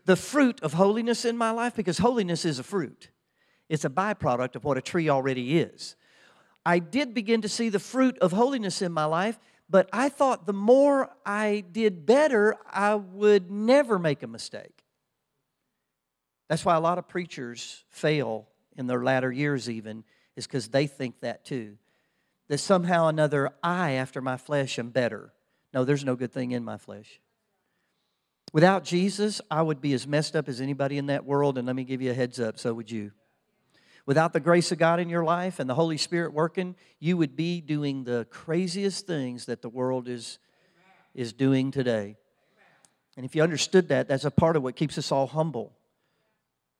the 0.06 0.16
fruit 0.16 0.62
of 0.62 0.72
holiness 0.72 1.24
in 1.24 1.36
my 1.36 1.50
life 1.50 1.74
because 1.74 1.98
holiness 1.98 2.44
is 2.44 2.58
a 2.58 2.62
fruit. 2.62 3.10
It's 3.68 3.84
a 3.84 3.90
byproduct 3.90 4.54
of 4.54 4.64
what 4.64 4.78
a 4.78 4.80
tree 4.80 5.10
already 5.10 5.58
is. 5.58 5.96
I 6.64 6.78
did 6.78 7.12
begin 7.12 7.42
to 7.42 7.48
see 7.48 7.68
the 7.68 7.80
fruit 7.80 8.16
of 8.18 8.32
holiness 8.32 8.80
in 8.82 8.92
my 8.92 9.04
life, 9.04 9.38
but 9.68 9.88
I 9.92 10.08
thought 10.08 10.46
the 10.46 10.52
more 10.52 11.10
I 11.24 11.64
did 11.72 12.06
better, 12.06 12.56
I 12.70 12.94
would 12.94 13.50
never 13.50 13.98
make 13.98 14.22
a 14.22 14.28
mistake. 14.28 14.84
That's 16.48 16.64
why 16.64 16.76
a 16.76 16.80
lot 16.80 16.98
of 16.98 17.08
preachers 17.08 17.84
fail 17.88 18.48
in 18.76 18.86
their 18.86 19.02
latter 19.02 19.32
years, 19.32 19.68
even, 19.68 20.04
is 20.36 20.46
because 20.46 20.68
they 20.68 20.86
think 20.86 21.20
that 21.20 21.44
too. 21.44 21.76
That 22.48 22.58
somehow 22.58 23.08
another, 23.08 23.50
I, 23.62 23.92
after 23.92 24.20
my 24.20 24.36
flesh, 24.36 24.78
am 24.78 24.90
better. 24.90 25.32
No, 25.74 25.84
there's 25.84 26.04
no 26.04 26.14
good 26.14 26.32
thing 26.32 26.52
in 26.52 26.64
my 26.64 26.76
flesh. 26.76 27.20
Without 28.52 28.84
Jesus, 28.84 29.40
I 29.50 29.62
would 29.62 29.80
be 29.80 29.92
as 29.92 30.06
messed 30.06 30.36
up 30.36 30.48
as 30.48 30.60
anybody 30.60 30.98
in 30.98 31.06
that 31.06 31.24
world, 31.24 31.58
and 31.58 31.66
let 31.66 31.74
me 31.74 31.82
give 31.82 32.00
you 32.00 32.12
a 32.12 32.14
heads 32.14 32.38
up, 32.38 32.58
so 32.58 32.72
would 32.72 32.90
you. 32.90 33.10
Without 34.06 34.32
the 34.32 34.40
grace 34.40 34.70
of 34.70 34.78
God 34.78 35.00
in 35.00 35.08
your 35.08 35.24
life 35.24 35.58
and 35.58 35.68
the 35.68 35.74
Holy 35.74 35.96
Spirit 35.96 36.32
working, 36.32 36.76
you 37.00 37.16
would 37.16 37.34
be 37.34 37.60
doing 37.60 38.04
the 38.04 38.26
craziest 38.30 39.06
things 39.06 39.46
that 39.46 39.62
the 39.62 39.68
world 39.68 40.06
is, 40.08 40.38
is 41.12 41.32
doing 41.32 41.72
today. 41.72 42.16
And 43.16 43.26
if 43.26 43.34
you 43.34 43.42
understood 43.42 43.88
that, 43.88 44.06
that's 44.06 44.24
a 44.24 44.30
part 44.30 44.54
of 44.54 44.62
what 44.62 44.76
keeps 44.76 44.96
us 44.96 45.10
all 45.10 45.26
humble 45.26 45.72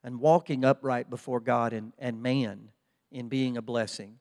and 0.04 0.20
walking 0.20 0.64
upright 0.64 1.10
before 1.10 1.40
God 1.40 1.72
and, 1.72 1.92
and 1.98 2.22
man 2.22 2.68
in 3.10 3.28
being 3.28 3.56
a 3.56 3.62
blessing. 3.62 4.18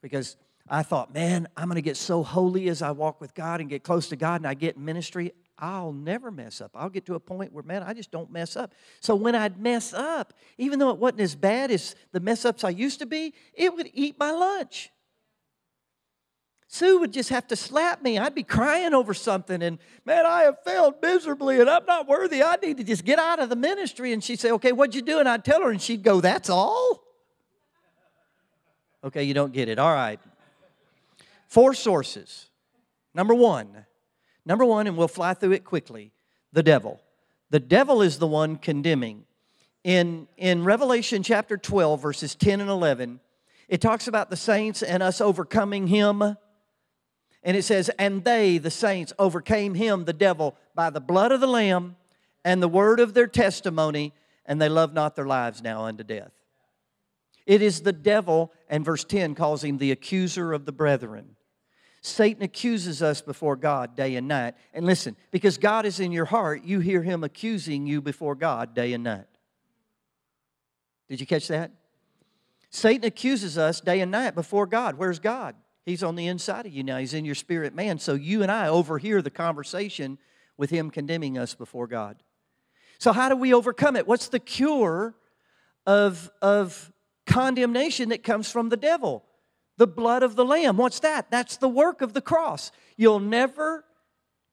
Because 0.00 0.36
I 0.66 0.82
thought, 0.82 1.12
man, 1.12 1.48
I'm 1.54 1.66
going 1.66 1.74
to 1.74 1.82
get 1.82 1.98
so 1.98 2.22
holy 2.22 2.68
as 2.70 2.80
I 2.80 2.92
walk 2.92 3.20
with 3.20 3.34
God 3.34 3.60
and 3.60 3.68
get 3.68 3.82
close 3.82 4.08
to 4.08 4.16
God 4.16 4.40
and 4.40 4.46
I 4.46 4.54
get 4.54 4.78
ministry. 4.78 5.32
I'll 5.62 5.92
never 5.92 6.32
mess 6.32 6.60
up. 6.60 6.72
I'll 6.74 6.90
get 6.90 7.06
to 7.06 7.14
a 7.14 7.20
point 7.20 7.52
where, 7.52 7.62
man, 7.62 7.84
I 7.84 7.94
just 7.94 8.10
don't 8.10 8.32
mess 8.32 8.56
up. 8.56 8.74
So 9.00 9.14
when 9.14 9.36
I'd 9.36 9.60
mess 9.60 9.94
up, 9.94 10.34
even 10.58 10.80
though 10.80 10.90
it 10.90 10.98
wasn't 10.98 11.20
as 11.20 11.36
bad 11.36 11.70
as 11.70 11.94
the 12.10 12.18
mess 12.18 12.44
ups 12.44 12.64
I 12.64 12.70
used 12.70 12.98
to 12.98 13.06
be, 13.06 13.32
it 13.54 13.72
would 13.72 13.88
eat 13.94 14.16
my 14.18 14.32
lunch. 14.32 14.90
Sue 16.66 16.98
would 16.98 17.12
just 17.12 17.28
have 17.28 17.46
to 17.46 17.54
slap 17.54 18.02
me. 18.02 18.18
I'd 18.18 18.34
be 18.34 18.42
crying 18.42 18.92
over 18.92 19.14
something, 19.14 19.62
and 19.62 19.78
man, 20.04 20.26
I 20.26 20.42
have 20.42 20.56
failed 20.64 20.94
miserably, 21.00 21.60
and 21.60 21.70
I'm 21.70 21.84
not 21.86 22.08
worthy. 22.08 22.42
I 22.42 22.56
need 22.56 22.78
to 22.78 22.84
just 22.84 23.04
get 23.04 23.20
out 23.20 23.38
of 23.38 23.48
the 23.48 23.56
ministry. 23.56 24.12
And 24.12 24.24
she'd 24.24 24.40
say, 24.40 24.50
Okay, 24.50 24.72
what'd 24.72 24.96
you 24.96 25.02
do? 25.02 25.20
And 25.20 25.28
I'd 25.28 25.44
tell 25.44 25.62
her, 25.62 25.70
and 25.70 25.80
she'd 25.80 26.02
go, 26.02 26.20
That's 26.20 26.50
all? 26.50 27.04
Okay, 29.04 29.22
you 29.22 29.34
don't 29.34 29.52
get 29.52 29.68
it. 29.68 29.78
All 29.78 29.94
right. 29.94 30.18
Four 31.46 31.74
sources. 31.74 32.48
Number 33.14 33.34
one, 33.34 33.84
Number 34.44 34.64
one, 34.64 34.86
and 34.86 34.96
we'll 34.96 35.08
fly 35.08 35.34
through 35.34 35.52
it 35.52 35.64
quickly 35.64 36.12
the 36.52 36.62
devil. 36.62 37.00
The 37.50 37.60
devil 37.60 38.02
is 38.02 38.18
the 38.18 38.26
one 38.26 38.56
condemning. 38.56 39.24
In, 39.84 40.28
in 40.36 40.64
Revelation 40.64 41.22
chapter 41.22 41.56
12, 41.56 42.00
verses 42.00 42.34
10 42.34 42.60
and 42.60 42.70
11, 42.70 43.20
it 43.68 43.80
talks 43.80 44.06
about 44.06 44.30
the 44.30 44.36
saints 44.36 44.82
and 44.82 45.02
us 45.02 45.20
overcoming 45.20 45.86
him. 45.86 46.22
And 47.42 47.56
it 47.56 47.64
says, 47.64 47.90
And 47.98 48.22
they, 48.24 48.58
the 48.58 48.70
saints, 48.70 49.12
overcame 49.18 49.74
him, 49.74 50.04
the 50.04 50.12
devil, 50.12 50.56
by 50.74 50.90
the 50.90 51.00
blood 51.00 51.32
of 51.32 51.40
the 51.40 51.46
Lamb 51.46 51.96
and 52.44 52.62
the 52.62 52.68
word 52.68 53.00
of 53.00 53.14
their 53.14 53.26
testimony, 53.26 54.12
and 54.46 54.60
they 54.60 54.68
love 54.68 54.92
not 54.92 55.16
their 55.16 55.26
lives 55.26 55.62
now 55.62 55.84
unto 55.84 56.04
death. 56.04 56.32
It 57.46 57.62
is 57.62 57.80
the 57.80 57.92
devil, 57.92 58.52
and 58.68 58.84
verse 58.84 59.04
10 59.04 59.34
calls 59.34 59.64
him 59.64 59.78
the 59.78 59.90
accuser 59.90 60.52
of 60.52 60.64
the 60.64 60.72
brethren. 60.72 61.36
Satan 62.02 62.42
accuses 62.42 63.00
us 63.00 63.22
before 63.22 63.54
God 63.54 63.94
day 63.94 64.16
and 64.16 64.26
night. 64.26 64.54
And 64.74 64.84
listen, 64.84 65.16
because 65.30 65.56
God 65.56 65.86
is 65.86 66.00
in 66.00 66.10
your 66.10 66.24
heart, 66.24 66.64
you 66.64 66.80
hear 66.80 67.02
him 67.02 67.22
accusing 67.22 67.86
you 67.86 68.02
before 68.02 68.34
God 68.34 68.74
day 68.74 68.92
and 68.92 69.04
night. 69.04 69.26
Did 71.08 71.20
you 71.20 71.26
catch 71.26 71.46
that? 71.48 71.70
Satan 72.70 73.04
accuses 73.04 73.56
us 73.56 73.80
day 73.80 74.00
and 74.00 74.10
night 74.10 74.34
before 74.34 74.66
God. 74.66 74.98
Where's 74.98 75.20
God? 75.20 75.54
He's 75.86 76.02
on 76.02 76.16
the 76.16 76.26
inside 76.26 76.66
of 76.66 76.72
you 76.72 76.82
now. 76.82 76.98
He's 76.98 77.14
in 77.14 77.24
your 77.24 77.36
spirit 77.36 77.72
man. 77.72 78.00
So 78.00 78.14
you 78.14 78.42
and 78.42 78.50
I 78.50 78.66
overhear 78.66 79.22
the 79.22 79.30
conversation 79.30 80.18
with 80.56 80.70
him 80.70 80.90
condemning 80.90 81.38
us 81.38 81.54
before 81.54 81.86
God. 81.86 82.22
So, 82.98 83.12
how 83.12 83.28
do 83.28 83.36
we 83.36 83.54
overcome 83.54 83.96
it? 83.96 84.06
What's 84.06 84.28
the 84.28 84.38
cure 84.38 85.14
of, 85.86 86.30
of 86.40 86.92
condemnation 87.26 88.10
that 88.10 88.22
comes 88.22 88.50
from 88.50 88.68
the 88.68 88.76
devil? 88.76 89.24
The 89.82 89.86
blood 89.88 90.22
of 90.22 90.36
the 90.36 90.44
Lamb. 90.44 90.76
What's 90.76 91.00
that? 91.00 91.28
That's 91.28 91.56
the 91.56 91.68
work 91.68 92.02
of 92.02 92.12
the 92.12 92.20
cross. 92.20 92.70
You'll 92.96 93.18
never 93.18 93.84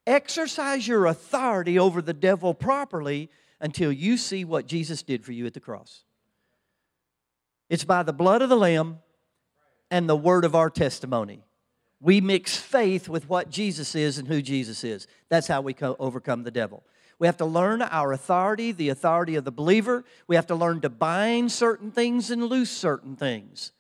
exercise 0.07 0.88
your 0.88 1.05
authority 1.05 1.77
over 1.77 2.01
the 2.01 2.15
devil 2.15 2.55
properly 2.55 3.30
until 3.59 3.91
you 3.91 4.17
see 4.17 4.43
what 4.43 4.65
Jesus 4.65 5.03
did 5.03 5.23
for 5.23 5.32
you 5.32 5.45
at 5.45 5.53
the 5.53 5.59
cross. 5.59 6.03
It's 7.69 7.84
by 7.84 8.01
the 8.01 8.11
blood 8.11 8.41
of 8.41 8.49
the 8.49 8.57
Lamb 8.57 9.01
and 9.91 10.09
the 10.09 10.15
word 10.15 10.45
of 10.45 10.55
our 10.55 10.71
testimony. 10.71 11.43
We 12.01 12.21
mix 12.21 12.57
faith 12.57 13.07
with 13.07 13.30
what 13.30 13.51
Jesus 13.51 13.93
is 13.93 14.17
and 14.17 14.27
who 14.27 14.41
Jesus 14.41 14.84
is. 14.84 15.05
That's 15.30 15.45
how 15.45 15.61
we 15.61 15.75
overcome 15.80 16.41
the 16.41 16.49
devil. 16.49 16.82
We 17.19 17.27
have 17.27 17.38
to 17.38 17.45
learn 17.45 17.84
our 17.84 18.13
authority, 18.13 18.71
the 18.71 18.89
authority 18.89 19.36
of 19.36 19.43
the 19.43 19.51
believer. 19.51 20.05
We 20.25 20.38
have 20.38 20.47
to 20.47 20.55
learn 20.55 20.82
to 20.82 20.89
bind 20.89 21.51
certain 21.51 21.91
things 21.91 22.32
and 22.32 22.45
loose 22.45 22.71
certain 22.71 23.15
things. 23.15 23.73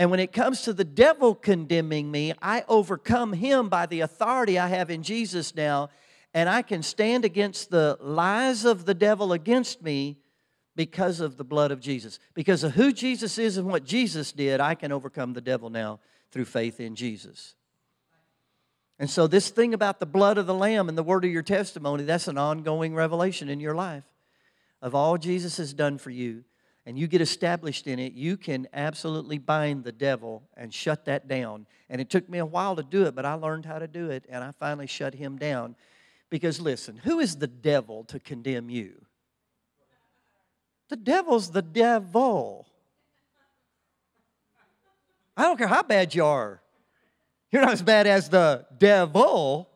And 0.00 0.10
when 0.10 0.18
it 0.18 0.32
comes 0.32 0.62
to 0.62 0.72
the 0.72 0.82
devil 0.82 1.34
condemning 1.34 2.10
me, 2.10 2.32
I 2.40 2.64
overcome 2.68 3.34
him 3.34 3.68
by 3.68 3.84
the 3.84 4.00
authority 4.00 4.58
I 4.58 4.68
have 4.68 4.88
in 4.88 5.02
Jesus 5.02 5.54
now, 5.54 5.90
and 6.32 6.48
I 6.48 6.62
can 6.62 6.82
stand 6.82 7.26
against 7.26 7.68
the 7.68 7.98
lies 8.00 8.64
of 8.64 8.86
the 8.86 8.94
devil 8.94 9.34
against 9.34 9.82
me 9.82 10.16
because 10.74 11.20
of 11.20 11.36
the 11.36 11.44
blood 11.44 11.70
of 11.70 11.80
Jesus. 11.80 12.18
Because 12.32 12.64
of 12.64 12.72
who 12.72 12.94
Jesus 12.94 13.36
is 13.36 13.58
and 13.58 13.68
what 13.68 13.84
Jesus 13.84 14.32
did, 14.32 14.58
I 14.58 14.74
can 14.74 14.90
overcome 14.90 15.34
the 15.34 15.42
devil 15.42 15.68
now 15.68 16.00
through 16.30 16.46
faith 16.46 16.80
in 16.80 16.94
Jesus. 16.94 17.54
And 18.98 19.10
so, 19.10 19.26
this 19.26 19.50
thing 19.50 19.74
about 19.74 20.00
the 20.00 20.06
blood 20.06 20.38
of 20.38 20.46
the 20.46 20.54
Lamb 20.54 20.88
and 20.88 20.96
the 20.96 21.02
word 21.02 21.26
of 21.26 21.30
your 21.30 21.42
testimony, 21.42 22.04
that's 22.04 22.26
an 22.26 22.38
ongoing 22.38 22.94
revelation 22.94 23.50
in 23.50 23.60
your 23.60 23.74
life 23.74 24.04
of 24.80 24.94
all 24.94 25.18
Jesus 25.18 25.58
has 25.58 25.74
done 25.74 25.98
for 25.98 26.08
you 26.08 26.44
and 26.90 26.98
you 26.98 27.06
get 27.06 27.20
established 27.20 27.86
in 27.86 28.00
it, 28.00 28.14
you 28.14 28.36
can 28.36 28.66
absolutely 28.72 29.38
bind 29.38 29.84
the 29.84 29.92
devil 29.92 30.42
and 30.56 30.74
shut 30.74 31.04
that 31.04 31.28
down. 31.28 31.64
And 31.88 32.00
it 32.00 32.10
took 32.10 32.28
me 32.28 32.38
a 32.38 32.44
while 32.44 32.74
to 32.74 32.82
do 32.82 33.04
it, 33.04 33.14
but 33.14 33.24
I 33.24 33.34
learned 33.34 33.64
how 33.64 33.78
to 33.78 33.86
do 33.86 34.10
it, 34.10 34.24
and 34.28 34.42
I 34.42 34.50
finally 34.50 34.88
shut 34.88 35.14
him 35.14 35.38
down. 35.38 35.76
Because 36.30 36.60
listen, 36.60 36.96
who 36.96 37.20
is 37.20 37.36
the 37.36 37.46
devil 37.46 38.02
to 38.06 38.18
condemn 38.18 38.70
you? 38.70 39.00
The 40.88 40.96
devil's 40.96 41.52
the 41.52 41.62
devil. 41.62 42.66
I 45.36 45.44
don't 45.44 45.58
care 45.58 45.68
how 45.68 45.84
bad 45.84 46.12
you 46.12 46.24
are. 46.24 46.60
You're 47.52 47.62
not 47.62 47.74
as 47.74 47.82
bad 47.82 48.08
as 48.08 48.28
the 48.30 48.66
devil. 48.76 49.70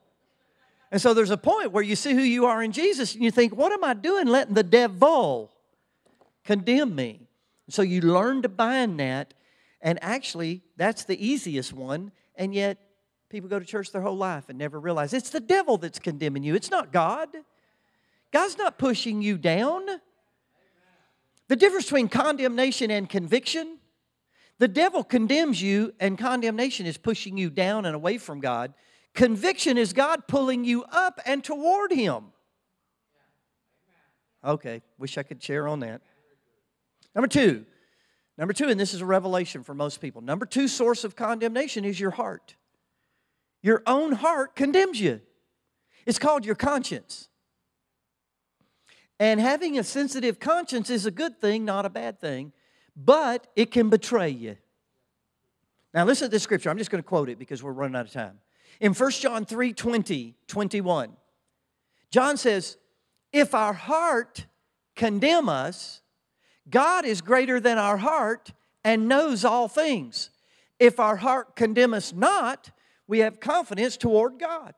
And 0.91 1.01
so 1.01 1.15
there's 1.15 1.31
a 1.31 1.37
point 1.37 1.71
where 1.71 1.85
you 1.85 1.95
see 1.95 2.13
who 2.13 2.23
you 2.23 2.47
are 2.47 2.61
in 2.61 2.73
Jesus 2.73 3.15
and 3.15 3.23
you 3.23 3.31
think, 3.31 3.55
what 3.55 3.71
am 3.71 3.85
I 3.85 3.95
doing 3.95 4.27
letting 4.27 4.55
the 4.55 4.65
devil 4.65 5.53
condemn 6.45 6.95
me. 6.95 7.29
So 7.69 7.83
you 7.83 8.01
learn 8.01 8.43
to 8.43 8.49
bind 8.49 9.01
that, 9.01 9.35
and 9.81 9.99
actually, 10.03 10.63
that's 10.77 11.05
the 11.05 11.25
easiest 11.25 11.73
one, 11.73 12.13
and 12.37 12.55
yet 12.55 12.79
people 13.29 13.49
go 13.49 13.59
to 13.59 13.65
church 13.65 13.91
their 13.91 14.03
whole 14.03 14.17
life 14.17 14.49
and 14.49 14.59
never 14.59 14.79
realize 14.79 15.13
it's 15.13 15.31
the 15.31 15.41
devil 15.41 15.79
that's 15.79 15.99
condemning 15.99 16.43
you, 16.43 16.55
it's 16.55 16.71
not 16.71 16.93
God. 16.93 17.29
God's 18.33 18.59
not 18.59 18.79
pushing 18.79 19.23
you 19.23 19.39
down. 19.39 19.87
The 21.47 21.57
difference 21.57 21.85
between 21.85 22.09
condemnation 22.09 22.91
and 22.91 23.09
conviction 23.09 23.79
the 24.59 24.69
devil 24.69 25.03
condemns 25.03 25.61
you, 25.61 25.93
and 25.99 26.17
condemnation 26.17 26.87
is 26.87 26.97
pushing 26.97 27.37
you 27.37 27.51
down 27.51 27.87
and 27.87 27.95
away 27.95 28.19
from 28.19 28.41
God. 28.41 28.73
Conviction 29.13 29.77
is 29.77 29.93
God 29.93 30.27
pulling 30.29 30.65
you 30.65 30.85
up 30.85 31.21
and 31.27 31.43
toward 31.43 31.93
Him. 31.93 32.27
Okay, 34.45 34.83
wish 34.99 35.19
I 35.19 35.23
could 35.23 35.43
share 35.43 35.67
on 35.67 35.81
that. 35.81 36.03
Number 37.15 37.29
two, 37.29 37.65
number 38.37 38.53
two, 38.53 38.69
and 38.69 38.79
this 38.79 38.95
is 38.95 39.01
a 39.01 39.07
revelation 39.07 39.63
for 39.63 39.75
most 39.75 40.01
people. 40.01 40.21
Number 40.21 40.47
two 40.47 40.69
source 40.69 41.05
of 41.05 41.17
condemnation 41.17 41.85
is 41.85 41.99
your 42.01 42.11
heart. 42.11 42.57
Your 43.63 43.83
own 43.87 44.13
heart 44.13 44.57
condemns 44.57 45.01
you. 45.01 45.21
It's 46.07 46.19
called 46.19 46.45
your 46.45 46.55
conscience. 46.55 47.29
And 49.19 49.41
having 49.41 49.79
a 49.79 49.85
sensitive 49.85 50.41
conscience 50.41 50.91
is 50.91 51.07
a 51.07 51.11
good 51.11 51.41
thing, 51.41 51.65
not 51.65 51.87
a 51.87 51.91
bad 51.91 52.21
thing, 52.21 52.53
but 52.97 53.47
it 53.57 53.71
can 53.71 53.89
betray 53.89 54.29
you. 54.29 54.57
Now, 55.93 56.05
listen 56.05 56.27
to 56.27 56.31
this 56.31 56.43
scripture. 56.43 56.71
I'm 56.71 56.79
just 56.79 56.91
going 56.91 57.03
to 57.03 57.09
quote 57.09 57.29
it 57.29 57.39
because 57.39 57.63
we're 57.63 57.73
running 57.73 57.97
out 57.97 58.07
of 58.07 58.13
time. 58.13 58.41
In 58.81 58.93
1 58.93 59.11
John 59.13 59.45
3 59.45 59.73
20, 59.73 60.35
21, 60.49 61.13
John 62.11 62.37
says, 62.37 62.77
If 63.33 63.55
our 63.55 63.73
heart 63.73 64.47
condemn 64.97 65.49
us, 65.49 66.03
God 66.69 67.05
is 67.05 67.21
greater 67.21 67.61
than 67.61 67.79
our 67.79 67.97
heart 67.97 68.53
and 68.83 69.09
knows 69.09 69.45
all 69.45 69.69
things. 69.69 70.31
If 70.79 70.99
our 70.99 71.17
heart 71.17 71.57
condemn 71.57 71.95
us 71.95 72.13
not, 72.13 72.71
we 73.07 73.21
have 73.21 73.41
confidence 73.41 73.97
toward 73.97 74.39
God. 74.39 74.75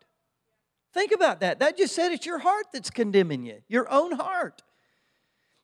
Think 0.92 1.12
about 1.12 1.40
that. 1.40 1.58
That 1.58 1.76
just 1.76 1.94
said 1.94 2.12
it's 2.12 2.26
your 2.26 2.38
heart 2.38 2.66
that's 2.72 2.90
condemning 2.90 3.44
you, 3.44 3.62
your 3.68 3.90
own 3.90 4.12
heart. 4.12 4.62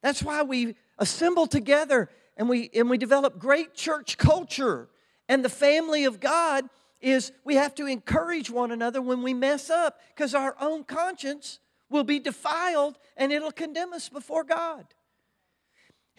That's 0.03 0.23
why 0.23 0.43
we 0.43 0.75
assemble 0.99 1.47
together 1.47 2.11
and 2.37 2.49
we, 2.49 2.71
and 2.75 2.91
we 2.91 2.99
develop 2.99 3.39
great 3.39 3.75
church 3.75 4.19
culture. 4.19 4.89
And 5.29 5.45
the 5.45 5.49
family 5.49 6.05
of 6.05 6.21
God 6.21 6.69
is 7.01 7.33
we 7.45 7.57
have 7.57 7.75
to 7.77 7.87
encourage 7.87 8.51
one 8.51 8.71
another 8.71 9.03
when 9.03 9.23
we 9.23 9.35
mess 9.35 9.71
up 9.71 10.01
because 10.15 10.35
our 10.35 10.55
own 10.61 10.85
conscience 10.85 11.59
will 11.91 12.05
be 12.05 12.19
defiled 12.19 12.99
and 13.17 13.33
it'll 13.33 13.53
condemn 13.53 13.93
us 13.93 14.09
before 14.09 14.45
God. 14.45 14.87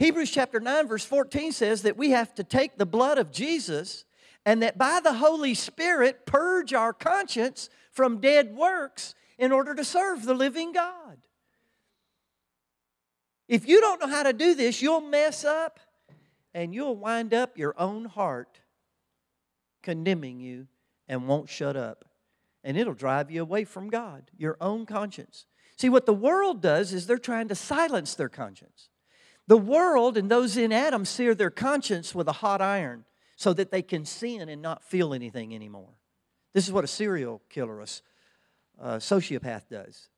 Hebrews 0.04 0.32
chapter 0.32 0.60
9, 0.60 0.89
verse 0.89 1.06
14 1.06 1.54
says 1.54 1.84
that 1.84 1.95
we 1.95 2.10
have 2.10 2.36
to 2.36 2.43
take 2.43 2.78
the 2.78 2.86
blood 2.86 3.18
of 3.18 3.32
Jesus 3.32 4.04
and 4.45 4.62
that 4.62 4.78
by 4.78 4.99
the 5.01 5.14
Holy 5.14 5.54
Spirit 5.54 6.26
purge 6.26 6.74
our 6.74 6.91
conscience 6.91 7.70
from 7.89 8.20
dead 8.20 8.54
works 8.54 9.16
in 9.38 9.54
order 9.54 9.74
to 9.74 9.86
serve 9.86 10.26
the 10.26 10.34
living 10.34 10.74
God. 10.74 11.20
If 13.47 13.66
you 13.66 13.80
don't 13.80 14.01
know 14.01 14.10
how 14.10 14.24
to 14.24 14.34
do 14.34 14.56
this, 14.56 14.82
you'll 14.82 14.99
mess 14.99 15.45
up 15.45 15.80
and 16.54 16.76
you'll 16.76 16.97
wind 16.97 17.34
up 17.34 17.58
your 17.58 17.74
own 17.78 18.04
heart 18.04 18.60
condemning 19.84 20.41
you 20.41 20.68
and 21.08 21.30
won't 21.30 21.47
shut 21.47 21.78
up. 21.78 22.04
And 22.62 22.76
it'll 22.76 22.93
drive 22.93 23.32
you 23.32 23.41
away 23.41 23.64
from 23.64 23.89
God, 23.89 24.32
your 24.38 24.58
own 24.60 24.86
conscience. 24.86 25.45
See, 25.78 25.88
what 25.88 26.06
the 26.06 26.14
world 26.14 26.62
does 26.62 26.91
is 26.91 27.08
they're 27.08 27.18
trying 27.18 27.47
to 27.47 27.56
silence 27.56 28.16
their 28.16 28.28
conscience. 28.28 28.89
The 29.48 29.58
world 29.58 30.18
and 30.18 30.32
those 30.32 30.56
in 30.58 30.72
Adam 30.72 31.06
sear 31.06 31.36
their 31.36 31.50
conscience 31.50 32.16
with 32.16 32.28
a 32.28 32.34
hot 32.34 32.62
iron 32.62 33.06
so 33.36 33.54
that 33.54 33.72
they 33.72 33.82
can 33.82 34.06
sin 34.06 34.48
and 34.48 34.62
not 34.62 34.84
feel 34.84 35.14
anything 35.14 35.54
anymore. 35.54 35.89
This 36.54 36.66
is 36.66 36.72
what 36.72 36.84
a 36.84 36.88
serial 36.88 37.41
killer, 37.50 37.82
a, 37.82 37.88
a 38.80 38.98
sociopath 38.98 39.68
does. 39.70 40.10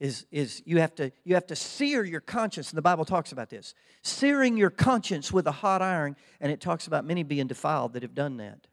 Is, 0.00 0.26
is 0.30 0.62
you, 0.64 0.80
have 0.80 0.94
to, 0.96 1.12
you 1.24 1.34
have 1.34 1.46
to 1.48 1.56
sear 1.56 2.04
your 2.04 2.20
conscience, 2.20 2.70
and 2.70 2.76
the 2.76 2.82
Bible 2.82 3.04
talks 3.04 3.32
about 3.32 3.48
this. 3.48 3.74
Searing 4.02 4.56
your 4.56 4.70
conscience 4.70 5.32
with 5.32 5.46
a 5.46 5.52
hot 5.52 5.82
iron, 5.82 6.16
and 6.40 6.50
it 6.50 6.60
talks 6.60 6.86
about 6.86 7.04
many 7.04 7.22
being 7.22 7.46
defiled 7.46 7.92
that 7.92 8.02
have 8.02 8.14
done 8.14 8.38
that. 8.38 8.66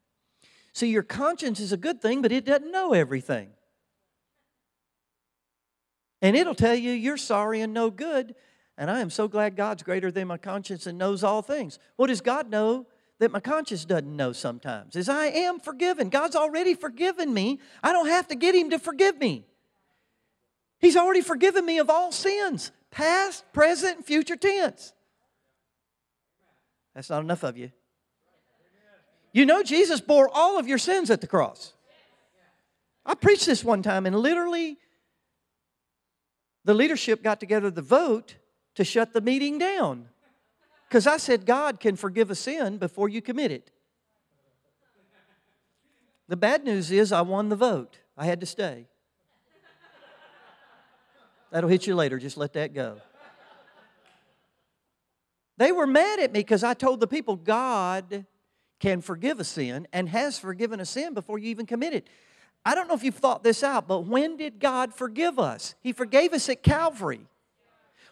See, 0.74 0.88
your 0.88 1.04
conscience 1.04 1.60
is 1.60 1.72
a 1.72 1.78
good 1.78 2.02
thing, 2.02 2.22
but 2.22 2.32
it 2.32 2.46
doesn't 2.46 2.72
know 2.72 2.94
everything. 2.94 3.50
And 6.22 6.36
it'll 6.36 6.56
tell 6.56 6.76
you 6.76 6.92
you're 6.92 7.18
sorry 7.18 7.62
and 7.62 7.74
no 7.74 7.90
good, 7.90 8.36
and 8.82 8.90
I 8.90 9.02
am 9.02 9.12
so 9.12 9.28
glad 9.28 9.56
God's 9.56 9.84
greater 9.84 10.10
than 10.10 10.28
my 10.28 10.40
conscience 10.40 10.88
and 10.88 10.98
knows 10.98 11.24
all 11.24 11.44
things. 11.44 11.78
What 11.98 12.08
does 12.08 12.20
God 12.20 12.50
know 12.50 12.88
that 13.20 13.32
my 13.32 13.40
conscience 13.40 13.86
doesn't 13.86 14.16
know 14.16 14.34
sometimes? 14.34 14.96
Is 14.96 15.08
I 15.08 15.28
am 15.28 15.60
forgiven. 15.60 16.10
God's 16.10 16.36
already 16.36 16.74
forgiven 16.74 17.32
me. 17.32 17.60
I 17.84 17.94
don't 17.94 18.08
have 18.08 18.28
to 18.30 18.36
get 18.36 18.56
Him 18.56 18.72
to 18.72 18.80
forgive 18.80 19.20
me. 19.20 19.46
He's 20.80 20.98
already 20.98 21.22
forgiven 21.22 21.64
me 21.64 21.78
of 21.78 21.92
all 21.92 22.12
sins, 22.12 22.72
past, 22.90 23.44
present, 23.54 23.98
and 23.98 24.06
future 24.06 24.36
tense. 24.36 24.94
That's 26.96 27.12
not 27.12 27.22
enough 27.22 27.44
of 27.44 27.58
you. 27.58 27.72
You 29.32 29.46
know, 29.46 29.62
Jesus 29.62 30.02
bore 30.02 30.28
all 30.28 30.58
of 30.58 30.68
your 30.68 30.80
sins 30.80 31.12
at 31.12 31.22
the 31.22 31.28
cross. 31.28 31.74
I 33.06 33.14
preached 33.14 33.46
this 33.46 33.64
one 33.64 33.84
time, 33.84 34.08
and 34.08 34.16
literally, 34.16 34.80
the 36.66 36.74
leadership 36.74 37.22
got 37.22 37.40
together 37.40 37.70
the 37.70 37.84
vote 37.84 38.38
to 38.76 38.84
shut 38.84 39.14
the 39.14 39.22
meeting 39.22 39.58
down. 39.58 40.08
Because 40.88 41.08
I 41.08 41.18
said 41.18 41.46
God 41.46 41.80
can 41.80 41.96
forgive 41.96 42.30
a 42.32 42.36
sin 42.36 42.78
before 42.78 43.10
you 43.10 43.22
commit 43.22 43.52
it. 43.52 43.72
The 46.28 46.38
bad 46.38 46.64
news 46.64 46.92
is 46.92 47.12
I 47.12 47.22
won 47.22 47.50
the 47.50 47.56
vote. 47.56 48.00
I 48.18 48.26
had 48.26 48.40
to 48.42 48.46
stay. 48.46 48.88
That'll 51.52 51.70
hit 51.70 51.86
you 51.88 51.96
later. 51.96 52.18
Just 52.18 52.38
let 52.38 52.54
that 52.54 52.74
go. 52.74 52.98
They 55.58 55.72
were 55.72 55.86
mad 55.86 56.20
at 56.20 56.32
me 56.32 56.40
because 56.40 56.64
I 56.64 56.74
told 56.74 57.00
the 57.00 57.08
people 57.08 57.36
God 57.36 58.26
can 58.80 59.02
forgive 59.02 59.40
a 59.40 59.44
sin 59.44 59.88
and 59.94 60.10
has 60.10 60.40
forgiven 60.40 60.80
a 60.80 60.86
sin 60.86 61.14
before 61.14 61.38
you 61.38 61.50
even 61.50 61.66
commit 61.66 61.94
it. 61.94 62.08
I 62.66 62.76
don't 62.76 62.88
know 62.88 62.94
if 62.94 63.04
you've 63.04 63.16
thought 63.16 63.44
this 63.44 63.64
out, 63.64 63.88
but 63.88 64.06
when 64.06 64.38
did 64.38 64.60
God 64.60 64.94
forgive 64.94 65.38
us? 65.40 65.76
He 65.82 65.94
forgave 65.94 66.34
us 66.34 66.50
at 66.50 66.64
Calvary. 66.64 67.28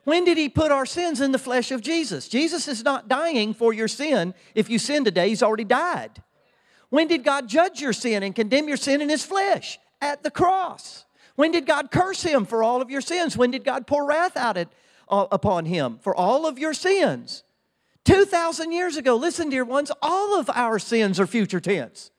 When 0.03 0.23
did 0.25 0.37
He 0.37 0.49
put 0.49 0.71
our 0.71 0.85
sins 0.85 1.21
in 1.21 1.31
the 1.31 1.37
flesh 1.37 1.71
of 1.71 1.81
Jesus? 1.81 2.27
Jesus 2.27 2.67
is 2.67 2.83
not 2.83 3.07
dying 3.07 3.53
for 3.53 3.73
your 3.73 3.87
sin. 3.87 4.33
If 4.55 4.69
you 4.69 4.79
sin 4.79 5.03
today, 5.03 5.29
He's 5.29 5.43
already 5.43 5.63
died. 5.63 6.23
When 6.89 7.07
did 7.07 7.23
God 7.23 7.47
judge 7.47 7.81
your 7.81 7.93
sin 7.93 8.23
and 8.23 8.35
condemn 8.35 8.67
your 8.67 8.77
sin 8.77 9.01
in 9.01 9.09
His 9.09 9.23
flesh? 9.23 9.79
At 10.01 10.23
the 10.23 10.31
cross. 10.31 11.05
When 11.35 11.51
did 11.51 11.65
God 11.65 11.91
curse 11.91 12.23
Him 12.23 12.45
for 12.45 12.63
all 12.63 12.81
of 12.81 12.89
your 12.89 13.01
sins? 13.01 13.37
When 13.37 13.51
did 13.51 13.63
God 13.63 13.87
pour 13.87 14.05
wrath 14.05 14.35
out 14.35 14.57
it, 14.57 14.69
uh, 15.07 15.27
upon 15.31 15.65
Him 15.65 15.99
for 16.01 16.15
all 16.15 16.45
of 16.47 16.57
your 16.57 16.73
sins? 16.73 17.43
2,000 18.05 18.71
years 18.71 18.97
ago, 18.97 19.15
listen, 19.15 19.49
dear 19.49 19.63
ones, 19.63 19.91
all 20.01 20.39
of 20.39 20.49
our 20.49 20.79
sins 20.79 21.19
are 21.19 21.27
future 21.27 21.59
tense. 21.59 22.11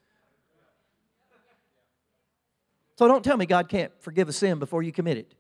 So 2.97 3.09
don't 3.09 3.25
tell 3.25 3.39
me 3.39 3.47
God 3.47 3.69
can't 3.69 3.93
forgive 3.99 4.29
a 4.29 4.33
sin 4.33 4.59
before 4.59 4.83
you 4.83 4.93
commit 4.93 5.17
it. 5.17 5.35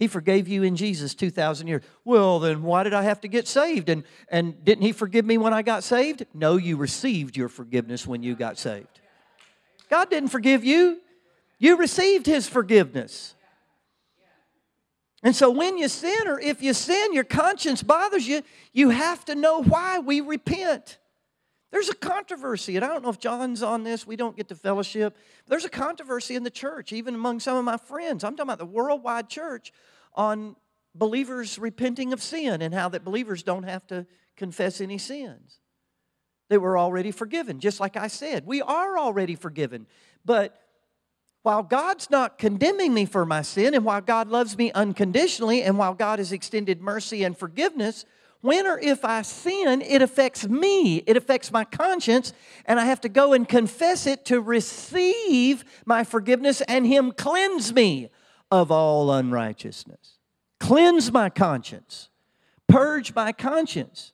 He 0.00 0.08
forgave 0.08 0.48
you 0.48 0.62
in 0.62 0.76
Jesus 0.76 1.14
2,000 1.14 1.66
years. 1.66 1.82
Well, 2.06 2.40
then 2.40 2.62
why 2.62 2.84
did 2.84 2.94
I 2.94 3.02
have 3.02 3.20
to 3.20 3.28
get 3.28 3.46
saved? 3.46 3.90
And, 3.90 4.02
and 4.30 4.64
didn't 4.64 4.82
He 4.82 4.92
forgive 4.92 5.26
me 5.26 5.36
when 5.36 5.52
I 5.52 5.60
got 5.60 5.84
saved? 5.84 6.24
No, 6.32 6.56
you 6.56 6.78
received 6.78 7.36
your 7.36 7.50
forgiveness 7.50 8.06
when 8.06 8.22
you 8.22 8.34
got 8.34 8.56
saved. 8.56 8.98
God 9.90 10.08
didn't 10.08 10.30
forgive 10.30 10.64
you, 10.64 11.00
you 11.58 11.76
received 11.76 12.24
His 12.24 12.48
forgiveness. 12.48 13.34
And 15.22 15.36
so 15.36 15.50
when 15.50 15.76
you 15.76 15.88
sin, 15.88 16.26
or 16.26 16.40
if 16.40 16.62
you 16.62 16.72
sin, 16.72 17.12
your 17.12 17.24
conscience 17.24 17.82
bothers 17.82 18.26
you, 18.26 18.40
you 18.72 18.88
have 18.88 19.22
to 19.26 19.34
know 19.34 19.62
why 19.62 19.98
we 19.98 20.22
repent. 20.22 20.96
There's 21.70 21.88
a 21.88 21.94
controversy, 21.94 22.76
and 22.76 22.84
I 22.84 22.88
don't 22.88 23.02
know 23.02 23.10
if 23.10 23.20
John's 23.20 23.62
on 23.62 23.84
this, 23.84 24.06
we 24.06 24.16
don't 24.16 24.36
get 24.36 24.48
to 24.48 24.56
fellowship. 24.56 25.16
There's 25.46 25.64
a 25.64 25.70
controversy 25.70 26.34
in 26.34 26.42
the 26.42 26.50
church, 26.50 26.92
even 26.92 27.14
among 27.14 27.40
some 27.40 27.56
of 27.56 27.64
my 27.64 27.76
friends. 27.76 28.24
I'm 28.24 28.32
talking 28.32 28.48
about 28.48 28.58
the 28.58 28.66
worldwide 28.66 29.28
church 29.28 29.72
on 30.14 30.56
believers 30.94 31.58
repenting 31.58 32.12
of 32.12 32.20
sin 32.20 32.62
and 32.62 32.74
how 32.74 32.88
that 32.88 33.04
believers 33.04 33.44
don't 33.44 33.62
have 33.62 33.86
to 33.86 34.06
confess 34.36 34.80
any 34.80 34.98
sins. 34.98 35.60
They 36.48 36.58
we're 36.58 36.78
already 36.78 37.12
forgiven. 37.12 37.60
Just 37.60 37.78
like 37.78 37.96
I 37.96 38.08
said, 38.08 38.44
we 38.44 38.60
are 38.60 38.98
already 38.98 39.36
forgiven. 39.36 39.86
But 40.24 40.60
while 41.42 41.62
God's 41.62 42.10
not 42.10 42.38
condemning 42.38 42.92
me 42.92 43.06
for 43.06 43.24
my 43.24 43.42
sin, 43.42 43.74
and 43.74 43.84
while 43.84 44.00
God 44.00 44.28
loves 44.28 44.58
me 44.58 44.72
unconditionally, 44.72 45.62
and 45.62 45.78
while 45.78 45.94
God 45.94 46.18
has 46.18 46.32
extended 46.32 46.82
mercy 46.82 47.22
and 47.22 47.38
forgiveness, 47.38 48.04
when 48.42 48.66
or 48.66 48.78
if 48.78 49.04
I 49.04 49.22
sin, 49.22 49.82
it 49.82 50.00
affects 50.00 50.48
me, 50.48 50.96
it 50.98 51.16
affects 51.16 51.52
my 51.52 51.64
conscience, 51.64 52.32
and 52.64 52.80
I 52.80 52.86
have 52.86 53.00
to 53.02 53.08
go 53.08 53.34
and 53.34 53.46
confess 53.46 54.06
it 54.06 54.24
to 54.26 54.40
receive 54.40 55.64
my 55.84 56.04
forgiveness 56.04 56.62
and 56.62 56.86
Him 56.86 57.12
cleanse 57.12 57.74
me 57.74 58.08
of 58.50 58.70
all 58.70 59.12
unrighteousness. 59.12 60.18
Cleanse 60.58 61.12
my 61.12 61.28
conscience, 61.28 62.08
purge 62.66 63.14
my 63.14 63.32
conscience. 63.32 64.12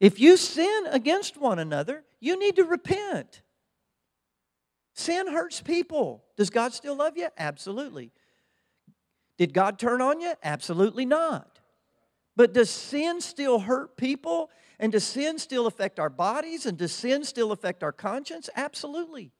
If 0.00 0.18
you 0.18 0.36
sin 0.38 0.86
against 0.90 1.36
one 1.36 1.58
another, 1.58 2.04
you 2.20 2.38
need 2.38 2.56
to 2.56 2.64
repent. 2.64 3.42
Sin 4.94 5.28
hurts 5.28 5.60
people. 5.60 6.24
Does 6.36 6.50
God 6.50 6.72
still 6.72 6.96
love 6.96 7.16
you? 7.16 7.28
Absolutely. 7.38 8.12
Did 9.38 9.54
God 9.54 9.78
turn 9.78 10.02
on 10.02 10.20
you? 10.20 10.32
Absolutely 10.42 11.06
not. 11.06 11.59
But 12.40 12.54
does 12.54 12.70
sin 12.70 13.20
still 13.20 13.58
hurt 13.58 13.98
people? 13.98 14.48
And 14.78 14.92
does 14.92 15.04
sin 15.04 15.38
still 15.38 15.66
affect 15.66 16.00
our 16.00 16.08
bodies? 16.08 16.64
And 16.64 16.78
does 16.78 16.90
sin 16.90 17.22
still 17.24 17.52
affect 17.52 17.82
our 17.82 17.92
conscience? 17.92 18.48
Absolutely. 18.56 19.30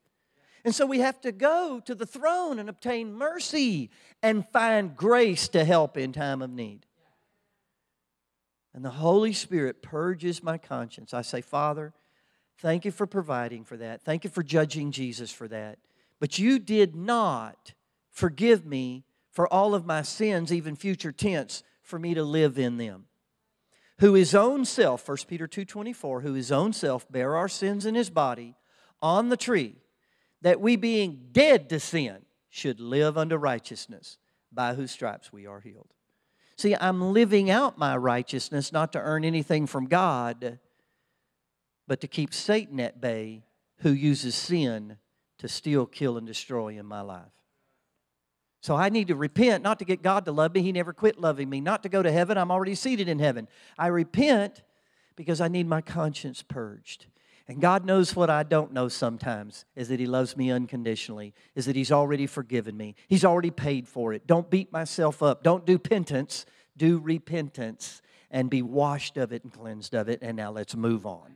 And 0.66 0.74
so 0.74 0.84
we 0.84 0.98
have 0.98 1.18
to 1.22 1.32
go 1.32 1.80
to 1.86 1.94
the 1.94 2.04
throne 2.04 2.58
and 2.58 2.68
obtain 2.68 3.14
mercy 3.14 3.88
and 4.22 4.46
find 4.52 4.94
grace 4.94 5.48
to 5.48 5.64
help 5.64 5.96
in 5.96 6.12
time 6.12 6.42
of 6.42 6.50
need. 6.50 6.84
And 8.74 8.84
the 8.84 8.90
Holy 8.90 9.32
Spirit 9.32 9.80
purges 9.80 10.42
my 10.42 10.58
conscience. 10.58 11.14
I 11.14 11.22
say, 11.22 11.40
Father, 11.40 11.94
thank 12.58 12.84
you 12.84 12.90
for 12.90 13.06
providing 13.06 13.64
for 13.64 13.78
that. 13.78 14.02
Thank 14.02 14.24
you 14.24 14.30
for 14.30 14.42
judging 14.42 14.92
Jesus 14.92 15.32
for 15.32 15.48
that. 15.48 15.78
But 16.18 16.38
you 16.38 16.58
did 16.58 16.94
not 16.94 17.72
forgive 18.10 18.66
me 18.66 19.04
for 19.30 19.50
all 19.50 19.74
of 19.74 19.86
my 19.86 20.02
sins, 20.02 20.52
even 20.52 20.76
future 20.76 21.12
tense, 21.12 21.62
for 21.90 21.98
me 21.98 22.14
to 22.14 22.24
live 22.24 22.58
in 22.58 22.78
them. 22.78 23.06
Who 23.98 24.14
his 24.14 24.34
own 24.34 24.64
self, 24.64 25.06
1 25.06 25.26
Peter 25.28 25.46
2:24, 25.46 26.22
who 26.22 26.32
his 26.32 26.50
own 26.50 26.72
self 26.72 27.10
bare 27.10 27.36
our 27.36 27.48
sins 27.48 27.84
in 27.84 27.94
his 27.94 28.08
body 28.08 28.56
on 29.02 29.28
the 29.28 29.36
tree, 29.36 29.76
that 30.40 30.60
we 30.60 30.76
being 30.76 31.28
dead 31.32 31.68
to 31.68 31.78
sin 31.78 32.24
should 32.48 32.80
live 32.80 33.18
unto 33.18 33.36
righteousness, 33.36 34.16
by 34.50 34.74
whose 34.74 34.90
stripes 34.90 35.32
we 35.32 35.46
are 35.46 35.60
healed. 35.60 35.92
See, 36.56 36.74
I'm 36.74 37.12
living 37.12 37.50
out 37.50 37.78
my 37.78 37.96
righteousness 37.96 38.72
not 38.72 38.92
to 38.92 39.00
earn 39.00 39.24
anything 39.24 39.66
from 39.66 39.86
God, 39.86 40.58
but 41.86 42.00
to 42.00 42.08
keep 42.08 42.32
Satan 42.32 42.80
at 42.80 43.00
bay, 43.00 43.44
who 43.78 43.90
uses 43.90 44.34
sin 44.34 44.98
to 45.38 45.48
steal, 45.48 45.86
kill, 45.86 46.16
and 46.16 46.26
destroy 46.26 46.78
in 46.78 46.86
my 46.86 47.00
life. 47.00 47.39
So 48.60 48.76
I 48.76 48.90
need 48.90 49.08
to 49.08 49.16
repent, 49.16 49.62
not 49.62 49.78
to 49.78 49.84
get 49.84 50.02
God 50.02 50.26
to 50.26 50.32
love 50.32 50.54
me. 50.54 50.62
He 50.62 50.72
never 50.72 50.92
quit 50.92 51.18
loving 51.18 51.48
me. 51.48 51.60
Not 51.60 51.82
to 51.84 51.88
go 51.88 52.02
to 52.02 52.12
heaven. 52.12 52.36
I'm 52.36 52.50
already 52.50 52.74
seated 52.74 53.08
in 53.08 53.18
heaven. 53.18 53.48
I 53.78 53.86
repent 53.86 54.62
because 55.16 55.40
I 55.40 55.48
need 55.48 55.66
my 55.66 55.80
conscience 55.80 56.42
purged. 56.42 57.06
And 57.48 57.60
God 57.60 57.84
knows 57.84 58.14
what 58.14 58.30
I 58.30 58.42
don't 58.42 58.72
know 58.72 58.88
sometimes 58.88 59.64
is 59.74 59.88
that 59.88 59.98
He 59.98 60.06
loves 60.06 60.36
me 60.36 60.52
unconditionally, 60.52 61.34
is 61.54 61.66
that 61.66 61.74
He's 61.74 61.90
already 61.90 62.26
forgiven 62.26 62.76
me. 62.76 62.94
He's 63.08 63.24
already 63.24 63.50
paid 63.50 63.88
for 63.88 64.12
it. 64.12 64.26
Don't 64.26 64.48
beat 64.50 64.70
myself 64.72 65.22
up. 65.22 65.42
Don't 65.42 65.66
do 65.66 65.78
penance. 65.78 66.46
Do 66.76 66.98
repentance 66.98 68.02
and 68.30 68.48
be 68.48 68.62
washed 68.62 69.16
of 69.16 69.32
it 69.32 69.42
and 69.42 69.52
cleansed 69.52 69.94
of 69.94 70.08
it. 70.08 70.20
And 70.22 70.36
now 70.36 70.52
let's 70.52 70.76
move 70.76 71.06
on. 71.06 71.34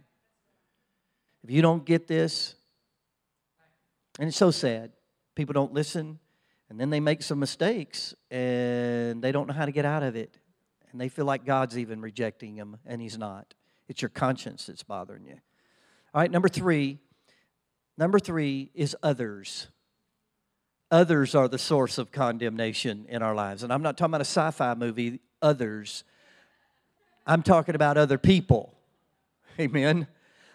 If 1.42 1.50
you 1.50 1.62
don't 1.62 1.84
get 1.84 2.06
this, 2.06 2.54
and 4.18 4.28
it's 4.28 4.36
so 4.36 4.50
sad, 4.50 4.92
people 5.34 5.52
don't 5.52 5.72
listen, 5.72 6.20
and 6.68 6.80
then 6.80 6.90
they 6.90 7.00
make 7.00 7.22
some 7.22 7.38
mistakes 7.38 8.14
and 8.30 9.22
they 9.22 9.32
don't 9.32 9.46
know 9.46 9.54
how 9.54 9.66
to 9.66 9.72
get 9.72 9.84
out 9.84 10.02
of 10.02 10.16
it. 10.16 10.38
And 10.90 11.00
they 11.00 11.08
feel 11.08 11.24
like 11.24 11.44
God's 11.44 11.76
even 11.76 12.00
rejecting 12.00 12.54
them, 12.54 12.78
and 12.86 13.02
He's 13.02 13.18
not. 13.18 13.54
It's 13.88 14.00
your 14.00 14.10
conscience 14.10 14.66
that's 14.66 14.84
bothering 14.84 15.26
you. 15.26 15.36
All 16.14 16.20
right, 16.20 16.30
number 16.30 16.48
three. 16.48 16.98
Number 17.98 18.18
three 18.18 18.70
is 18.74 18.96
others. 19.02 19.68
Others 20.90 21.34
are 21.34 21.48
the 21.48 21.58
source 21.58 21.98
of 21.98 22.12
condemnation 22.12 23.06
in 23.08 23.22
our 23.22 23.34
lives. 23.34 23.64
And 23.64 23.72
I'm 23.72 23.82
not 23.82 23.96
talking 23.96 24.12
about 24.12 24.20
a 24.20 24.24
sci 24.24 24.50
fi 24.52 24.74
movie, 24.74 25.20
others. 25.42 26.04
I'm 27.26 27.42
talking 27.42 27.74
about 27.74 27.96
other 27.96 28.18
people. 28.18 28.74
Amen. 29.58 30.06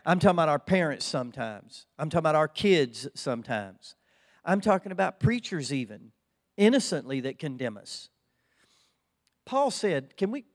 I'm 0.05 0.19
talking 0.19 0.35
about 0.35 0.49
our 0.49 0.59
parents 0.59 1.05
sometimes. 1.05 1.85
I'm 1.97 2.09
talking 2.09 2.19
about 2.19 2.35
our 2.35 2.47
kids 2.47 3.07
sometimes. 3.15 3.95
I'm 4.45 4.61
talking 4.61 4.91
about 4.91 5.19
preachers, 5.19 5.73
even 5.73 6.11
innocently, 6.57 7.21
that 7.21 7.39
condemn 7.39 7.77
us. 7.77 8.09
Paul 9.45 9.71
said, 9.71 10.15
Can 10.17 10.31
we? 10.31 10.45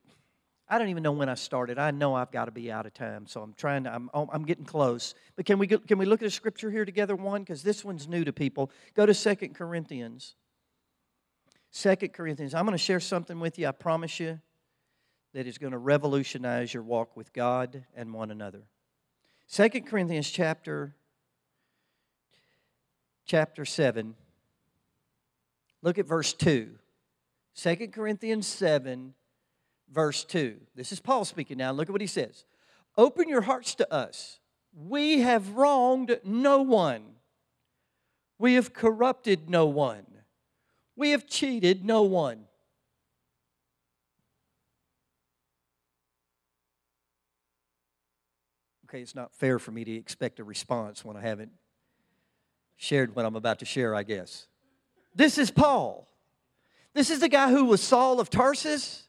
I 0.68 0.78
don't 0.78 0.88
even 0.88 1.02
know 1.02 1.12
when 1.12 1.28
I 1.28 1.34
started. 1.34 1.78
I 1.78 1.90
know 1.90 2.14
I've 2.14 2.32
got 2.32 2.46
to 2.46 2.50
be 2.50 2.72
out 2.72 2.86
of 2.86 2.94
time, 2.94 3.26
so 3.26 3.42
I'm 3.42 3.52
trying 3.52 3.84
to, 3.84 3.94
I'm, 3.94 4.08
I'm 4.14 4.44
getting 4.44 4.64
close. 4.64 5.14
But 5.36 5.44
can 5.44 5.58
we, 5.58 5.66
can 5.66 5.98
we 5.98 6.06
look 6.06 6.22
at 6.22 6.26
a 6.26 6.30
scripture 6.30 6.70
here 6.70 6.86
together, 6.86 7.14
one? 7.14 7.42
Because 7.42 7.62
this 7.62 7.84
one's 7.84 8.08
new 8.08 8.24
to 8.24 8.32
people. 8.32 8.70
Go 8.94 9.04
to 9.04 9.12
Second 9.12 9.54
Corinthians. 9.54 10.36
Second 11.70 12.14
Corinthians. 12.14 12.54
I'm 12.54 12.64
going 12.64 12.72
to 12.72 12.82
share 12.82 13.00
something 13.00 13.40
with 13.40 13.58
you, 13.58 13.66
I 13.66 13.72
promise 13.72 14.18
you, 14.18 14.40
that 15.34 15.46
is 15.46 15.58
going 15.58 15.72
to 15.72 15.78
revolutionize 15.78 16.72
your 16.72 16.82
walk 16.82 17.14
with 17.14 17.32
God 17.34 17.84
and 17.94 18.14
one 18.14 18.30
another. 18.30 18.62
Second 19.46 19.86
Corinthians 19.86 20.30
chapter 20.30 20.94
chapter 23.24 23.64
7. 23.64 24.14
Look 25.82 25.98
at 25.98 26.06
verse 26.06 26.32
2. 26.32 26.70
2 27.56 27.76
Corinthians 27.88 28.46
7, 28.46 29.14
verse 29.92 30.24
2. 30.24 30.56
This 30.74 30.92
is 30.92 31.00
Paul 31.00 31.24
speaking 31.24 31.58
now. 31.58 31.72
Look 31.72 31.88
at 31.88 31.92
what 31.92 32.00
he 32.00 32.06
says. 32.06 32.44
Open 32.96 33.28
your 33.28 33.42
hearts 33.42 33.74
to 33.76 33.92
us. 33.92 34.40
We 34.74 35.20
have 35.20 35.50
wronged 35.50 36.18
no 36.24 36.62
one. 36.62 37.02
We 38.38 38.54
have 38.54 38.72
corrupted 38.72 39.48
no 39.48 39.66
one. 39.66 40.06
We 40.96 41.10
have 41.10 41.26
cheated 41.26 41.84
no 41.84 42.02
one. 42.02 42.44
Okay, 48.88 49.00
it's 49.00 49.14
not 49.14 49.34
fair 49.34 49.58
for 49.58 49.72
me 49.72 49.84
to 49.84 49.92
expect 49.92 50.38
a 50.38 50.44
response 50.44 51.04
when 51.04 51.16
I 51.16 51.20
haven't 51.20 51.50
shared 52.76 53.14
what 53.14 53.24
I'm 53.24 53.36
about 53.36 53.60
to 53.60 53.64
share, 53.64 53.94
I 53.94 54.02
guess. 54.02 54.46
This 55.14 55.38
is 55.38 55.50
Paul. 55.50 56.08
This 56.92 57.10
is 57.10 57.20
the 57.20 57.28
guy 57.28 57.50
who 57.50 57.64
was 57.64 57.80
Saul 57.80 58.20
of 58.20 58.30
Tarsus 58.30 59.08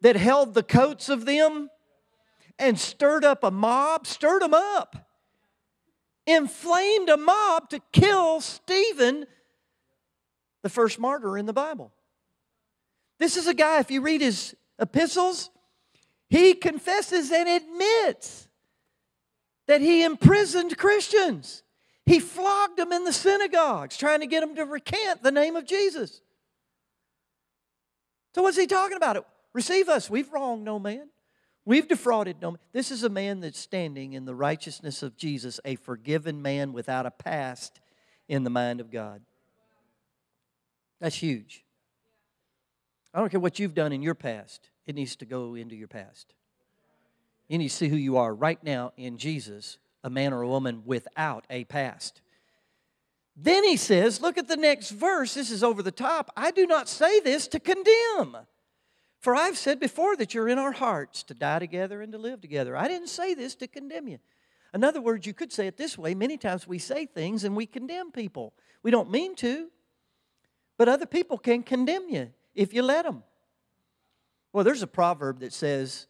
that 0.00 0.16
held 0.16 0.54
the 0.54 0.62
coats 0.62 1.08
of 1.08 1.26
them 1.26 1.70
and 2.58 2.78
stirred 2.78 3.24
up 3.24 3.42
a 3.42 3.50
mob, 3.50 4.06
stirred 4.06 4.42
them 4.42 4.54
up, 4.54 5.10
inflamed 6.26 7.08
a 7.08 7.16
mob 7.16 7.68
to 7.70 7.80
kill 7.92 8.40
Stephen, 8.40 9.26
the 10.62 10.68
first 10.68 10.98
martyr 10.98 11.36
in 11.36 11.46
the 11.46 11.52
Bible. 11.52 11.92
This 13.18 13.36
is 13.36 13.46
a 13.46 13.54
guy, 13.54 13.80
if 13.80 13.90
you 13.90 14.00
read 14.00 14.20
his 14.20 14.54
epistles, 14.78 15.50
he 16.28 16.54
confesses 16.54 17.30
and 17.30 17.48
admits 17.48 18.48
that 19.66 19.80
he 19.80 20.02
imprisoned 20.02 20.78
Christians. 20.78 21.63
He 22.06 22.20
flogged 22.20 22.76
them 22.76 22.92
in 22.92 23.04
the 23.04 23.12
synagogues, 23.12 23.96
trying 23.96 24.20
to 24.20 24.26
get 24.26 24.40
them 24.40 24.54
to 24.56 24.64
recant 24.64 25.22
the 25.22 25.30
name 25.30 25.56
of 25.56 25.66
Jesus. 25.66 26.20
So, 28.34 28.42
what's 28.42 28.56
he 28.56 28.66
talking 28.66 28.96
about? 28.96 29.26
Receive 29.52 29.88
us. 29.88 30.10
We've 30.10 30.30
wronged 30.32 30.64
no 30.64 30.78
man. 30.78 31.08
We've 31.64 31.88
defrauded 31.88 32.42
no 32.42 32.52
man. 32.52 32.58
This 32.72 32.90
is 32.90 33.04
a 33.04 33.08
man 33.08 33.40
that's 33.40 33.58
standing 33.58 34.12
in 34.12 34.26
the 34.26 34.34
righteousness 34.34 35.02
of 35.02 35.16
Jesus, 35.16 35.60
a 35.64 35.76
forgiven 35.76 36.42
man 36.42 36.72
without 36.72 37.06
a 37.06 37.10
past 37.10 37.80
in 38.28 38.44
the 38.44 38.50
mind 38.50 38.80
of 38.80 38.90
God. 38.90 39.22
That's 41.00 41.16
huge. 41.16 41.64
I 43.14 43.20
don't 43.20 43.30
care 43.30 43.40
what 43.40 43.58
you've 43.58 43.74
done 43.74 43.92
in 43.92 44.02
your 44.02 44.14
past, 44.14 44.70
it 44.86 44.94
needs 44.94 45.16
to 45.16 45.24
go 45.24 45.54
into 45.54 45.76
your 45.76 45.88
past. 45.88 46.34
You 47.48 47.58
need 47.58 47.68
to 47.68 47.74
see 47.74 47.88
who 47.88 47.96
you 47.96 48.16
are 48.16 48.34
right 48.34 48.62
now 48.62 48.92
in 48.96 49.18
Jesus, 49.18 49.78
a 50.04 50.10
man 50.10 50.32
or 50.32 50.42
a 50.42 50.48
woman 50.48 50.82
without 50.84 51.44
a 51.50 51.64
past. 51.64 52.20
Then 53.36 53.64
he 53.64 53.76
says, 53.76 54.20
look 54.20 54.38
at 54.38 54.46
the 54.46 54.56
next 54.56 54.90
verse. 54.90 55.34
This 55.34 55.50
is 55.50 55.64
over 55.64 55.82
the 55.82 55.90
top. 55.90 56.30
I 56.36 56.52
do 56.52 56.66
not 56.66 56.88
say 56.88 57.18
this 57.18 57.48
to 57.48 57.58
condemn. 57.58 58.36
For 59.18 59.34
I've 59.34 59.56
said 59.56 59.80
before 59.80 60.16
that 60.16 60.34
you're 60.34 60.48
in 60.48 60.58
our 60.58 60.72
hearts 60.72 61.22
to 61.24 61.34
die 61.34 61.58
together 61.58 62.02
and 62.02 62.12
to 62.12 62.18
live 62.18 62.40
together. 62.40 62.76
I 62.76 62.86
didn't 62.86 63.08
say 63.08 63.34
this 63.34 63.54
to 63.56 63.66
condemn 63.66 64.06
you. 64.06 64.18
In 64.74 64.84
other 64.84 65.00
words, 65.00 65.26
you 65.26 65.32
could 65.32 65.52
say 65.52 65.66
it 65.66 65.76
this 65.76 65.96
way 65.96 66.14
many 66.14 66.36
times 66.36 66.68
we 66.68 66.78
say 66.78 67.06
things 67.06 67.42
and 67.42 67.56
we 67.56 67.64
condemn 67.64 68.12
people. 68.12 68.52
We 68.82 68.90
don't 68.90 69.10
mean 69.10 69.34
to, 69.36 69.68
but 70.76 70.88
other 70.88 71.06
people 71.06 71.38
can 71.38 71.62
condemn 71.62 72.08
you 72.10 72.30
if 72.54 72.74
you 72.74 72.82
let 72.82 73.04
them. 73.04 73.22
Well, 74.52 74.62
there's 74.62 74.82
a 74.82 74.86
proverb 74.86 75.40
that 75.40 75.52
says, 75.52 76.06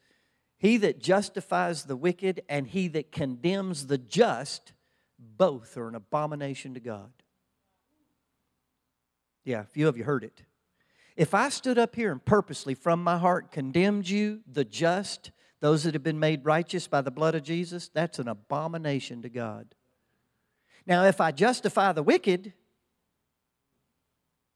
He 0.64 0.78
that 0.78 0.98
justifies 0.98 1.84
the 1.84 1.94
wicked 1.94 2.40
and 2.48 2.66
he 2.66 2.88
that 2.88 3.12
condemns 3.12 3.86
the 3.86 3.98
just 3.98 4.72
both 5.18 5.76
are 5.76 5.88
an 5.88 5.94
abomination 5.94 6.72
to 6.72 6.80
God. 6.80 7.12
Yeah, 9.44 9.60
a 9.60 9.64
few 9.64 9.88
of 9.88 9.98
you 9.98 10.04
heard 10.04 10.24
it. 10.24 10.40
If 11.16 11.34
I 11.34 11.50
stood 11.50 11.76
up 11.76 11.94
here 11.94 12.10
and 12.10 12.24
purposely 12.24 12.72
from 12.72 13.04
my 13.04 13.18
heart 13.18 13.50
condemned 13.52 14.08
you, 14.08 14.40
the 14.50 14.64
just, 14.64 15.32
those 15.60 15.82
that 15.82 15.92
have 15.92 16.02
been 16.02 16.18
made 16.18 16.46
righteous 16.46 16.88
by 16.88 17.02
the 17.02 17.10
blood 17.10 17.34
of 17.34 17.42
Jesus, 17.42 17.90
that's 17.90 18.18
an 18.18 18.26
abomination 18.26 19.20
to 19.20 19.28
God. 19.28 19.74
Now, 20.86 21.04
if 21.04 21.20
I 21.20 21.30
justify 21.30 21.92
the 21.92 22.02
wicked, 22.02 22.54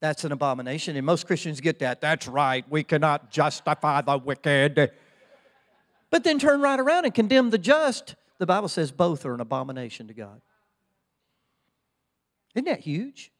that's 0.00 0.24
an 0.24 0.32
abomination. 0.32 0.96
And 0.96 1.04
most 1.04 1.26
Christians 1.26 1.60
get 1.60 1.80
that. 1.80 2.00
That's 2.00 2.26
right. 2.26 2.64
We 2.70 2.82
cannot 2.82 3.30
justify 3.30 4.00
the 4.00 4.16
wicked. 4.16 4.92
But 6.10 6.24
then 6.24 6.38
turn 6.38 6.60
right 6.60 6.78
around 6.78 7.04
and 7.04 7.14
condemn 7.14 7.50
the 7.50 7.58
just. 7.58 8.14
The 8.38 8.46
Bible 8.46 8.68
says 8.68 8.90
both 8.90 9.26
are 9.26 9.34
an 9.34 9.40
abomination 9.40 10.08
to 10.08 10.14
God. 10.14 10.40
Isn't 12.54 12.64
that 12.64 12.80
huge? 12.80 13.30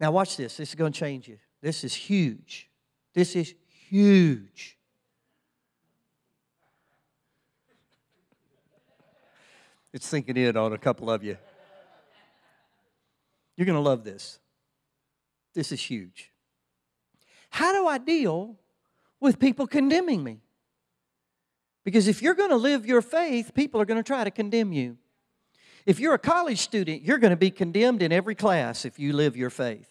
Now, 0.00 0.10
watch 0.12 0.36
this. 0.36 0.56
This 0.56 0.70
is 0.70 0.74
going 0.74 0.92
to 0.92 0.98
change 0.98 1.28
you. 1.28 1.38
This 1.62 1.84
is 1.84 1.94
huge. 1.94 2.68
This 3.14 3.34
is 3.34 3.54
huge. 3.88 4.76
It's 9.92 10.06
sinking 10.06 10.36
in 10.36 10.56
on 10.56 10.72
a 10.74 10.78
couple 10.78 11.10
of 11.10 11.24
you. 11.24 11.38
You're 13.56 13.64
going 13.64 13.76
to 13.76 13.80
love 13.80 14.04
this. 14.04 14.38
This 15.54 15.72
is 15.72 15.80
huge. 15.80 16.30
How 17.48 17.72
do 17.72 17.86
I 17.86 17.96
deal 17.96 18.56
with 19.18 19.38
people 19.38 19.66
condemning 19.66 20.22
me? 20.22 20.42
Because 21.86 22.08
if 22.08 22.20
you're 22.20 22.34
going 22.34 22.50
to 22.50 22.56
live 22.56 22.84
your 22.84 23.00
faith, 23.00 23.54
people 23.54 23.80
are 23.80 23.84
going 23.84 24.02
to 24.02 24.06
try 24.06 24.24
to 24.24 24.30
condemn 24.32 24.72
you. 24.72 24.96
If 25.86 26.00
you're 26.00 26.14
a 26.14 26.18
college 26.18 26.58
student, 26.58 27.02
you're 27.02 27.18
going 27.18 27.30
to 27.30 27.36
be 27.36 27.52
condemned 27.52 28.02
in 28.02 28.10
every 28.10 28.34
class 28.34 28.84
if 28.84 28.98
you 28.98 29.12
live 29.12 29.36
your 29.36 29.50
faith. 29.50 29.88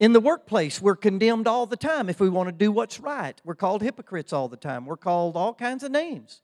In 0.00 0.12
the 0.12 0.18
workplace, 0.18 0.82
we're 0.82 0.96
condemned 0.96 1.46
all 1.46 1.64
the 1.64 1.76
time 1.76 2.08
if 2.08 2.18
we 2.18 2.28
want 2.28 2.48
to 2.48 2.52
do 2.52 2.72
what's 2.72 2.98
right. 2.98 3.40
We're 3.44 3.54
called 3.54 3.82
hypocrites 3.82 4.32
all 4.32 4.48
the 4.48 4.56
time. 4.56 4.84
We're 4.84 4.96
called 4.96 5.36
all 5.36 5.54
kinds 5.54 5.84
of 5.84 5.92
names. 5.92 6.42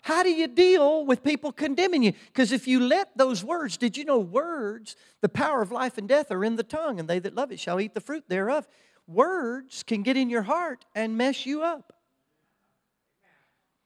How 0.00 0.22
do 0.22 0.30
you 0.30 0.48
deal 0.48 1.04
with 1.04 1.22
people 1.22 1.52
condemning 1.52 2.02
you? 2.02 2.14
Because 2.28 2.52
if 2.52 2.66
you 2.66 2.80
let 2.80 3.18
those 3.18 3.44
words, 3.44 3.76
did 3.76 3.98
you 3.98 4.06
know 4.06 4.18
words, 4.18 4.96
the 5.20 5.28
power 5.28 5.60
of 5.60 5.70
life 5.70 5.98
and 5.98 6.08
death 6.08 6.30
are 6.30 6.42
in 6.42 6.56
the 6.56 6.62
tongue, 6.62 6.98
and 6.98 7.06
they 7.06 7.18
that 7.18 7.34
love 7.34 7.52
it 7.52 7.60
shall 7.60 7.82
eat 7.82 7.92
the 7.92 8.00
fruit 8.00 8.24
thereof? 8.28 8.66
Words 9.06 9.82
can 9.82 10.02
get 10.02 10.16
in 10.16 10.30
your 10.30 10.44
heart 10.44 10.86
and 10.94 11.18
mess 11.18 11.44
you 11.44 11.62
up. 11.62 11.99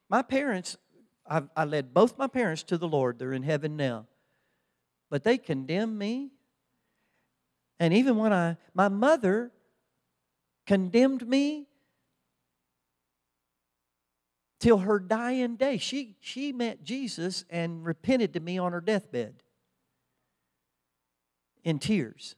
My 0.09 0.23
parents 0.23 0.77
I, 1.29 1.43
I 1.57 1.65
led 1.65 1.95
both 1.95 2.19
my 2.19 2.27
parents 2.27 2.63
to 2.65 2.79
the 2.79 2.89
Lord. 2.89 3.19
They're 3.19 3.33
in 3.33 3.43
heaven 3.43 3.77
now. 3.77 4.07
But 5.11 5.25
they 5.25 5.39
condemned 5.39 5.99
me. 5.99 6.31
And 7.81 7.95
even 7.95 8.17
when 8.17 8.33
I, 8.33 8.57
my 8.75 8.89
mother 8.89 9.53
condemned 10.67 11.27
me 11.27 11.67
till 14.61 14.79
her 14.79 14.99
dying 14.99 15.57
day. 15.57 15.77
She, 15.77 16.17
she 16.21 16.53
met 16.53 16.85
Jesus 16.85 17.45
and 17.51 17.85
repented 17.85 18.33
to 18.35 18.41
me 18.41 18.59
on 18.59 18.73
her 18.73 18.81
deathbed 18.81 19.43
in 21.65 21.79
tears, 21.79 22.37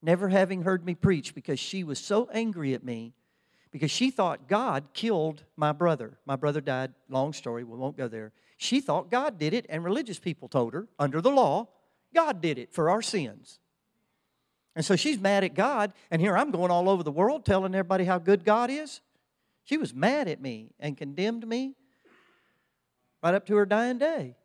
never 0.00 0.28
having 0.28 0.62
heard 0.62 0.84
me 0.84 0.94
preach 0.94 1.34
because 1.34 1.58
she 1.58 1.84
was 1.84 1.98
so 1.98 2.28
angry 2.32 2.74
at 2.74 2.84
me 2.84 3.14
because 3.72 3.90
she 3.90 4.10
thought 4.10 4.48
God 4.48 4.84
killed 4.92 5.44
my 5.56 5.72
brother. 5.72 6.18
My 6.26 6.36
brother 6.36 6.60
died, 6.60 6.92
long 7.08 7.32
story, 7.32 7.64
we 7.64 7.76
won't 7.76 7.96
go 7.96 8.06
there. 8.06 8.32
She 8.58 8.80
thought 8.80 9.10
God 9.10 9.38
did 9.38 9.54
it, 9.54 9.66
and 9.68 9.82
religious 9.82 10.18
people 10.18 10.46
told 10.46 10.74
her, 10.74 10.86
under 10.98 11.20
the 11.20 11.30
law, 11.30 11.68
God 12.14 12.40
did 12.40 12.58
it 12.58 12.72
for 12.72 12.90
our 12.90 13.02
sins. 13.02 13.58
And 14.76 14.84
so 14.84 14.94
she's 14.94 15.18
mad 15.18 15.42
at 15.42 15.54
God, 15.54 15.92
and 16.10 16.20
here 16.20 16.36
I'm 16.36 16.50
going 16.50 16.70
all 16.70 16.88
over 16.88 17.02
the 17.02 17.10
world 17.10 17.44
telling 17.44 17.74
everybody 17.74 18.04
how 18.04 18.18
good 18.18 18.44
God 18.44 18.70
is. 18.70 19.00
She 19.64 19.78
was 19.78 19.94
mad 19.94 20.28
at 20.28 20.40
me 20.40 20.70
and 20.78 20.96
condemned 20.96 21.46
me 21.46 21.74
right 23.22 23.34
up 23.34 23.46
to 23.46 23.56
her 23.56 23.66
dying 23.66 23.98
day. 23.98 24.36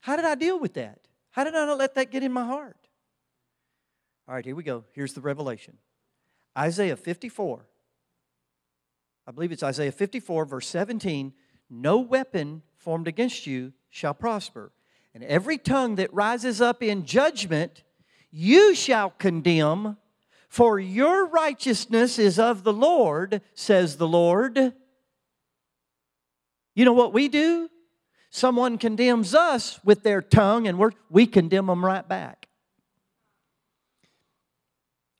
How 0.00 0.16
did 0.16 0.24
I 0.24 0.34
deal 0.34 0.58
with 0.58 0.74
that? 0.74 1.00
How 1.30 1.44
did 1.44 1.54
I 1.54 1.66
not 1.66 1.78
let 1.78 1.94
that 1.94 2.10
get 2.10 2.22
in 2.22 2.32
my 2.32 2.44
heart? 2.44 2.76
All 4.28 4.34
right, 4.34 4.44
here 4.44 4.54
we 4.54 4.62
go. 4.62 4.84
Here's 4.92 5.14
the 5.14 5.20
revelation. 5.20 5.78
Isaiah 6.56 6.96
54. 6.96 7.66
I 9.26 9.30
believe 9.30 9.52
it's 9.52 9.62
Isaiah 9.62 9.92
54, 9.92 10.44
verse 10.44 10.66
17. 10.68 11.32
No 11.70 11.98
weapon 11.98 12.62
formed 12.76 13.08
against 13.08 13.46
you 13.46 13.72
shall 13.90 14.14
prosper. 14.14 14.72
And 15.14 15.24
every 15.24 15.58
tongue 15.58 15.94
that 15.96 16.12
rises 16.12 16.60
up 16.60 16.82
in 16.82 17.06
judgment, 17.06 17.82
you 18.30 18.74
shall 18.74 19.10
condemn. 19.10 19.96
For 20.48 20.78
your 20.78 21.26
righteousness 21.26 22.18
is 22.18 22.38
of 22.38 22.62
the 22.62 22.72
Lord, 22.72 23.40
says 23.54 23.96
the 23.96 24.06
Lord. 24.06 24.74
You 26.74 26.84
know 26.84 26.92
what 26.92 27.12
we 27.12 27.28
do? 27.28 27.68
Someone 28.30 28.78
condemns 28.78 29.34
us 29.34 29.80
with 29.84 30.02
their 30.02 30.20
tongue, 30.20 30.66
and 30.66 30.92
we 31.08 31.26
condemn 31.26 31.66
them 31.66 31.84
right 31.84 32.06
back. 32.06 32.43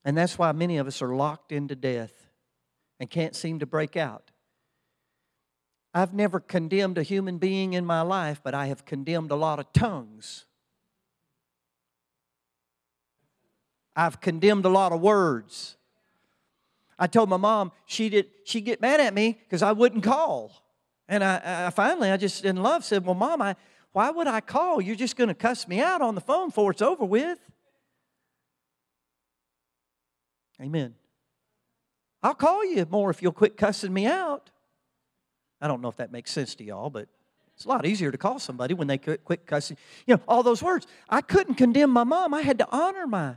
And 0.05 0.17
that's 0.17 0.39
why 0.39 0.53
many 0.53 0.77
of 0.77 0.87
us 0.87 1.01
are 1.01 1.15
locked 1.15 1.51
into 1.51 1.75
death 1.75 2.13
and 3.01 3.09
can't 3.09 3.35
seem 3.35 3.59
to 3.61 3.67
break 3.67 3.97
out. 3.97 4.31
I've 5.95 6.13
never 6.13 6.41
condemned 6.41 6.99
a 6.99 7.03
human 7.03 7.39
being 7.39 7.73
in 7.73 7.87
my 7.87 8.03
life, 8.03 8.41
but 8.43 8.55
I 8.55 8.67
have 8.67 8.85
condemned 8.85 9.31
a 9.31 9.37
lot 9.37 9.61
of 9.61 9.73
tongues. 9.73 10.45
I've 13.97 14.21
condemned 14.21 14.65
a 14.65 14.69
lot 14.69 14.93
of 14.93 15.01
words. 15.01 15.77
I 16.99 17.07
told 17.07 17.29
my 17.29 17.37
mom 17.37 17.73
she 17.87 18.09
did 18.09 18.27
she'd 18.45 18.63
get 18.63 18.81
mad 18.81 19.01
at 19.01 19.15
me 19.15 19.39
because 19.45 19.63
I 19.63 19.73
wouldn't 19.73 20.03
call. 20.03 20.53
And 21.09 21.23
I, 21.23 21.67
I, 21.67 21.71
finally 21.71 22.11
I 22.11 22.17
just 22.17 22.45
in 22.45 22.57
love 22.57 22.85
said, 22.85 23.05
Well, 23.05 23.15
mom, 23.15 23.41
I 23.41 23.57
why 23.93 24.11
would 24.11 24.27
I 24.27 24.41
call? 24.41 24.81
You're 24.81 24.97
just 24.97 25.17
gonna 25.17 25.35
cuss 25.35 25.69
me 25.69 25.81
out 25.81 26.03
on 26.03 26.17
the 26.17 26.21
phone 26.21 26.49
before 26.49 26.73
it's 26.73 26.83
over 26.83 27.05
with. 27.05 27.39
Amen. 30.61 30.95
I'll 32.23 32.35
call 32.35 32.65
you 32.65 32.87
more 32.91 33.11
if 33.11 33.23
you'll 33.23 33.33
quit 33.33 33.57
cussing 33.57 33.93
me 33.93 34.07
out. 34.07 34.51
I 35.61 35.69
don't 35.69 35.81
know 35.81 35.89
if 35.89 35.97
that 35.97 36.13
makes 36.13 36.31
sense 36.31 36.55
to 36.57 36.65
y'all, 36.65 36.91
but 36.91 37.09
it's 37.55 37.65
a 37.65 37.69
lot 37.69 37.87
easier 37.87 38.11
to 38.11 38.19
call 38.19 38.39
somebody 38.39 38.75
when 38.75 38.87
they 38.89 38.99
quit 38.99 39.47
cussing. 39.47 39.77
You 40.07 40.15
know, 40.15 40.23
all 40.27 40.43
those 40.43 40.63
words. 40.63 40.87
I 41.09 41.21
couldn't 41.21 41.55
condemn 41.55 41.91
my 41.91 42.05
mom. 42.05 42.35
I 42.35 42.43
had 42.43 42.59
to 42.59 42.69
honor 42.71 43.07
my, 43.07 43.37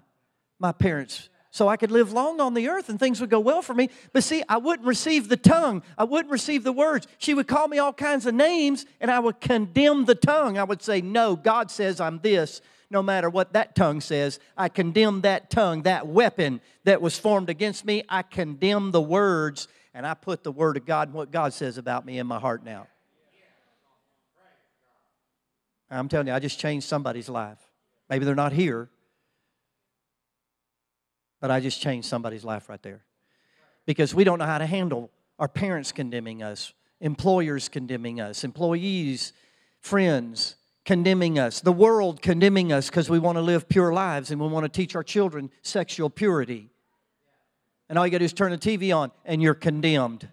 my 0.60 0.72
parents 0.72 1.30
so 1.52 1.68
I 1.68 1.78
could 1.78 1.92
live 1.92 2.14
long 2.14 2.40
on 2.40 2.54
the 2.54 2.70
earth 2.70 2.90
and 2.90 3.00
things 3.00 3.20
would 3.20 3.30
go 3.30 3.40
well 3.40 3.62
for 3.62 3.74
me. 3.74 3.90
But 4.14 4.24
see, 4.24 4.44
I 4.48 4.58
wouldn't 4.58 4.88
receive 4.88 5.28
the 5.28 5.38
tongue. 5.38 5.84
I 5.98 6.04
wouldn't 6.04 6.32
receive 6.32 6.64
the 6.64 6.72
words. 6.72 7.08
She 7.18 7.34
would 7.34 7.48
call 7.48 7.68
me 7.68 7.80
all 7.80 7.94
kinds 7.94 8.26
of 8.26 8.36
names 8.36 8.86
and 9.00 9.10
I 9.10 9.20
would 9.20 9.42
condemn 9.42 10.06
the 10.06 10.16
tongue. 10.16 10.58
I 10.58 10.64
would 10.64 10.82
say, 10.82 11.02
No, 11.02 11.36
God 11.36 11.72
says 11.72 12.00
I'm 12.00 12.20
this 12.20 12.62
no 12.90 13.04
matter 13.04 13.30
what 13.30 13.54
that 13.54 13.76
tongue 13.76 14.02
says. 14.02 14.40
I 14.56 14.70
condemn 14.70 15.22
that 15.22 15.50
tongue, 15.50 15.84
that 15.84 16.08
weapon 16.08 16.62
that 16.86 17.02
was 17.02 17.18
formed 17.20 17.50
against 17.50 17.86
me. 17.86 18.04
I 18.08 18.22
condemn 18.22 18.92
the 18.92 19.02
words, 19.02 19.68
and 19.94 20.06
I 20.06 20.14
put 20.14 20.44
the 20.44 20.52
word 20.52 20.78
of 20.78 20.86
God 20.86 21.10
and 21.10 21.16
what 21.16 21.32
God 21.32 21.54
says 21.54 21.78
about 21.78 22.06
me 22.06 22.20
in 22.20 22.28
my 22.28 22.40
heart 22.40 22.64
now. 22.64 22.88
I'm 25.90 26.10
telling 26.10 26.28
you, 26.28 26.34
I 26.34 26.40
just 26.40 26.60
changed 26.60 26.86
somebody's 26.88 27.30
life. 27.30 27.60
Maybe 28.10 28.26
they're 28.26 28.36
not 28.36 28.52
here, 28.52 28.90
but 31.40 31.50
I 31.50 31.60
just 31.60 31.82
changed 31.82 32.08
somebody's 32.08 32.44
life 32.44 32.68
right 32.68 32.82
there. 32.84 33.04
Because 33.86 34.14
we 34.14 34.26
don't 34.26 34.40
know 34.40 34.46
how 34.46 34.58
to 34.58 34.66
handle 34.66 35.10
our 35.40 35.48
parents 35.48 35.94
condemning 35.94 36.44
us, 36.44 36.74
employers 37.00 37.70
condemning 37.70 38.20
us, 38.20 38.44
employees, 38.44 39.32
friends 39.80 40.56
condemning 40.88 41.38
us, 41.38 41.60
the 41.60 41.74
world 41.74 42.22
condemning 42.22 42.72
us 42.72 42.90
because 42.90 43.10
we 43.10 43.20
want 43.20 43.38
to 43.38 43.42
live 43.42 43.68
pure 43.68 43.92
lives 43.92 44.32
and 44.32 44.40
we 44.40 44.48
want 44.48 44.64
to 44.64 44.70
teach 44.70 44.96
our 44.96 45.04
children 45.04 45.52
sexual 45.62 46.10
purity. 46.10 46.70
And 47.90 48.00
all 48.00 48.08
you 48.08 48.12
got 48.12 48.20
to 48.20 48.20
do 48.20 48.26
is 48.26 48.32
turn 48.32 48.52
the 48.52 48.58
TV 48.58 48.96
on 48.96 49.12
and 49.26 49.42
you're 49.42 49.54
condemned. 49.54 50.30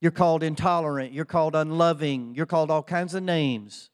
You're 0.00 0.10
called 0.10 0.42
intolerant. 0.42 1.12
You're 1.12 1.24
called 1.24 1.54
unloving. 1.54 2.34
You're 2.34 2.46
called 2.46 2.68
all 2.68 2.82
kinds 2.82 3.14
of 3.14 3.22
names. 3.22 3.90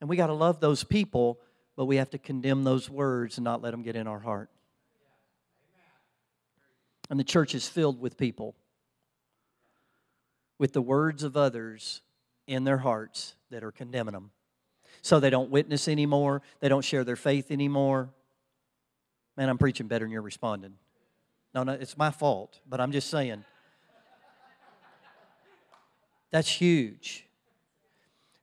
And 0.00 0.10
we 0.10 0.16
got 0.16 0.26
to 0.26 0.34
love 0.34 0.58
those 0.58 0.82
people, 0.82 1.38
but 1.76 1.84
we 1.84 1.96
have 1.96 2.10
to 2.10 2.18
condemn 2.18 2.64
those 2.64 2.90
words 2.90 3.38
and 3.38 3.44
not 3.44 3.62
let 3.62 3.70
them 3.70 3.82
get 3.82 3.94
in 3.94 4.08
our 4.08 4.18
heart. 4.18 4.50
And 7.08 7.20
the 7.20 7.24
church 7.24 7.54
is 7.54 7.68
filled 7.68 8.00
with 8.00 8.16
people 8.16 8.56
with 10.58 10.72
the 10.72 10.82
words 10.82 11.22
of 11.22 11.36
others 11.36 12.02
in 12.46 12.64
their 12.64 12.78
hearts 12.78 13.34
that 13.50 13.64
are 13.64 13.72
condemning 13.72 14.12
them. 14.12 14.30
So 15.00 15.20
they 15.20 15.30
don't 15.30 15.50
witness 15.50 15.88
anymore, 15.88 16.42
they 16.60 16.68
don't 16.68 16.84
share 16.84 17.04
their 17.04 17.16
faith 17.16 17.50
anymore. 17.50 18.10
Man, 19.36 19.48
I'm 19.48 19.58
preaching 19.58 19.88
better 19.88 20.04
than 20.04 20.12
you're 20.12 20.22
responding. 20.22 20.74
No, 21.54 21.62
no, 21.62 21.72
it's 21.72 21.96
my 21.96 22.10
fault, 22.10 22.60
but 22.68 22.80
I'm 22.80 22.92
just 22.92 23.08
saying. 23.10 23.44
That's 26.30 26.48
huge. 26.48 27.26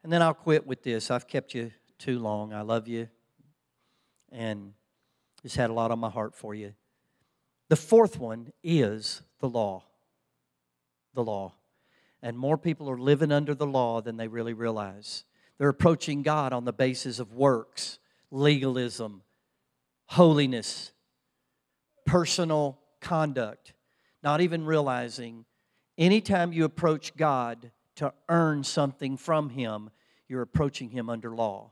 And 0.04 0.12
then 0.12 0.22
I'll 0.22 0.34
quit 0.34 0.66
with 0.66 0.84
this. 0.84 1.12
I've 1.12 1.28
kept 1.28 1.54
you 1.54 1.72
too 1.98 2.20
long. 2.20 2.54
I 2.54 2.62
love 2.62 2.88
you 2.88 3.10
and 4.32 4.74
just 5.42 5.56
had 5.56 5.70
a 5.70 5.74
lot 5.74 5.92
on 5.92 6.00
my 6.00 6.10
heart 6.10 6.36
for 6.36 6.54
you. 6.54 6.74
The 7.70 7.76
fourth 7.76 8.20
one 8.20 8.52
is 8.64 9.22
the 9.40 9.50
law. 9.50 9.84
The 11.14 11.24
law. 11.24 11.54
And 12.22 12.38
more 12.38 12.58
people 12.58 12.90
are 12.90 12.98
living 12.98 13.32
under 13.32 13.56
the 13.56 13.68
law 13.68 14.02
than 14.02 14.18
they 14.18 14.28
really 14.28 14.54
realize. 14.54 15.24
They're 15.58 15.70
approaching 15.70 16.22
God 16.22 16.54
on 16.54 16.66
the 16.66 16.74
basis 16.74 17.20
of 17.20 17.34
works, 17.34 18.00
legalism, 18.32 19.22
holiness, 20.08 20.92
personal 22.06 22.80
conduct, 23.00 23.74
not 24.24 24.42
even 24.42 24.66
realizing 24.66 25.46
anytime 25.98 26.52
you 26.52 26.66
approach 26.66 27.16
God 27.16 27.72
to 27.98 28.14
earn 28.28 28.64
something 28.64 29.18
from 29.18 29.50
Him, 29.50 29.90
you're 30.28 30.42
approaching 30.42 30.90
Him 30.90 31.10
under 31.10 31.36
law. 31.36 31.72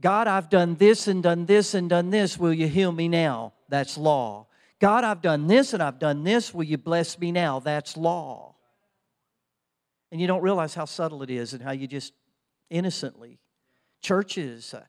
God, 0.00 0.28
I've 0.28 0.48
done 0.48 0.76
this 0.76 1.08
and 1.08 1.22
done 1.22 1.46
this 1.46 1.74
and 1.74 1.90
done 1.90 2.10
this. 2.10 2.38
Will 2.38 2.54
you 2.54 2.68
heal 2.68 2.92
me 2.92 3.08
now? 3.08 3.52
That's 3.68 3.98
law. 3.98 4.46
God, 4.78 5.04
I've 5.04 5.20
done 5.20 5.46
this 5.46 5.74
and 5.74 5.82
I've 5.82 5.98
done 5.98 6.24
this. 6.24 6.54
Will 6.54 6.64
you 6.64 6.78
bless 6.78 7.18
me 7.18 7.32
now? 7.32 7.60
That's 7.60 7.96
law. 7.96 8.49
And 10.10 10.20
you 10.20 10.26
don't 10.26 10.42
realize 10.42 10.74
how 10.74 10.84
subtle 10.84 11.22
it 11.22 11.30
is 11.30 11.52
and 11.52 11.62
how 11.62 11.72
you 11.72 11.86
just 11.86 12.12
innocently, 12.68 13.38
churches, 14.00 14.74
uh, 14.74 14.82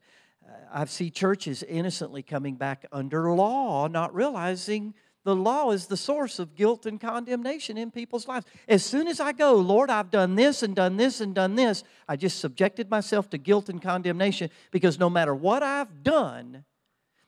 I 0.71 0.85
see 0.85 1.09
churches 1.09 1.63
innocently 1.63 2.23
coming 2.23 2.55
back 2.55 2.85
under 2.91 3.31
law, 3.33 3.87
not 3.87 4.13
realizing 4.15 4.93
the 5.23 5.35
law 5.35 5.71
is 5.71 5.85
the 5.85 5.97
source 5.97 6.39
of 6.39 6.55
guilt 6.55 6.87
and 6.87 6.99
condemnation 6.99 7.77
in 7.77 7.91
people's 7.91 8.27
lives. 8.27 8.45
As 8.67 8.83
soon 8.83 9.07
as 9.07 9.19
I 9.19 9.33
go, 9.33 9.53
Lord, 9.53 9.91
I've 9.91 10.09
done 10.09 10.35
this 10.35 10.63
and 10.63 10.75
done 10.75 10.97
this 10.97 11.21
and 11.21 11.35
done 11.35 11.55
this, 11.55 11.83
I 12.07 12.15
just 12.15 12.39
subjected 12.39 12.89
myself 12.89 13.29
to 13.29 13.37
guilt 13.37 13.69
and 13.69 13.81
condemnation 13.81 14.49
because 14.71 14.97
no 14.97 15.09
matter 15.09 15.35
what 15.35 15.61
I've 15.61 16.03
done 16.03 16.65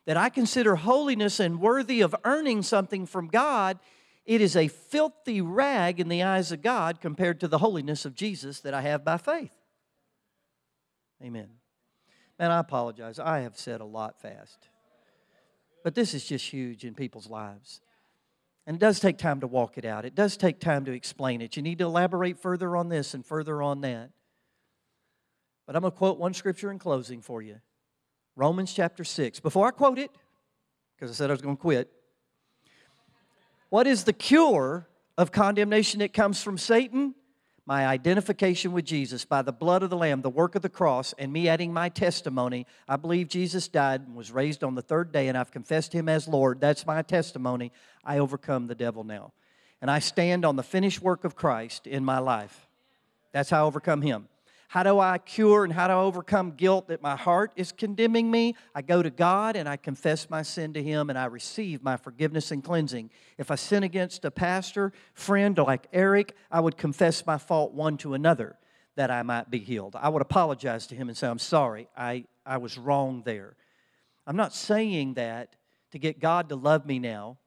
that 0.06 0.16
I 0.16 0.28
consider 0.28 0.74
holiness 0.74 1.38
and 1.38 1.60
worthy 1.60 2.00
of 2.00 2.16
earning 2.24 2.62
something 2.62 3.06
from 3.06 3.28
God, 3.28 3.78
it 4.24 4.40
is 4.40 4.56
a 4.56 4.68
filthy 4.68 5.40
rag 5.40 6.00
in 6.00 6.08
the 6.08 6.22
eyes 6.22 6.50
of 6.50 6.62
God 6.62 7.00
compared 7.00 7.40
to 7.40 7.48
the 7.48 7.58
holiness 7.58 8.04
of 8.04 8.14
Jesus 8.14 8.60
that 8.60 8.74
I 8.74 8.80
have 8.80 9.04
by 9.04 9.18
faith. 9.18 9.54
Amen. 11.22 11.48
Man, 12.38 12.50
I 12.50 12.58
apologize. 12.58 13.18
I 13.18 13.40
have 13.40 13.56
said 13.56 13.80
a 13.80 13.84
lot 13.84 14.20
fast. 14.20 14.68
But 15.82 15.94
this 15.94 16.14
is 16.14 16.24
just 16.24 16.46
huge 16.46 16.84
in 16.84 16.94
people's 16.94 17.28
lives. 17.28 17.80
And 18.66 18.76
it 18.76 18.80
does 18.80 18.98
take 18.98 19.18
time 19.18 19.40
to 19.40 19.46
walk 19.46 19.76
it 19.76 19.84
out, 19.84 20.06
it 20.06 20.14
does 20.14 20.36
take 20.36 20.58
time 20.58 20.86
to 20.86 20.92
explain 20.92 21.42
it. 21.42 21.56
You 21.56 21.62
need 21.62 21.78
to 21.78 21.84
elaborate 21.84 22.38
further 22.38 22.76
on 22.76 22.88
this 22.88 23.12
and 23.12 23.24
further 23.24 23.62
on 23.62 23.82
that. 23.82 24.10
But 25.66 25.76
I'm 25.76 25.82
going 25.82 25.92
to 25.92 25.96
quote 25.96 26.18
one 26.18 26.34
scripture 26.34 26.70
in 26.70 26.78
closing 26.78 27.20
for 27.20 27.42
you 27.42 27.60
Romans 28.36 28.72
chapter 28.72 29.04
6. 29.04 29.40
Before 29.40 29.68
I 29.68 29.70
quote 29.70 29.98
it, 29.98 30.10
because 30.96 31.10
I 31.10 31.14
said 31.14 31.30
I 31.30 31.34
was 31.34 31.42
going 31.42 31.56
to 31.56 31.60
quit, 31.60 31.90
what 33.74 33.88
is 33.88 34.04
the 34.04 34.12
cure 34.12 34.86
of 35.18 35.32
condemnation 35.32 35.98
that 35.98 36.12
comes 36.12 36.40
from 36.40 36.56
Satan? 36.56 37.12
My 37.66 37.88
identification 37.88 38.70
with 38.70 38.84
Jesus 38.84 39.24
by 39.24 39.42
the 39.42 39.50
blood 39.50 39.82
of 39.82 39.90
the 39.90 39.96
Lamb, 39.96 40.22
the 40.22 40.30
work 40.30 40.54
of 40.54 40.62
the 40.62 40.68
cross, 40.68 41.12
and 41.18 41.32
me 41.32 41.48
adding 41.48 41.72
my 41.72 41.88
testimony. 41.88 42.68
I 42.86 42.94
believe 42.94 43.26
Jesus 43.26 43.66
died 43.66 44.02
and 44.02 44.14
was 44.14 44.30
raised 44.30 44.62
on 44.62 44.76
the 44.76 44.80
third 44.80 45.10
day, 45.10 45.26
and 45.26 45.36
I've 45.36 45.50
confessed 45.50 45.92
him 45.92 46.08
as 46.08 46.28
Lord. 46.28 46.60
That's 46.60 46.86
my 46.86 47.02
testimony. 47.02 47.72
I 48.04 48.18
overcome 48.18 48.68
the 48.68 48.76
devil 48.76 49.02
now. 49.02 49.32
And 49.82 49.90
I 49.90 49.98
stand 49.98 50.44
on 50.44 50.54
the 50.54 50.62
finished 50.62 51.02
work 51.02 51.24
of 51.24 51.34
Christ 51.34 51.88
in 51.88 52.04
my 52.04 52.20
life. 52.20 52.68
That's 53.32 53.50
how 53.50 53.64
I 53.64 53.66
overcome 53.66 54.02
him. 54.02 54.28
How 54.74 54.82
do 54.82 54.98
I 54.98 55.18
cure 55.18 55.62
and 55.62 55.72
how 55.72 55.86
do 55.86 55.92
I 55.92 55.98
overcome 55.98 56.50
guilt 56.50 56.88
that 56.88 57.00
my 57.00 57.14
heart 57.14 57.52
is 57.54 57.70
condemning 57.70 58.28
me? 58.28 58.56
I 58.74 58.82
go 58.82 59.04
to 59.04 59.10
God 59.10 59.54
and 59.54 59.68
I 59.68 59.76
confess 59.76 60.28
my 60.28 60.42
sin 60.42 60.72
to 60.72 60.82
Him 60.82 61.10
and 61.10 61.16
I 61.16 61.26
receive 61.26 61.80
my 61.80 61.96
forgiveness 61.96 62.50
and 62.50 62.64
cleansing. 62.64 63.10
If 63.38 63.52
I 63.52 63.54
sin 63.54 63.84
against 63.84 64.24
a 64.24 64.32
pastor, 64.32 64.92
friend, 65.12 65.56
like 65.58 65.86
Eric, 65.92 66.34
I 66.50 66.58
would 66.58 66.76
confess 66.76 67.24
my 67.24 67.38
fault 67.38 67.72
one 67.72 67.96
to 67.98 68.14
another 68.14 68.56
that 68.96 69.12
I 69.12 69.22
might 69.22 69.48
be 69.48 69.60
healed. 69.60 69.94
I 69.94 70.08
would 70.08 70.22
apologize 70.22 70.88
to 70.88 70.96
him 70.96 71.06
and 71.08 71.16
say, 71.16 71.28
I'm 71.28 71.38
sorry, 71.38 71.86
I, 71.96 72.24
I 72.44 72.56
was 72.56 72.76
wrong 72.76 73.22
there. 73.24 73.54
I'm 74.26 74.34
not 74.34 74.52
saying 74.52 75.14
that 75.14 75.54
to 75.92 76.00
get 76.00 76.18
God 76.18 76.48
to 76.48 76.56
love 76.56 76.84
me 76.84 76.98
now. 76.98 77.38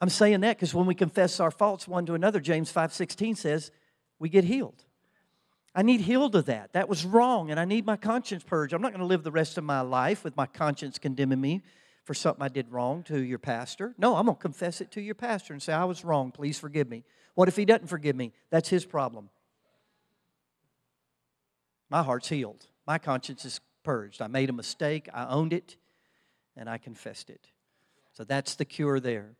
I'm 0.00 0.08
saying 0.08 0.40
that 0.40 0.56
because 0.56 0.74
when 0.74 0.86
we 0.86 0.96
confess 0.96 1.38
our 1.38 1.52
faults 1.52 1.86
one 1.86 2.04
to 2.06 2.14
another, 2.14 2.40
James 2.40 2.72
5:16 2.72 3.36
says, 3.36 3.70
we 4.18 4.28
get 4.28 4.42
healed. 4.42 4.84
I 5.74 5.82
need 5.82 6.02
healed 6.02 6.34
of 6.36 6.46
that. 6.46 6.74
That 6.74 6.88
was 6.88 7.04
wrong, 7.04 7.50
and 7.50 7.58
I 7.58 7.64
need 7.64 7.86
my 7.86 7.96
conscience 7.96 8.42
purged. 8.44 8.74
I'm 8.74 8.82
not 8.82 8.92
going 8.92 9.00
to 9.00 9.06
live 9.06 9.22
the 9.22 9.32
rest 9.32 9.56
of 9.56 9.64
my 9.64 9.80
life 9.80 10.22
with 10.22 10.36
my 10.36 10.46
conscience 10.46 10.98
condemning 10.98 11.40
me 11.40 11.62
for 12.04 12.14
something 12.14 12.42
I 12.42 12.48
did 12.48 12.70
wrong 12.70 13.02
to 13.04 13.22
your 13.22 13.38
pastor. 13.38 13.94
No, 13.96 14.16
I'm 14.16 14.26
going 14.26 14.36
to 14.36 14.42
confess 14.42 14.80
it 14.80 14.90
to 14.92 15.00
your 15.00 15.14
pastor 15.14 15.54
and 15.54 15.62
say, 15.62 15.72
I 15.72 15.84
was 15.84 16.04
wrong. 16.04 16.30
Please 16.30 16.58
forgive 16.58 16.90
me. 16.90 17.04
What 17.34 17.48
if 17.48 17.56
he 17.56 17.64
doesn't 17.64 17.86
forgive 17.86 18.16
me? 18.16 18.32
That's 18.50 18.68
his 18.68 18.84
problem. 18.84 19.30
My 21.88 22.02
heart's 22.02 22.28
healed. 22.28 22.66
My 22.86 22.98
conscience 22.98 23.44
is 23.44 23.60
purged. 23.82 24.20
I 24.20 24.26
made 24.26 24.50
a 24.50 24.52
mistake. 24.52 25.08
I 25.14 25.26
owned 25.26 25.52
it, 25.52 25.76
and 26.56 26.68
I 26.68 26.76
confessed 26.76 27.30
it. 27.30 27.46
So 28.12 28.24
that's 28.24 28.56
the 28.56 28.66
cure 28.66 29.00
there. 29.00 29.36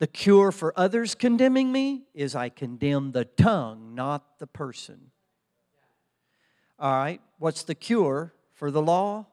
The 0.00 0.06
cure 0.06 0.50
for 0.50 0.72
others 0.78 1.14
condemning 1.14 1.70
me 1.70 2.06
is 2.14 2.34
I 2.34 2.48
condemn 2.48 3.12
the 3.12 3.26
tongue, 3.26 3.94
not 3.94 4.38
the 4.38 4.46
person. 4.46 5.10
All 6.78 6.90
right, 6.90 7.20
what's 7.38 7.62
the 7.62 7.74
cure 7.74 8.32
for 8.54 8.70
the 8.70 8.80
law 8.80 9.26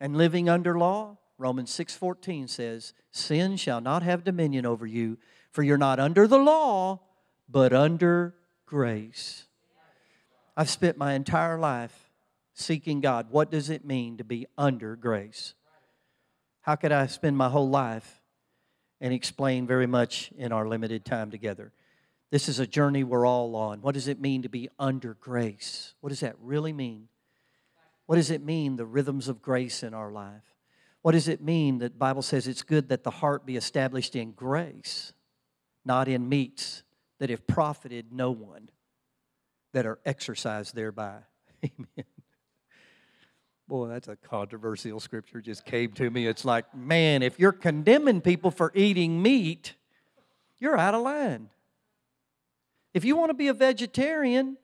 and 0.00 0.16
living 0.16 0.48
under 0.48 0.76
law? 0.76 1.18
Romans 1.38 1.70
6:14 1.70 2.48
says, 2.48 2.94
"Sin 3.12 3.56
shall 3.56 3.80
not 3.80 4.02
have 4.02 4.24
dominion 4.24 4.66
over 4.66 4.86
you, 4.86 5.18
for 5.52 5.62
you're 5.62 5.78
not 5.78 6.00
under 6.00 6.26
the 6.26 6.38
law, 6.38 7.00
but 7.48 7.72
under 7.72 8.34
grace." 8.66 9.46
I've 10.56 10.70
spent 10.70 10.98
my 10.98 11.12
entire 11.12 11.58
life 11.58 12.10
seeking 12.54 13.00
God. 13.00 13.30
What 13.30 13.52
does 13.52 13.70
it 13.70 13.84
mean 13.84 14.16
to 14.16 14.24
be 14.24 14.48
under 14.58 14.96
grace? 14.96 15.54
How 16.62 16.74
could 16.74 16.90
I 16.90 17.06
spend 17.06 17.36
my 17.36 17.50
whole 17.50 17.68
life 17.68 18.15
and 19.00 19.12
explain 19.12 19.66
very 19.66 19.86
much 19.86 20.30
in 20.36 20.52
our 20.52 20.66
limited 20.66 21.04
time 21.04 21.30
together. 21.30 21.72
This 22.30 22.48
is 22.48 22.58
a 22.58 22.66
journey 22.66 23.04
we're 23.04 23.26
all 23.26 23.54
on. 23.54 23.82
What 23.82 23.94
does 23.94 24.08
it 24.08 24.20
mean 24.20 24.42
to 24.42 24.48
be 24.48 24.68
under 24.78 25.14
grace? 25.14 25.94
What 26.00 26.10
does 26.10 26.20
that 26.20 26.36
really 26.40 26.72
mean? 26.72 27.08
What 28.06 28.16
does 28.16 28.30
it 28.30 28.42
mean, 28.42 28.76
the 28.76 28.86
rhythms 28.86 29.28
of 29.28 29.42
grace 29.42 29.82
in 29.82 29.94
our 29.94 30.10
life? 30.10 30.54
What 31.02 31.12
does 31.12 31.28
it 31.28 31.40
mean 31.40 31.78
that 31.78 31.98
Bible 31.98 32.22
says 32.22 32.48
it's 32.48 32.62
good 32.62 32.88
that 32.88 33.04
the 33.04 33.10
heart 33.10 33.46
be 33.46 33.56
established 33.56 34.16
in 34.16 34.32
grace, 34.32 35.12
not 35.84 36.08
in 36.08 36.28
meats 36.28 36.82
that 37.18 37.30
have 37.30 37.46
profited 37.46 38.12
no 38.12 38.30
one, 38.30 38.70
that 39.72 39.86
are 39.86 40.00
exercised 40.04 40.74
thereby? 40.74 41.18
Amen. 41.64 42.06
Boy, 43.68 43.88
that's 43.88 44.06
a 44.06 44.16
controversial 44.16 45.00
scripture 45.00 45.40
just 45.40 45.64
came 45.64 45.90
to 45.92 46.08
me. 46.08 46.26
It's 46.26 46.44
like, 46.44 46.72
man, 46.74 47.22
if 47.22 47.40
you're 47.40 47.52
condemning 47.52 48.20
people 48.20 48.52
for 48.52 48.70
eating 48.74 49.20
meat, 49.20 49.74
you're 50.58 50.78
out 50.78 50.94
of 50.94 51.02
line. 51.02 51.50
If 52.94 53.04
you 53.04 53.16
want 53.16 53.30
to 53.30 53.34
be 53.34 53.48
a 53.48 53.54
vegetarian, 53.54 54.56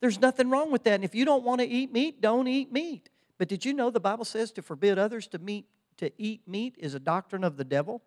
there's 0.00 0.20
nothing 0.20 0.50
wrong 0.50 0.70
with 0.70 0.84
that. 0.84 0.94
And 0.94 1.04
if 1.04 1.14
you 1.14 1.24
don't 1.24 1.42
want 1.42 1.62
to 1.62 1.66
eat 1.66 1.90
meat, 1.90 2.20
don't 2.20 2.46
eat 2.46 2.70
meat. 2.70 3.08
But 3.38 3.48
did 3.48 3.64
you 3.64 3.72
know 3.72 3.90
the 3.90 4.00
Bible 4.00 4.26
says 4.26 4.52
to 4.52 4.62
forbid 4.62 4.98
others 4.98 5.26
to 5.28 5.38
meet 5.38 5.66
to 5.96 6.10
eat 6.18 6.46
meat 6.46 6.74
is 6.78 6.94
a 6.94 7.00
doctrine 7.00 7.44
of 7.44 7.56
the 7.56 7.64
devil? 7.64 8.02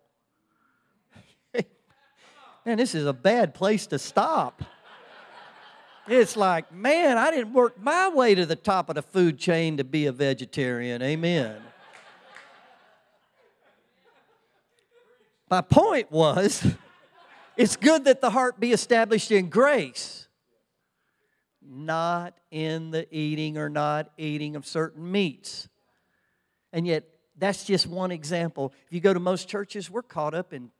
man, 2.64 2.76
this 2.76 2.94
is 2.94 3.06
a 3.06 3.12
bad 3.12 3.54
place 3.54 3.86
to 3.88 3.98
stop. 3.98 4.62
It's 6.08 6.38
like, 6.38 6.72
man, 6.72 7.18
I 7.18 7.30
didn't 7.30 7.52
work 7.52 7.80
my 7.80 8.08
way 8.08 8.34
to 8.34 8.46
the 8.46 8.56
top 8.56 8.88
of 8.88 8.94
the 8.94 9.02
food 9.02 9.38
chain 9.38 9.76
to 9.76 9.84
be 9.84 10.06
a 10.06 10.12
vegetarian. 10.12 11.02
Amen. 11.02 11.56
My 15.50 15.60
point 15.60 16.10
was, 16.10 16.66
it's 17.56 17.76
good 17.76 18.06
that 18.06 18.22
the 18.22 18.30
heart 18.30 18.58
be 18.58 18.72
established 18.72 19.30
in 19.30 19.50
grace, 19.50 20.28
not 21.62 22.34
in 22.50 22.90
the 22.90 23.06
eating 23.14 23.58
or 23.58 23.68
not 23.68 24.10
eating 24.16 24.56
of 24.56 24.66
certain 24.66 25.12
meats. 25.12 25.68
And 26.72 26.86
yet, 26.86 27.04
that's 27.36 27.64
just 27.64 27.86
one 27.86 28.10
example. 28.10 28.72
If 28.86 28.94
you 28.94 29.00
go 29.00 29.12
to 29.12 29.20
most 29.20 29.46
churches, 29.46 29.90
we're 29.90 30.02
caught 30.02 30.32
up 30.32 30.54
in 30.54 30.70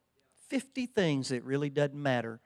50 0.48 0.86
things 0.86 1.28
that 1.28 1.44
really 1.44 1.68
doesn't 1.68 1.94
matter 1.94 2.40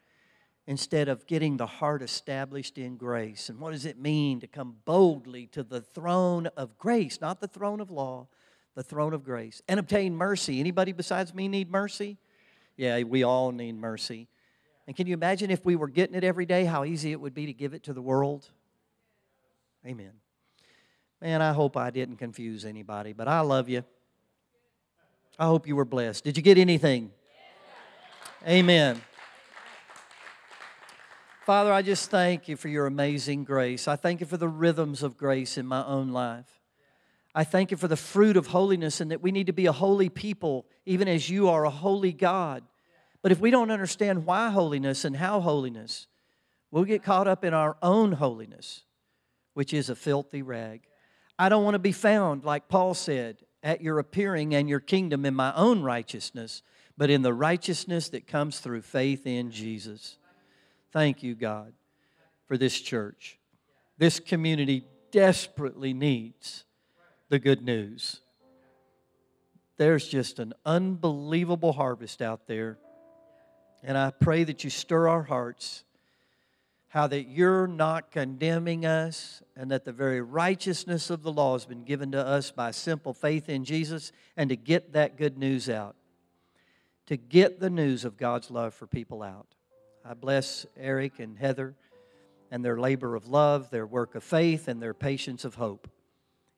instead 0.67 1.09
of 1.09 1.27
getting 1.27 1.57
the 1.57 1.67
heart 1.67 2.03
established 2.03 2.79
in 2.79 2.97
grace. 2.97 3.49
And 3.49 3.59
what 3.59 3.73
does 3.73 3.85
it 3.85 3.99
mean 3.99 4.41
to 4.41 4.47
come 4.47 4.77
boldly 4.85 5.47
to 5.49 5.63
the 5.63 5.81
throne 5.81 6.47
of 6.57 6.79
grace, 6.79 7.21
not 7.21 7.41
the 7.41 7.49
throne 7.49 7.81
of 7.81 7.91
law, 7.91 8.29
the 8.75 8.83
throne 8.83 9.13
of 9.13 9.25
grace, 9.25 9.61
and 9.69 9.81
obtain 9.81 10.15
mercy? 10.15 10.61
Anybody 10.61 10.93
besides 10.93 11.35
me 11.35 11.49
need 11.49 11.71
mercy? 11.71 12.17
Yeah, 12.77 13.03
we 13.03 13.23
all 13.23 13.51
need 13.51 13.75
mercy. 13.75 14.29
And 14.87 14.97
can 14.97 15.07
you 15.07 15.15
imagine 15.15 15.51
if 15.51 15.65
we 15.65 15.77
were 15.77 15.89
getting 15.89 16.15
it 16.15 16.25
every 16.25 16.47
day, 16.47 16.65
how 16.65 16.85
easy 16.85 17.13
it 17.13 17.21
would 17.21 17.35
be 17.35 17.47
to 17.47 17.53
give 17.53 17.75
it 17.75 17.85
to 17.85 17.93
the 17.93 18.03
world? 18.03 18.49
Amen. 19.87 20.13
Man, 21.21 21.43
I 21.43 21.53
hope 21.53 21.77
I 21.77 21.91
didn't 21.91 22.17
confuse 22.17 22.65
anybody, 22.65 23.13
but 23.13 23.29
I 23.29 23.41
love 23.41 23.69
you. 23.69 23.85
I 25.39 25.47
hope 25.47 25.67
you 25.67 25.77
were 25.77 25.85
blessed. 25.85 26.25
Did 26.25 26.37
you 26.37 26.43
get 26.43 26.59
anything? 26.59 27.11
Amen. 28.47 29.01
Father, 31.45 31.73
I 31.73 31.83
just 31.83 32.09
thank 32.09 32.47
you 32.47 32.57
for 32.57 32.69
your 32.69 32.87
amazing 32.87 33.43
grace. 33.43 33.89
I 33.89 33.97
thank 33.97 34.21
you 34.21 34.27
for 34.27 34.37
the 34.37 34.49
rhythms 34.49 35.03
of 35.03 35.17
grace 35.17 35.59
in 35.59 35.67
my 35.67 35.85
own 35.85 36.11
life. 36.11 36.61
I 37.35 37.43
thank 37.43 37.73
you 37.73 37.77
for 37.77 37.89
the 37.89 37.97
fruit 37.97 38.37
of 38.37 38.47
holiness 38.47 39.01
and 39.01 39.11
that 39.11 39.23
we 39.23 39.33
need 39.33 39.49
to 39.49 39.53
be 39.53 39.67
a 39.67 39.73
holy 39.73 40.09
people, 40.09 40.67
even 40.87 41.09
as 41.09 41.29
you 41.29 41.49
are 41.49 41.65
a 41.65 41.71
holy 41.71 42.13
God. 42.13 42.63
But 43.23 43.33
if 43.33 43.41
we 43.41 43.51
don't 43.51 43.73
understand 43.73 44.25
why 44.25 44.51
holiness 44.51 45.05
and 45.05 45.17
how 45.17 45.41
holiness, 45.41 46.07
we'll 46.71 46.85
get 46.85 47.03
caught 47.03 47.27
up 47.27 47.45
in 47.45 47.55
our 47.55 47.77
own 47.83 48.13
holiness, 48.13 48.83
which 49.55 49.75
is 49.75 49.91
a 49.91 49.97
filthy 49.97 50.43
rag. 50.43 50.83
I 51.41 51.49
don't 51.49 51.65
want 51.65 51.75
to 51.75 51.81
be 51.81 51.91
found, 51.91 52.45
like 52.45 52.69
Paul 52.69 52.95
said, 52.95 53.39
at 53.65 53.81
your 53.81 53.99
appearing 53.99 54.55
and 54.55 54.69
your 54.69 54.81
kingdom 54.81 55.27
in 55.27 55.35
my 55.35 55.53
own 55.55 55.83
righteousness, 55.83 56.63
but 56.97 57.11
in 57.11 57.23
the 57.23 57.35
righteousness 57.35 58.11
that 58.11 58.29
comes 58.29 58.61
through 58.61 58.83
faith 58.83 59.27
in 59.27 59.51
Jesus. 59.51 60.19
Thank 60.93 61.23
you, 61.23 61.35
God, 61.35 61.73
for 62.47 62.59
this 62.59 62.79
church. 62.81 63.39
This 63.99 64.21
community 64.21 64.85
desperately 65.11 65.95
needs 65.95 66.65
the 67.29 67.39
good 67.39 67.63
news. 67.63 68.21
There's 69.79 70.07
just 70.07 70.39
an 70.39 70.53
unbelievable 70.67 71.73
harvest 71.73 72.21
out 72.21 72.47
there. 72.47 72.79
And 73.83 73.97
I 73.97 74.11
pray 74.11 74.45
that 74.45 74.65
you 74.65 74.71
stir 74.71 75.09
our 75.09 75.23
hearts, 75.23 75.85
how 76.89 77.07
that 77.07 77.27
you're 77.27 77.67
not 77.67 78.11
condemning 78.11 78.85
us, 78.85 79.43
and 79.57 79.71
that 79.71 79.85
the 79.87 79.93
very 79.93 80.21
righteousness 80.21 81.09
of 81.09 81.23
the 81.23 81.33
law 81.33 81.55
has 81.55 81.65
been 81.65 81.85
given 81.85 82.13
to 82.13 82.25
us 82.25 82.51
by 82.51 82.71
simple 82.71 83.15
faith 83.15 83.49
in 83.49 83.65
Jesus, 83.65 84.13
and 84.37 84.51
to 84.51 84.57
get 84.57 84.93
that 84.93 85.17
good 85.17 85.39
news 85.39 85.71
out, 85.71 85.97
to 87.07 87.17
get 87.17 87.61
the 87.61 87.71
news 87.71 88.05
of 88.05 88.19
God's 88.19 88.51
love 88.51 88.75
for 88.75 88.87
people 88.87 89.23
out. 89.23 89.47
I 90.05 90.15
bless 90.15 90.67
Eric 90.77 91.21
and 91.21 91.39
Heather 91.39 91.75
and 92.51 92.65
their 92.65 92.79
labor 92.79 93.15
of 93.15 93.29
love, 93.29 93.71
their 93.71 93.87
work 93.87 94.15
of 94.15 94.25
faith, 94.25 94.69
and 94.69 94.83
their 94.83 94.95
patience 94.95 95.45
of 95.45 95.55
hope 95.55 95.89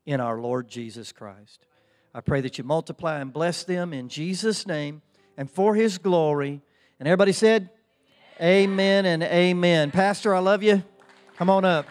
in 0.07 0.21
our 0.21 0.41
Lord 0.41 0.69
Jesus 0.69 1.13
Christ. 1.13 1.67
I 2.15 2.21
pray 2.21 2.41
that 2.41 2.59
you 2.59 2.65
multiply 2.65 3.21
and 3.21 3.33
bless 3.33 3.65
them 3.65 3.93
in 3.93 4.09
Jesus' 4.09 4.67
name 4.67 5.03
and 5.37 5.51
for 5.51 5.75
his 5.75 5.99
glory. 5.99 6.63
And 6.99 7.09
everybody 7.09 7.33
said, 7.33 7.71
Amen 8.41 9.07
and 9.07 9.23
amen. 9.23 9.91
Pastor, 9.91 10.35
I 10.35 10.41
love 10.41 10.63
you. 10.63 10.83
Come 11.37 11.51
on 11.51 11.65
up. 11.65 11.87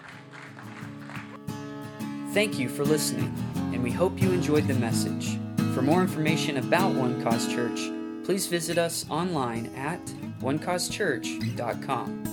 Thank 2.32 2.58
you 2.58 2.68
for 2.68 2.84
listening, 2.84 3.34
and 3.74 3.84
we 3.84 3.91
hope 3.91 4.20
you 4.20 4.32
enjoyed 4.32 4.68
the 4.68 4.74
message. 4.74 5.38
For 5.76 5.82
more 5.82 6.01
information 6.01 6.58
about 6.58 6.93
One 6.95 7.22
Cause 7.22 7.47
Church, 7.47 7.80
please 8.26 8.47
visit 8.47 8.78
us 8.78 9.06
online 9.10 9.68
at 9.76 10.01
onecausechurch.com. 10.44 12.33